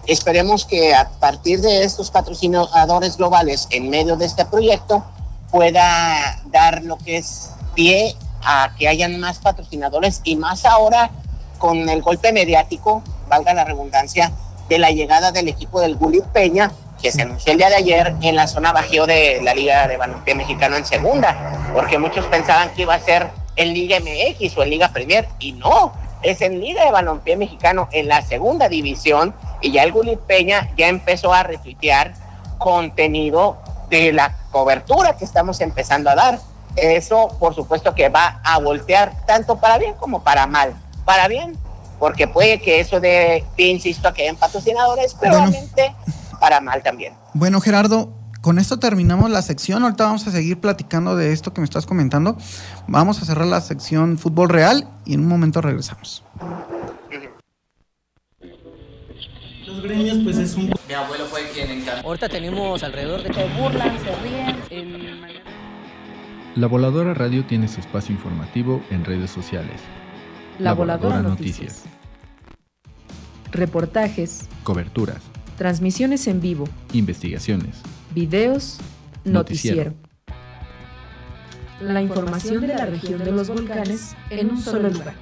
Esperemos 0.08 0.66
que 0.66 0.94
a 0.94 1.10
partir 1.10 1.62
de 1.62 1.84
estos 1.84 2.12
patrocinadores 2.12 3.18
globales 3.18 3.68
en 3.72 3.90
medio 3.90 4.18
de 4.18 4.26
este 4.26 4.46
proyecto 4.46 5.04
pueda 5.52 6.42
dar 6.48 6.84
lo 6.84 6.98
que 6.98 7.18
es 7.18 7.50
pie 7.74 8.16
a 8.44 8.76
que 8.78 8.88
hayan 8.88 9.20
más 9.20 9.40
patrocinadores 9.40 10.22
y 10.24 10.36
más 10.36 10.66
ahora 10.66 11.10
con 11.58 11.90
el 11.90 12.02
golpe 12.02 12.32
mediático, 12.32 13.02
valga 13.30 13.54
la 13.54 13.64
redundancia, 13.64 14.32
de 14.70 14.80
la 14.80 14.92
llegada 14.92 15.32
del 15.32 15.48
equipo 15.48 15.80
del 15.80 15.96
Gullit 15.96 16.26
Peña, 16.26 16.72
que 17.06 17.12
se 17.12 17.22
anunció 17.22 17.52
el 17.52 17.60
día 17.60 17.70
de 17.70 17.76
ayer 17.76 18.16
en 18.22 18.36
la 18.36 18.48
zona 18.48 18.72
bajío 18.72 19.06
de 19.06 19.40
la 19.44 19.54
Liga 19.54 19.88
de 19.88 19.96
Balompié 19.96 20.34
Mexicano 20.34 20.76
en 20.76 20.86
segunda, 20.86 21.70
porque 21.72 22.00
muchos 22.00 22.26
pensaban 22.26 22.72
que 22.74 22.82
iba 22.82 22.96
a 22.96 23.00
ser 23.00 23.30
en 23.58 23.76
Liga 23.76 24.00
MX 24.00 24.58
o 24.58 24.64
en 24.64 24.72
Liga 24.72 24.90
Premier. 24.90 25.28
Y 25.38 25.52
no, 25.52 25.94
es 26.24 26.42
en 26.42 26.60
Liga 26.60 26.84
de 26.84 26.90
Balompié 26.90 27.38
Mexicano 27.38 27.88
en 27.92 28.08
la 28.08 28.24
segunda 28.24 28.70
división. 28.70 29.36
Y 29.62 29.72
ya 29.72 29.84
el 29.84 29.92
Gulit 29.92 30.18
Peña 30.22 30.72
ya 30.78 30.88
empezó 30.88 31.32
a 31.32 31.44
retuitear 31.44 32.14
contenido 32.58 33.58
de 33.92 34.12
la 34.12 34.36
cobertura 34.50 35.16
que 35.16 35.26
estamos 35.26 35.62
empezando 35.62 36.10
a 36.10 36.16
dar. 36.16 36.40
Eso, 36.76 37.38
por 37.40 37.54
supuesto, 37.54 37.94
que 37.94 38.10
va 38.10 38.42
a 38.44 38.58
voltear 38.58 39.14
tanto 39.28 39.58
para 39.58 39.78
bien 39.78 39.94
como 39.94 40.24
para 40.24 40.48
mal. 40.48 40.74
Para 41.06 41.28
bien, 41.28 41.56
porque 42.00 42.28
puede 42.28 42.60
que 42.60 42.80
eso 42.80 43.00
de, 43.00 43.44
insisto, 43.58 44.08
a 44.08 44.14
que 44.16 44.24
hayan 44.24 44.38
patrocinadores, 44.38 45.16
pero 45.20 45.38
obviamente 45.38 45.94
para 46.40 46.62
mal 46.62 46.84
también. 46.84 47.14
Bueno, 47.34 47.62
Gerardo, 47.62 48.14
con 48.42 48.60
esto 48.60 48.78
terminamos 48.78 49.32
la 49.32 49.42
sección. 49.42 49.84
Ahorita 49.84 50.06
vamos 50.06 50.28
a 50.28 50.32
seguir 50.32 50.60
platicando 50.60 51.16
de 51.16 51.34
esto 51.34 51.52
que 51.52 51.62
me 51.62 51.66
estás 51.66 51.88
comentando. 51.88 52.38
Vamos 52.88 53.20
a 53.22 53.26
cerrar 53.26 53.48
la 53.48 53.60
sección 53.60 54.20
fútbol 54.20 54.50
real 54.50 54.88
y 55.04 55.16
en 55.16 55.22
un 55.22 55.28
momento 55.28 55.62
regresamos. 55.62 56.24
Los 59.66 59.82
gremios, 59.82 60.20
pues 60.24 60.38
es 60.38 60.56
un. 60.56 60.72
Mi 60.88 60.94
abuelo 60.94 61.26
fue 61.26 61.42
quien 61.56 61.72
encantó. 61.72 62.08
Ahorita 62.08 62.30
tenemos 62.30 62.84
alrededor 62.84 63.24
de. 63.24 63.34
Se 63.34 63.48
burlan, 63.60 63.98
se 64.04 64.16
ríen. 64.22 65.26
La 66.56 66.68
Voladora 66.68 67.14
Radio 67.14 67.46
tiene 67.46 67.68
su 67.68 67.80
espacio 67.80 68.14
informativo 68.14 68.82
en 68.90 69.04
redes 69.04 69.32
sociales. 69.32 69.82
La, 70.60 70.74
Voladora, 70.74 71.22
Noticias. 71.22 71.84
Reportajes. 73.52 74.48
Coberturas. 74.64 75.22
Transmisiones 75.58 76.28
en 76.28 76.42
vivo. 76.42 76.68
Investigaciones. 76.94 77.82
Videos. 78.14 78.78
Noticiero. 79.24 79.94
La 81.82 82.02
información 82.02 82.62
de 82.62 82.68
la 82.68 82.86
región 82.86 83.24
de 83.24 83.32
los 83.32 83.50
volcanes 83.50 84.16
en 84.30 84.52
un 84.52 84.62
solo 84.62 84.90
lugar. 84.90 85.14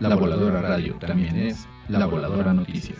La 0.00 0.14
Voladora 0.14 0.62
Radio 0.62 0.94
también 0.94 1.36
es 1.36 1.66
La 1.88 2.06
Voladora 2.06 2.54
Noticias. 2.54 2.98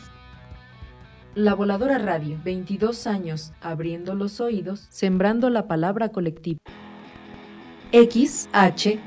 La 1.35 1.55
Voladora 1.55 1.99
Radio, 1.99 2.37
22 2.45 3.07
años 3.07 3.53
abriendo 3.61 4.14
los 4.14 4.41
oídos, 4.41 4.87
sembrando 4.91 5.49
la 5.49 5.66
palabra 5.66 6.11
colectiva. 6.11 6.61
XHECA. 7.93 9.01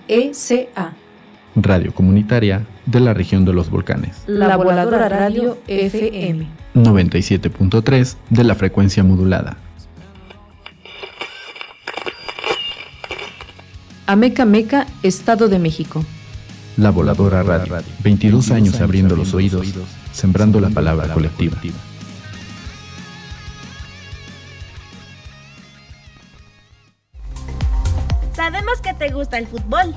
Radio 1.56 1.94
comunitaria 1.94 2.66
de 2.86 3.00
la 3.00 3.14
región 3.14 3.46
de 3.46 3.54
los 3.54 3.70
volcanes. 3.70 4.24
La 4.28 4.58
Voladora 4.58 5.08
Radio 5.08 5.60
FM. 5.68 6.62
97.3 6.76 8.16
de 8.30 8.44
la 8.44 8.56
frecuencia 8.56 9.04
modulada. 9.04 9.58
Ameca 14.06 14.46
Meca, 14.46 14.88
Estado 15.02 15.48
de 15.48 15.60
México. 15.60 16.04
La 16.76 16.90
Voladora 16.90 17.44
Radio. 17.44 17.84
22 18.04 18.52
años 18.52 18.82
abriendo 18.82 19.16
los 19.16 19.34
oídos, 19.34 19.68
sembrando 20.12 20.60
la 20.60 20.70
palabra 20.70 21.14
colectiva. 21.14 21.56
Sabemos 28.36 28.82
que 28.82 28.94
te 28.94 29.10
gusta 29.10 29.38
el 29.38 29.48
fútbol, 29.48 29.96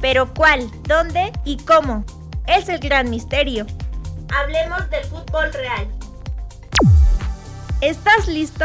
pero 0.00 0.32
¿cuál, 0.32 0.70
dónde 0.86 1.32
y 1.44 1.56
cómo? 1.56 2.04
Es 2.46 2.68
el 2.68 2.78
gran 2.78 3.10
misterio. 3.10 3.66
Hablemos 4.36 4.90
del 4.90 5.04
fútbol 5.04 5.52
real. 5.52 5.88
¿Estás 7.80 8.26
listo? 8.26 8.64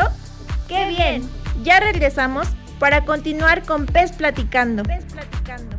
¡Qué 0.67 0.87
bien! 0.87 1.29
Ya 1.63 1.79
regresamos 1.79 2.47
para 2.79 3.05
continuar 3.05 3.63
con 3.65 3.85
Pez 3.85 4.13
Platicando. 4.13 4.81
Pez 4.81 5.03
Platicando. 5.13 5.77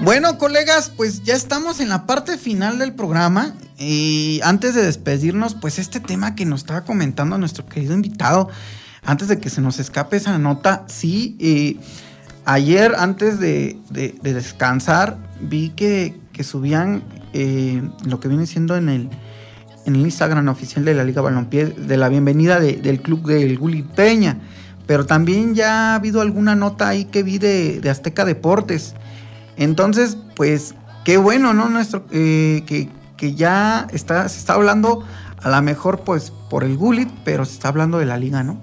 Bueno, 0.00 0.36
colegas, 0.36 0.90
pues 0.90 1.22
ya 1.22 1.34
estamos 1.34 1.80
en 1.80 1.88
la 1.88 2.06
parte 2.06 2.36
final 2.36 2.78
del 2.78 2.92
programa. 2.92 3.54
Y 3.78 4.40
antes 4.44 4.74
de 4.74 4.82
despedirnos, 4.82 5.54
pues 5.54 5.78
este 5.78 5.98
tema 6.00 6.34
que 6.34 6.44
nos 6.44 6.60
estaba 6.60 6.84
comentando 6.84 7.38
nuestro 7.38 7.64
querido 7.66 7.94
invitado, 7.94 8.50
antes 9.02 9.28
de 9.28 9.38
que 9.40 9.48
se 9.48 9.60
nos 9.60 9.78
escape 9.78 10.16
esa 10.16 10.36
nota, 10.38 10.84
sí, 10.88 11.36
eh, 11.40 11.76
ayer 12.44 12.94
antes 12.98 13.38
de, 13.38 13.78
descansar, 14.22 15.16
vi 15.40 15.70
que, 15.70 16.14
subían 16.42 17.04
eh, 17.32 17.82
lo 18.04 18.18
que 18.18 18.28
viene 18.28 18.46
siendo 18.46 18.76
en 18.76 18.88
el, 18.88 19.10
Instagram 19.84 20.48
oficial 20.48 20.84
de 20.84 20.94
la 20.94 21.04
Liga 21.04 21.22
Balompié 21.22 21.66
de 21.66 21.96
la 21.96 22.08
bienvenida 22.08 22.60
del 22.60 23.02
club 23.02 23.26
del 23.26 23.58
Guli 23.58 23.82
Peña. 23.82 24.38
Pero 24.86 25.06
también 25.06 25.54
ya 25.54 25.92
ha 25.92 25.94
habido 25.96 26.20
alguna 26.20 26.54
nota 26.54 26.88
ahí 26.88 27.04
que 27.04 27.22
vi 27.22 27.38
de, 27.38 27.80
Azteca 27.88 28.24
Deportes. 28.24 28.94
Entonces, 29.56 30.16
pues, 30.34 30.74
qué 31.04 31.16
bueno, 31.16 31.52
¿no? 31.54 31.68
Nuestro, 31.68 32.04
eh, 32.10 32.62
que, 32.66 32.88
que, 33.16 33.34
ya 33.34 33.86
está, 33.92 34.28
se 34.28 34.38
está 34.38 34.54
hablando 34.54 35.04
a 35.42 35.50
lo 35.50 35.62
mejor 35.62 36.00
pues 36.00 36.32
por 36.48 36.64
el 36.64 36.76
Gulit, 36.76 37.08
pero 37.24 37.44
se 37.44 37.54
está 37.54 37.68
hablando 37.68 37.98
de 37.98 38.06
la 38.06 38.16
liga, 38.16 38.42
¿no? 38.42 38.60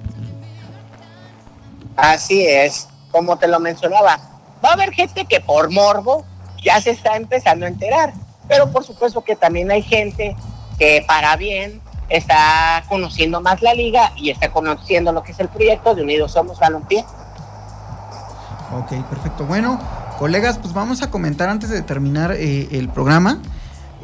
Así 1.97 2.45
es, 2.45 2.88
como 3.12 3.38
te 3.38 3.47
lo 3.47 3.60
mencionaba, 3.60 4.20
va 4.64 4.70
a 4.70 4.74
haber 4.74 4.91
gente 4.91 5.26
que 5.26 5.39
por 5.41 5.72
morbo 5.72 6.26
ya 6.64 6.82
se 6.82 6.91
está 6.91 7.16
empezando 7.16 7.66
a 7.66 7.70
enterar, 7.70 8.14
pero 8.47 8.72
por 8.72 8.84
supuesto 8.84 9.22
que 9.22 9.36
también 9.36 9.72
hay 9.72 9.82
gente 9.82 10.36
que 10.78 11.03
para 11.07 11.36
bien 11.36 11.82
está 12.10 12.84
conociendo 12.89 13.41
más 13.41 13.62
la 13.62 13.74
liga 13.74 14.12
y 14.16 14.30
está 14.32 14.51
conociendo 14.51 15.12
lo 15.12 15.24
que 15.24 15.32
es 15.32 15.39
el 15.39 15.47
proyecto 15.47 15.95
de 15.95 16.03
Unidos 16.03 16.32
Somos 16.32 16.60
Balompié. 16.60 17.05
Ok, 18.72 19.03
perfecto. 19.10 19.45
Bueno, 19.45 19.80
colegas, 20.18 20.57
pues 20.57 20.74
vamos 20.74 21.01
a 21.01 21.10
comentar 21.10 21.49
antes 21.49 21.70
de 21.70 21.82
terminar 21.82 22.32
eh, 22.34 22.68
el 22.72 22.89
programa. 22.89 23.39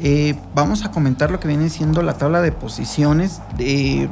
Eh, 0.00 0.34
vamos 0.54 0.84
a 0.84 0.90
comentar 0.90 1.30
lo 1.30 1.40
que 1.40 1.48
viene 1.48 1.70
siendo 1.70 2.02
la 2.02 2.14
tabla 2.14 2.40
de 2.40 2.52
posiciones. 2.52 3.40
De, 3.56 4.08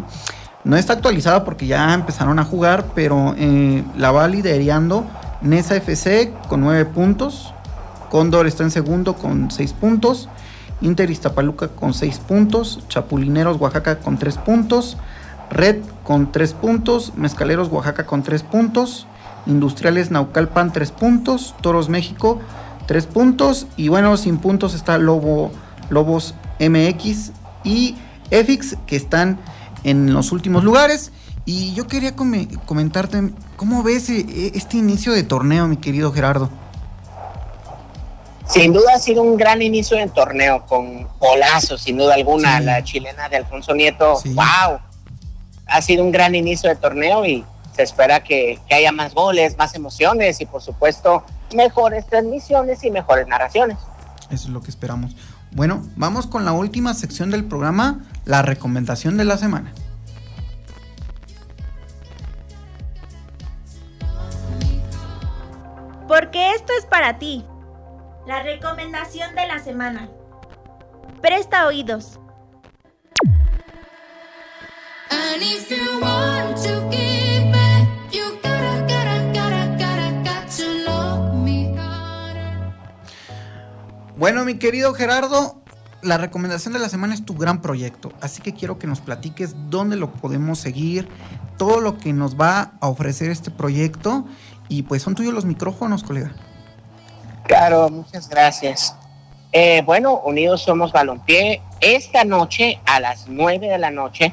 no 0.65 0.77
está 0.77 0.95
actualizada 0.95 1.45
porque 1.45 1.67
ya 1.67 1.93
empezaron 1.95 2.39
a 2.39 2.45
jugar, 2.45 2.87
pero 2.95 3.35
eh, 3.37 3.85
la 3.97 4.12
va 4.12 4.27
liderando 4.29 5.07
Nesa 5.43 5.77
FC 5.77 6.33
con 6.49 6.62
9 6.62 6.87
puntos. 6.87 7.53
Cóndor 8.11 8.47
está 8.47 8.62
en 8.62 8.71
segundo 8.71 9.15
con 9.15 9.51
6 9.51 9.73
puntos. 9.75 10.29
Inter 10.81 11.11
Iztapaluca 11.11 11.69
con 11.69 11.95
6 11.95 12.19
puntos, 12.21 12.81
Chapulineros 12.89 13.61
Oaxaca 13.61 13.99
con 13.99 14.19
3 14.19 14.39
puntos, 14.39 14.97
Red 15.51 15.77
con 16.03 16.33
3 16.33 16.53
puntos, 16.55 17.12
Mezcaleros 17.17 17.69
Oaxaca 17.69 18.07
con 18.07 18.23
3 18.23 18.43
puntos, 18.43 19.07
Industriales 19.47 20.11
Naucalpan 20.11 20.73
3 20.73 20.91
puntos, 20.91 21.55
Toros 21.61 21.89
México 21.89 22.41
3 22.87 23.07
puntos 23.07 23.67
y 23.77 23.89
bueno, 23.89 24.17
sin 24.17 24.39
puntos 24.39 24.75
está 24.75 24.99
Lobo, 24.99 25.51
Lobos 25.91 26.35
MX 26.61 27.33
y 27.62 27.97
EFIX 28.31 28.77
que 28.87 28.97
están 28.97 29.39
en 29.85 30.12
los 30.12 30.32
últimos 30.32 30.64
lugares. 30.64 31.12
Y 31.47 31.74
yo 31.74 31.87
quería 31.87 32.16
comentarte, 32.16 33.30
¿cómo 33.57 33.82
ves 33.82 34.09
eh, 34.09 34.53
este 34.55 34.78
inicio 34.78 35.12
de 35.12 35.22
torneo, 35.22 35.68
mi 35.68 35.76
querido 35.76 36.12
Gerardo? 36.12 36.51
Sin 38.47 38.72
duda 38.72 38.95
ha 38.95 38.99
sido 38.99 39.22
un 39.22 39.37
gran 39.37 39.62
inicio 39.62 39.99
en 39.99 40.11
torneo, 40.11 40.66
con 40.66 41.09
golazo, 41.18 41.78
sin 41.78 41.97
duda 41.97 42.14
alguna. 42.14 42.61
La 42.61 42.82
chilena 42.82 43.28
de 43.28 43.37
Alfonso 43.37 43.74
Nieto, 43.74 44.20
wow. 44.35 44.78
Ha 45.66 45.82
sido 45.82 46.05
un 46.05 46.12
gran 46.12 46.35
inicio 46.35 46.68
de 46.68 46.76
torneo 46.76 47.24
y 47.24 47.45
se 47.74 47.82
espera 47.82 48.22
que, 48.22 48.61
haya 48.70 48.93
más 48.93 49.14
goles, 49.14 49.57
más 49.57 49.74
emociones 49.74 50.41
y 50.41 50.47
por 50.47 50.62
supuesto 50.62 51.24
mejores 51.55 52.07
transmisiones 52.07 52.85
y 52.85 52.91
mejores 52.91 53.26
narraciones. 53.26 53.78
Eso 54.30 54.49
es 54.49 54.49
lo 54.49 54.61
que 54.61 54.70
esperamos. 54.70 55.16
Bueno, 55.55 55.89
vamos 55.95 56.27
con 56.27 56.45
la 56.45 56.53
última 56.53 56.95
sección 56.95 57.31
del 57.31 57.45
programa, 57.45 58.01
la 58.25 58.43
recomendación 58.43 59.17
de 59.17 59.25
la 59.25 59.39
semana. 59.39 59.73
Porque 66.09 66.55
esto 66.55 66.73
es 66.77 66.87
para 66.87 67.19
ti. 67.21 67.45
La 68.27 68.43
recomendación 68.43 69.37
de 69.37 69.47
la 69.47 69.61
semana. 69.61 70.09
Presta 71.23 71.69
oídos. 71.69 72.19
Bueno, 84.25 84.43
mi 84.47 84.55
querido 84.55 84.95
Gerardo, 84.95 85.61
la 86.01 86.16
recomendación 86.16 86.72
de 86.72 86.81
la 86.81 86.89
semana 86.89 87.12
es 87.12 87.27
tu 87.27 87.35
gran 87.35 87.61
proyecto, 87.61 88.11
así 88.22 88.41
que 88.41 88.55
quiero 88.55 88.79
que 88.79 88.87
nos 88.87 89.03
platiques 89.03 89.55
dónde 89.68 89.97
lo 89.97 90.14
podemos 90.14 90.59
seguir, 90.59 91.07
todo 91.59 91.79
lo 91.83 91.99
que 91.99 92.14
nos 92.14 92.41
va 92.41 92.72
a 92.81 92.89
ofrecer 92.89 93.31
este 93.31 93.51
proyecto 93.51 94.25
y 94.70 94.85
pues 94.85 95.03
son 95.03 95.14
tuyos 95.14 95.35
los 95.35 95.45
micrófonos, 95.45 96.03
colega. 96.03 96.33
Claro, 97.43 97.91
muchas 97.91 98.31
gracias. 98.31 98.97
Eh, 99.53 99.83
bueno, 99.85 100.22
Unidos 100.25 100.62
Somos 100.62 100.91
Balompié, 100.91 101.61
esta 101.83 102.25
noche 102.25 102.81
a 102.87 103.01
las 103.01 103.29
9 103.29 103.68
de 103.68 103.79
la 103.79 103.91
noche 103.91 104.33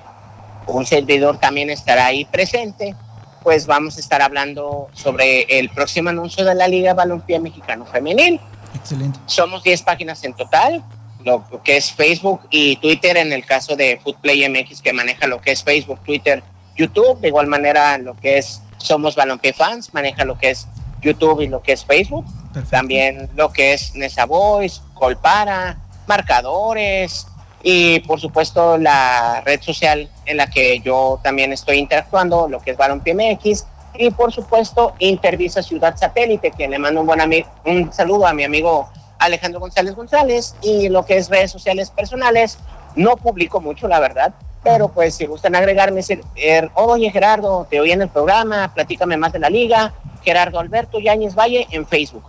un 0.67 0.85
servidor 0.85 1.37
también 1.37 1.69
estará 1.69 2.05
ahí 2.05 2.23
presente, 2.23 2.95
pues 3.43 3.67
vamos 3.67 3.97
a 3.97 3.99
estar 3.99 4.21
hablando 4.21 4.87
sobre 4.93 5.41
el 5.59 5.69
próximo 5.69 6.11
anuncio 6.11 6.45
de 6.45 6.55
la 6.55 6.69
Liga 6.69 6.93
Balompié 6.93 7.41
Mexicano 7.41 7.85
Femenil. 7.85 8.39
Excelente. 8.75 9.19
Somos 9.25 9.63
10 9.63 9.81
páginas 9.83 10.23
en 10.23 10.33
total, 10.33 10.83
lo 11.23 11.43
que 11.63 11.77
es 11.77 11.91
Facebook 11.91 12.41
y 12.49 12.77
Twitter 12.77 13.17
en 13.17 13.33
el 13.33 13.45
caso 13.45 13.75
de 13.75 13.99
Footplay 14.03 14.47
MX 14.49 14.81
que 14.81 14.93
maneja 14.93 15.27
lo 15.27 15.39
que 15.41 15.51
es 15.51 15.63
Facebook, 15.63 15.99
Twitter, 16.03 16.43
YouTube, 16.75 17.19
de 17.19 17.27
igual 17.27 17.47
manera 17.47 17.97
lo 17.97 18.15
que 18.15 18.37
es 18.37 18.61
Somos 18.77 19.15
Balompié 19.15 19.53
Fans 19.53 19.93
maneja 19.93 20.25
lo 20.25 20.37
que 20.37 20.51
es 20.51 20.67
YouTube 21.01 21.41
y 21.41 21.47
lo 21.47 21.61
que 21.61 21.73
es 21.73 21.85
Facebook, 21.85 22.25
también 22.69 23.29
lo 23.35 23.51
que 23.51 23.73
es 23.73 23.95
Nesa 23.95 24.25
Voice, 24.25 24.81
Colpara, 24.93 25.77
marcadores 26.07 27.27
y 27.63 27.99
por 28.01 28.19
supuesto 28.19 28.77
la 28.77 29.41
red 29.45 29.61
social 29.61 30.09
en 30.25 30.37
la 30.37 30.47
que 30.47 30.79
yo 30.79 31.19
también 31.23 31.53
estoy 31.53 31.77
interactuando, 31.77 32.47
lo 32.47 32.61
que 32.61 32.71
es 32.71 32.77
Balompié 32.77 33.13
MX 33.13 33.65
y 33.93 34.11
por 34.11 34.31
supuesto 34.31 34.93
Intervisa 34.99 35.61
Ciudad 35.61 35.97
Satélite, 35.97 36.51
que 36.51 36.67
le 36.67 36.79
mando 36.79 37.01
un, 37.01 37.07
buen 37.07 37.19
un 37.65 37.93
saludo 37.93 38.27
a 38.27 38.33
mi 38.33 38.43
amigo 38.43 38.89
Alejandro 39.19 39.59
González 39.59 39.95
González 39.95 40.55
y 40.61 40.89
lo 40.89 41.05
que 41.05 41.17
es 41.17 41.29
redes 41.29 41.51
sociales 41.51 41.91
personales. 41.91 42.57
No 42.95 43.15
publico 43.15 43.61
mucho, 43.61 43.87
la 43.87 43.99
verdad, 43.99 44.33
pero 44.63 44.89
pues 44.89 45.15
si 45.15 45.25
gustan 45.25 45.55
agregarme, 45.55 45.97
decir, 45.97 46.23
er, 46.35 46.69
oye 46.75 47.09
Gerardo, 47.09 47.67
te 47.69 47.79
oí 47.79 47.91
en 47.91 48.01
el 48.01 48.09
programa, 48.09 48.73
platícame 48.73 49.17
más 49.17 49.31
de 49.31 49.39
la 49.39 49.49
liga, 49.49 49.93
Gerardo 50.23 50.59
Alberto 50.59 50.99
Yáñez 50.99 51.35
Valle 51.35 51.67
en 51.71 51.87
Facebook. 51.87 52.25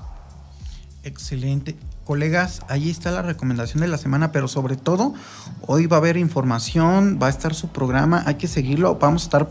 Excelente. 1.02 1.74
Colegas, 2.04 2.62
ahí 2.68 2.90
está 2.90 3.10
la 3.10 3.22
recomendación 3.22 3.80
de 3.80 3.88
la 3.88 3.96
semana, 3.96 4.32
pero 4.32 4.48
sobre 4.48 4.76
todo, 4.76 5.14
hoy 5.66 5.86
va 5.86 5.96
a 5.96 6.00
haber 6.00 6.16
información, 6.16 7.18
va 7.22 7.28
a 7.28 7.30
estar 7.30 7.54
su 7.54 7.68
programa, 7.68 8.22
hay 8.26 8.34
que 8.34 8.48
seguirlo, 8.48 8.96
vamos 8.96 9.22
a 9.22 9.24
estar 9.26 9.48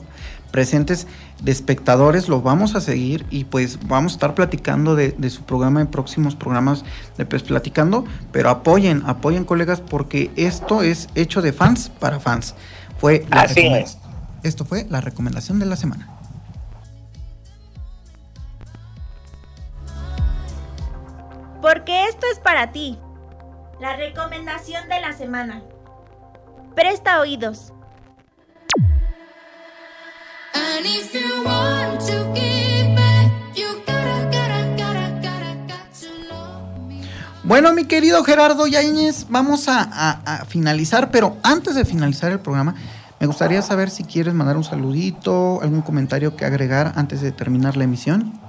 presentes 0.52 1.08
de 1.42 1.52
espectadores, 1.52 2.28
lo 2.28 2.42
vamos 2.42 2.76
a 2.76 2.82
seguir 2.82 3.26
y 3.30 3.46
pues 3.46 3.80
vamos 3.88 4.14
a 4.14 4.16
estar 4.16 4.36
platicando 4.36 4.96
de, 4.96 5.30
su 5.30 5.44
programa 5.44 5.82
en 5.82 5.88
próximos 5.88 6.36
programas 6.36 6.84
de 7.18 7.26
pues 7.26 7.44
Platicando, 7.44 8.06
pero 8.32 8.50
apoyen, 8.50 9.04
apoyen 9.06 9.46
colegas 9.46 9.82
porque 9.82 10.30
esto 10.36 10.84
es 10.84 11.08
hecho 11.16 11.42
de 11.42 11.54
fans 11.54 11.90
para 12.00 12.20
fans. 12.20 12.56
Fue 13.00 13.26
Así 13.32 13.62
es. 13.62 13.98
Esto 14.44 14.66
fue 14.66 14.86
la 14.90 15.02
recomendación 15.02 15.60
de 15.60 15.66
la 15.66 15.76
semana. 15.76 16.11
Porque 21.62 22.08
esto 22.08 22.26
es 22.32 22.40
para 22.40 22.72
ti. 22.72 22.98
La 23.80 23.96
recomendación 23.96 24.90
de 24.90 25.00
la 25.00 25.14
semana. 25.14 25.62
Presta 26.76 27.20
oídos. 27.20 27.74
Bueno, 37.44 37.74
mi 37.74 37.86
querido 37.86 38.24
Gerardo 38.24 38.66
Yáñez, 38.66 39.26
vamos 39.30 39.66
a, 39.68 40.46
finalizar, 40.48 41.12
pero 41.12 41.38
antes 41.44 41.76
de 41.76 41.86
finalizar 41.86 42.32
el 42.32 42.40
programa, 42.40 42.76
me 43.20 43.28
gustaría 43.28 43.62
saber 43.62 43.90
si 43.90 44.04
quieres 44.04 44.34
mandar 44.34 44.58
un 44.58 44.64
saludito, 44.64 45.60
algún 45.62 45.82
comentario 45.82 46.36
que 46.36 46.46
agregar 46.46 46.94
antes 46.96 47.22
de 47.22 47.32
terminar 47.32 47.76
la 47.76 47.84
emisión. 47.84 48.40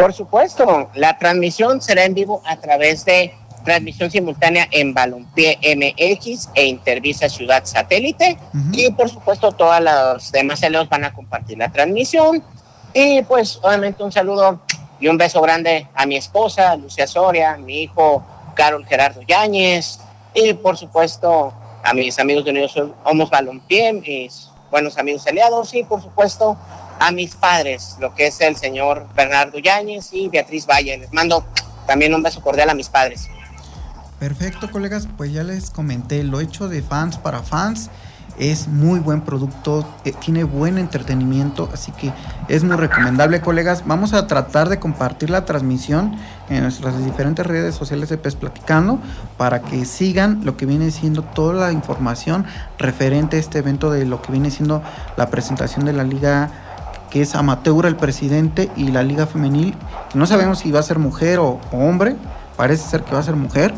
Por 0.00 0.14
supuesto, 0.14 0.88
la 0.94 1.18
transmisión 1.18 1.82
será 1.82 2.06
en 2.06 2.14
vivo 2.14 2.40
a 2.46 2.56
través 2.56 3.04
de 3.04 3.34
transmisión 3.66 4.10
simultánea 4.10 4.66
en 4.70 4.94
Balompié 4.94 5.58
MX 5.76 6.48
e 6.54 6.64
Intervisa 6.64 7.28
Ciudad 7.28 7.66
Satélite. 7.66 8.38
Y 8.72 8.90
por 8.92 9.10
supuesto, 9.10 9.52
todas 9.52 9.82
las 9.82 10.32
demás 10.32 10.62
aliados 10.62 10.88
van 10.88 11.04
a 11.04 11.12
compartir 11.12 11.58
la 11.58 11.70
transmisión. 11.70 12.42
Y 12.94 13.20
pues, 13.24 13.60
obviamente, 13.62 14.02
un 14.02 14.10
saludo 14.10 14.62
y 15.00 15.08
un 15.08 15.18
beso 15.18 15.42
grande 15.42 15.86
a 15.94 16.06
mi 16.06 16.16
esposa, 16.16 16.74
Lucia 16.76 17.06
Soria, 17.06 17.58
mi 17.58 17.82
hijo, 17.82 18.24
Carol 18.54 18.86
Gerardo 18.86 19.20
Yáñez. 19.20 20.00
Y 20.32 20.54
por 20.54 20.78
supuesto, 20.78 21.52
a 21.84 21.92
mis 21.92 22.18
amigos 22.18 22.46
de 22.46 22.52
Unidos 22.52 22.74
Homos 23.04 23.28
Balompié, 23.28 23.92
mis 23.92 24.48
buenos 24.70 24.96
amigos 24.96 25.26
aliados. 25.26 25.74
Y 25.74 25.84
por 25.84 26.00
supuesto, 26.00 26.56
a 27.00 27.10
mis 27.10 27.34
padres, 27.34 27.96
lo 27.98 28.14
que 28.14 28.28
es 28.28 28.40
el 28.40 28.56
señor 28.56 29.08
Bernardo 29.16 29.58
Yáñez 29.58 30.12
y 30.12 30.28
Beatriz 30.28 30.66
Valle. 30.66 30.98
Les 30.98 31.12
mando 31.12 31.44
también 31.86 32.14
un 32.14 32.22
beso 32.22 32.40
cordial 32.40 32.70
a 32.70 32.74
mis 32.74 32.88
padres. 32.88 33.28
Perfecto, 34.18 34.70
colegas, 34.70 35.08
pues 35.16 35.32
ya 35.32 35.42
les 35.42 35.70
comenté, 35.70 36.22
lo 36.22 36.40
hecho 36.40 36.68
de 36.68 36.82
fans 36.82 37.16
para 37.16 37.42
fans 37.42 37.90
es 38.38 38.68
muy 38.68 39.00
buen 39.00 39.20
producto, 39.20 39.86
eh, 40.04 40.12
tiene 40.18 40.44
buen 40.44 40.78
entretenimiento, 40.78 41.68
así 41.72 41.92
que 41.92 42.12
es 42.48 42.64
muy 42.64 42.76
recomendable, 42.76 43.40
colegas. 43.40 43.82
Vamos 43.86 44.14
a 44.14 44.26
tratar 44.26 44.68
de 44.68 44.78
compartir 44.78 45.30
la 45.30 45.44
transmisión 45.44 46.16
en 46.48 46.62
nuestras 46.62 47.04
diferentes 47.04 47.46
redes 47.46 47.74
sociales 47.74 48.08
de 48.08 48.16
PES 48.16 48.36
Platicando 48.36 48.98
para 49.36 49.60
que 49.60 49.84
sigan 49.84 50.40
lo 50.44 50.56
que 50.56 50.64
viene 50.64 50.90
siendo 50.90 51.22
toda 51.22 51.54
la 51.54 51.72
información 51.72 52.46
referente 52.78 53.36
a 53.36 53.40
este 53.40 53.58
evento 53.58 53.90
de 53.90 54.06
lo 54.06 54.22
que 54.22 54.32
viene 54.32 54.50
siendo 54.50 54.82
la 55.16 55.28
presentación 55.28 55.84
de 55.84 55.92
la 55.92 56.04
liga 56.04 56.69
que 57.10 57.22
es 57.22 57.34
amateur 57.34 57.86
el 57.86 57.96
presidente 57.96 58.70
y 58.76 58.88
la 58.88 59.02
liga 59.02 59.26
femenil, 59.26 59.74
no 60.14 60.26
sabemos 60.26 60.60
si 60.60 60.70
va 60.70 60.80
a 60.80 60.84
ser 60.84 60.98
mujer 60.98 61.38
o 61.38 61.60
hombre, 61.72 62.16
parece 62.56 62.88
ser 62.88 63.02
que 63.02 63.12
va 63.12 63.20
a 63.20 63.24
ser 63.24 63.36
mujer 63.36 63.74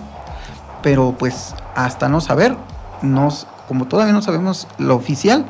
pero 0.83 1.15
pues 1.19 1.55
hasta 1.75 2.09
no 2.09 2.21
saber, 2.21 2.57
nos, 3.01 3.47
como 3.69 3.87
todavía 3.87 4.13
no 4.13 4.23
sabemos 4.23 4.67
lo 4.79 4.97
oficial, 4.97 5.47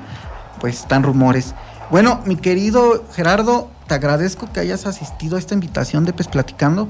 pues 0.61 0.81
están 0.81 1.03
rumores. 1.03 1.55
Bueno, 1.91 2.21
mi 2.25 2.37
querido 2.37 3.05
Gerardo, 3.13 3.69
te 3.89 3.95
agradezco 3.95 4.53
que 4.53 4.61
hayas 4.61 4.87
asistido 4.87 5.37
a 5.37 5.39
esta 5.39 5.55
invitación 5.55 6.05
de 6.05 6.13
Pes 6.13 6.29
Platicando. 6.29 6.87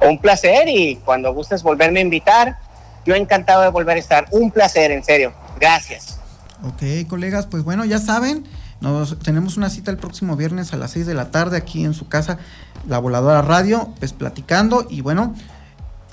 Un 0.00 0.18
placer 0.18 0.68
y 0.68 0.96
cuando 0.96 1.32
gustes 1.32 1.62
volverme 1.62 2.00
a 2.00 2.02
invitar, 2.02 2.58
yo 3.06 3.14
encantado 3.14 3.62
de 3.62 3.68
volver 3.68 3.96
a 3.96 4.00
estar. 4.00 4.26
Un 4.30 4.50
placer, 4.50 4.90
en 4.90 5.04
serio. 5.04 5.32
Gracias. 5.58 6.18
Ok, 6.62 7.08
colegas, 7.08 7.46
pues 7.46 7.62
bueno, 7.62 7.84
ya 7.84 7.98
saben, 7.98 8.44
nos 8.92 9.18
tenemos 9.18 9.56
una 9.56 9.70
cita 9.70 9.90
el 9.90 9.96
próximo 9.96 10.36
viernes 10.36 10.72
a 10.72 10.76
las 10.76 10.92
6 10.92 11.06
de 11.06 11.14
la 11.14 11.30
tarde 11.30 11.56
aquí 11.56 11.84
en 11.84 11.94
su 11.94 12.08
casa, 12.08 12.38
La 12.86 12.98
Voladora 12.98 13.42
Radio, 13.42 13.88
pues 13.98 14.12
platicando 14.12 14.86
y 14.88 15.00
bueno, 15.00 15.34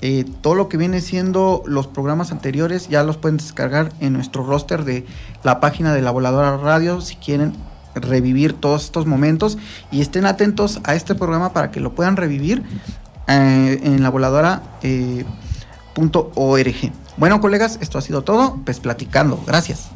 eh, 0.00 0.24
todo 0.40 0.54
lo 0.54 0.68
que 0.68 0.76
viene 0.76 1.00
siendo 1.00 1.62
los 1.66 1.86
programas 1.86 2.32
anteriores 2.32 2.88
ya 2.88 3.04
los 3.04 3.18
pueden 3.18 3.36
descargar 3.36 3.92
en 4.00 4.14
nuestro 4.14 4.44
roster 4.44 4.84
de 4.84 5.06
la 5.44 5.60
página 5.60 5.94
de 5.94 6.02
la 6.02 6.10
Voladora 6.10 6.56
Radio 6.56 7.00
si 7.00 7.16
quieren 7.16 7.54
revivir 7.94 8.54
todos 8.54 8.84
estos 8.84 9.06
momentos 9.06 9.58
y 9.90 10.00
estén 10.00 10.24
atentos 10.24 10.80
a 10.84 10.94
este 10.94 11.14
programa 11.14 11.52
para 11.52 11.70
que 11.70 11.80
lo 11.80 11.94
puedan 11.94 12.16
revivir 12.16 12.62
eh, 13.28 13.80
en 13.82 14.02
la 14.02 14.08
voladora.org. 14.08 14.62
Eh, 14.82 15.24
bueno, 17.16 17.40
colegas, 17.40 17.78
esto 17.82 17.98
ha 17.98 18.02
sido 18.02 18.22
todo. 18.22 18.58
Pues 18.64 18.80
platicando. 18.80 19.42
Gracias. 19.46 19.90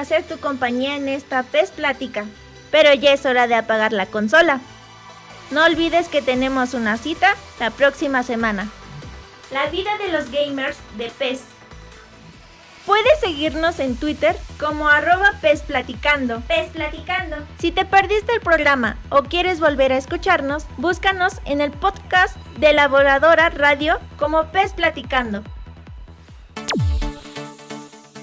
Hacer 0.00 0.22
tu 0.24 0.38
compañía 0.38 0.96
en 0.96 1.08
esta 1.08 1.42
PES 1.42 1.70
Plática, 1.72 2.24
pero 2.70 2.92
ya 2.94 3.12
es 3.12 3.26
hora 3.26 3.46
de 3.46 3.54
apagar 3.54 3.92
la 3.92 4.06
consola. 4.06 4.60
No 5.50 5.64
olvides 5.64 6.08
que 6.08 6.22
tenemos 6.22 6.74
una 6.74 6.96
cita 6.96 7.34
la 7.60 7.70
próxima 7.70 8.22
semana. 8.22 8.70
La 9.50 9.66
vida 9.66 9.90
de 9.98 10.08
los 10.08 10.30
gamers 10.30 10.78
de 10.96 11.10
PES. 11.10 11.42
Puedes 12.86 13.20
seguirnos 13.20 13.78
en 13.78 13.96
Twitter 13.96 14.34
como 14.58 14.88
arroba 14.88 15.34
PES 15.40 15.62
Platicando. 15.62 16.40
PES 16.48 16.70
Platicando. 16.70 17.36
Si 17.58 17.70
te 17.70 17.84
perdiste 17.84 18.32
el 18.32 18.40
programa 18.40 18.96
o 19.08 19.22
quieres 19.22 19.60
volver 19.60 19.92
a 19.92 19.98
escucharnos, 19.98 20.66
búscanos 20.78 21.34
en 21.44 21.60
el 21.60 21.70
podcast 21.70 22.36
de 22.58 22.72
la 22.72 22.88
Voladora 22.88 23.50
Radio 23.50 24.00
como 24.18 24.50
PES 24.50 24.72
Platicando. 24.72 25.44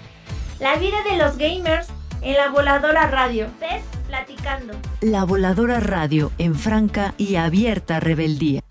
La 0.59 0.75
vida 0.75 0.97
de 1.09 1.17
los 1.17 1.37
gamers 1.37 1.87
en 2.21 2.37
la 2.37 2.49
voladora 2.49 3.07
radio. 3.07 3.47
PES 3.59 3.81
Platicando. 4.07 4.75
La 5.01 5.23
Voladora 5.23 5.79
Radio 5.79 6.31
en 6.37 6.53
franca 6.53 7.15
y 7.17 7.37
abierta 7.37 7.99
rebeldía. 7.99 8.61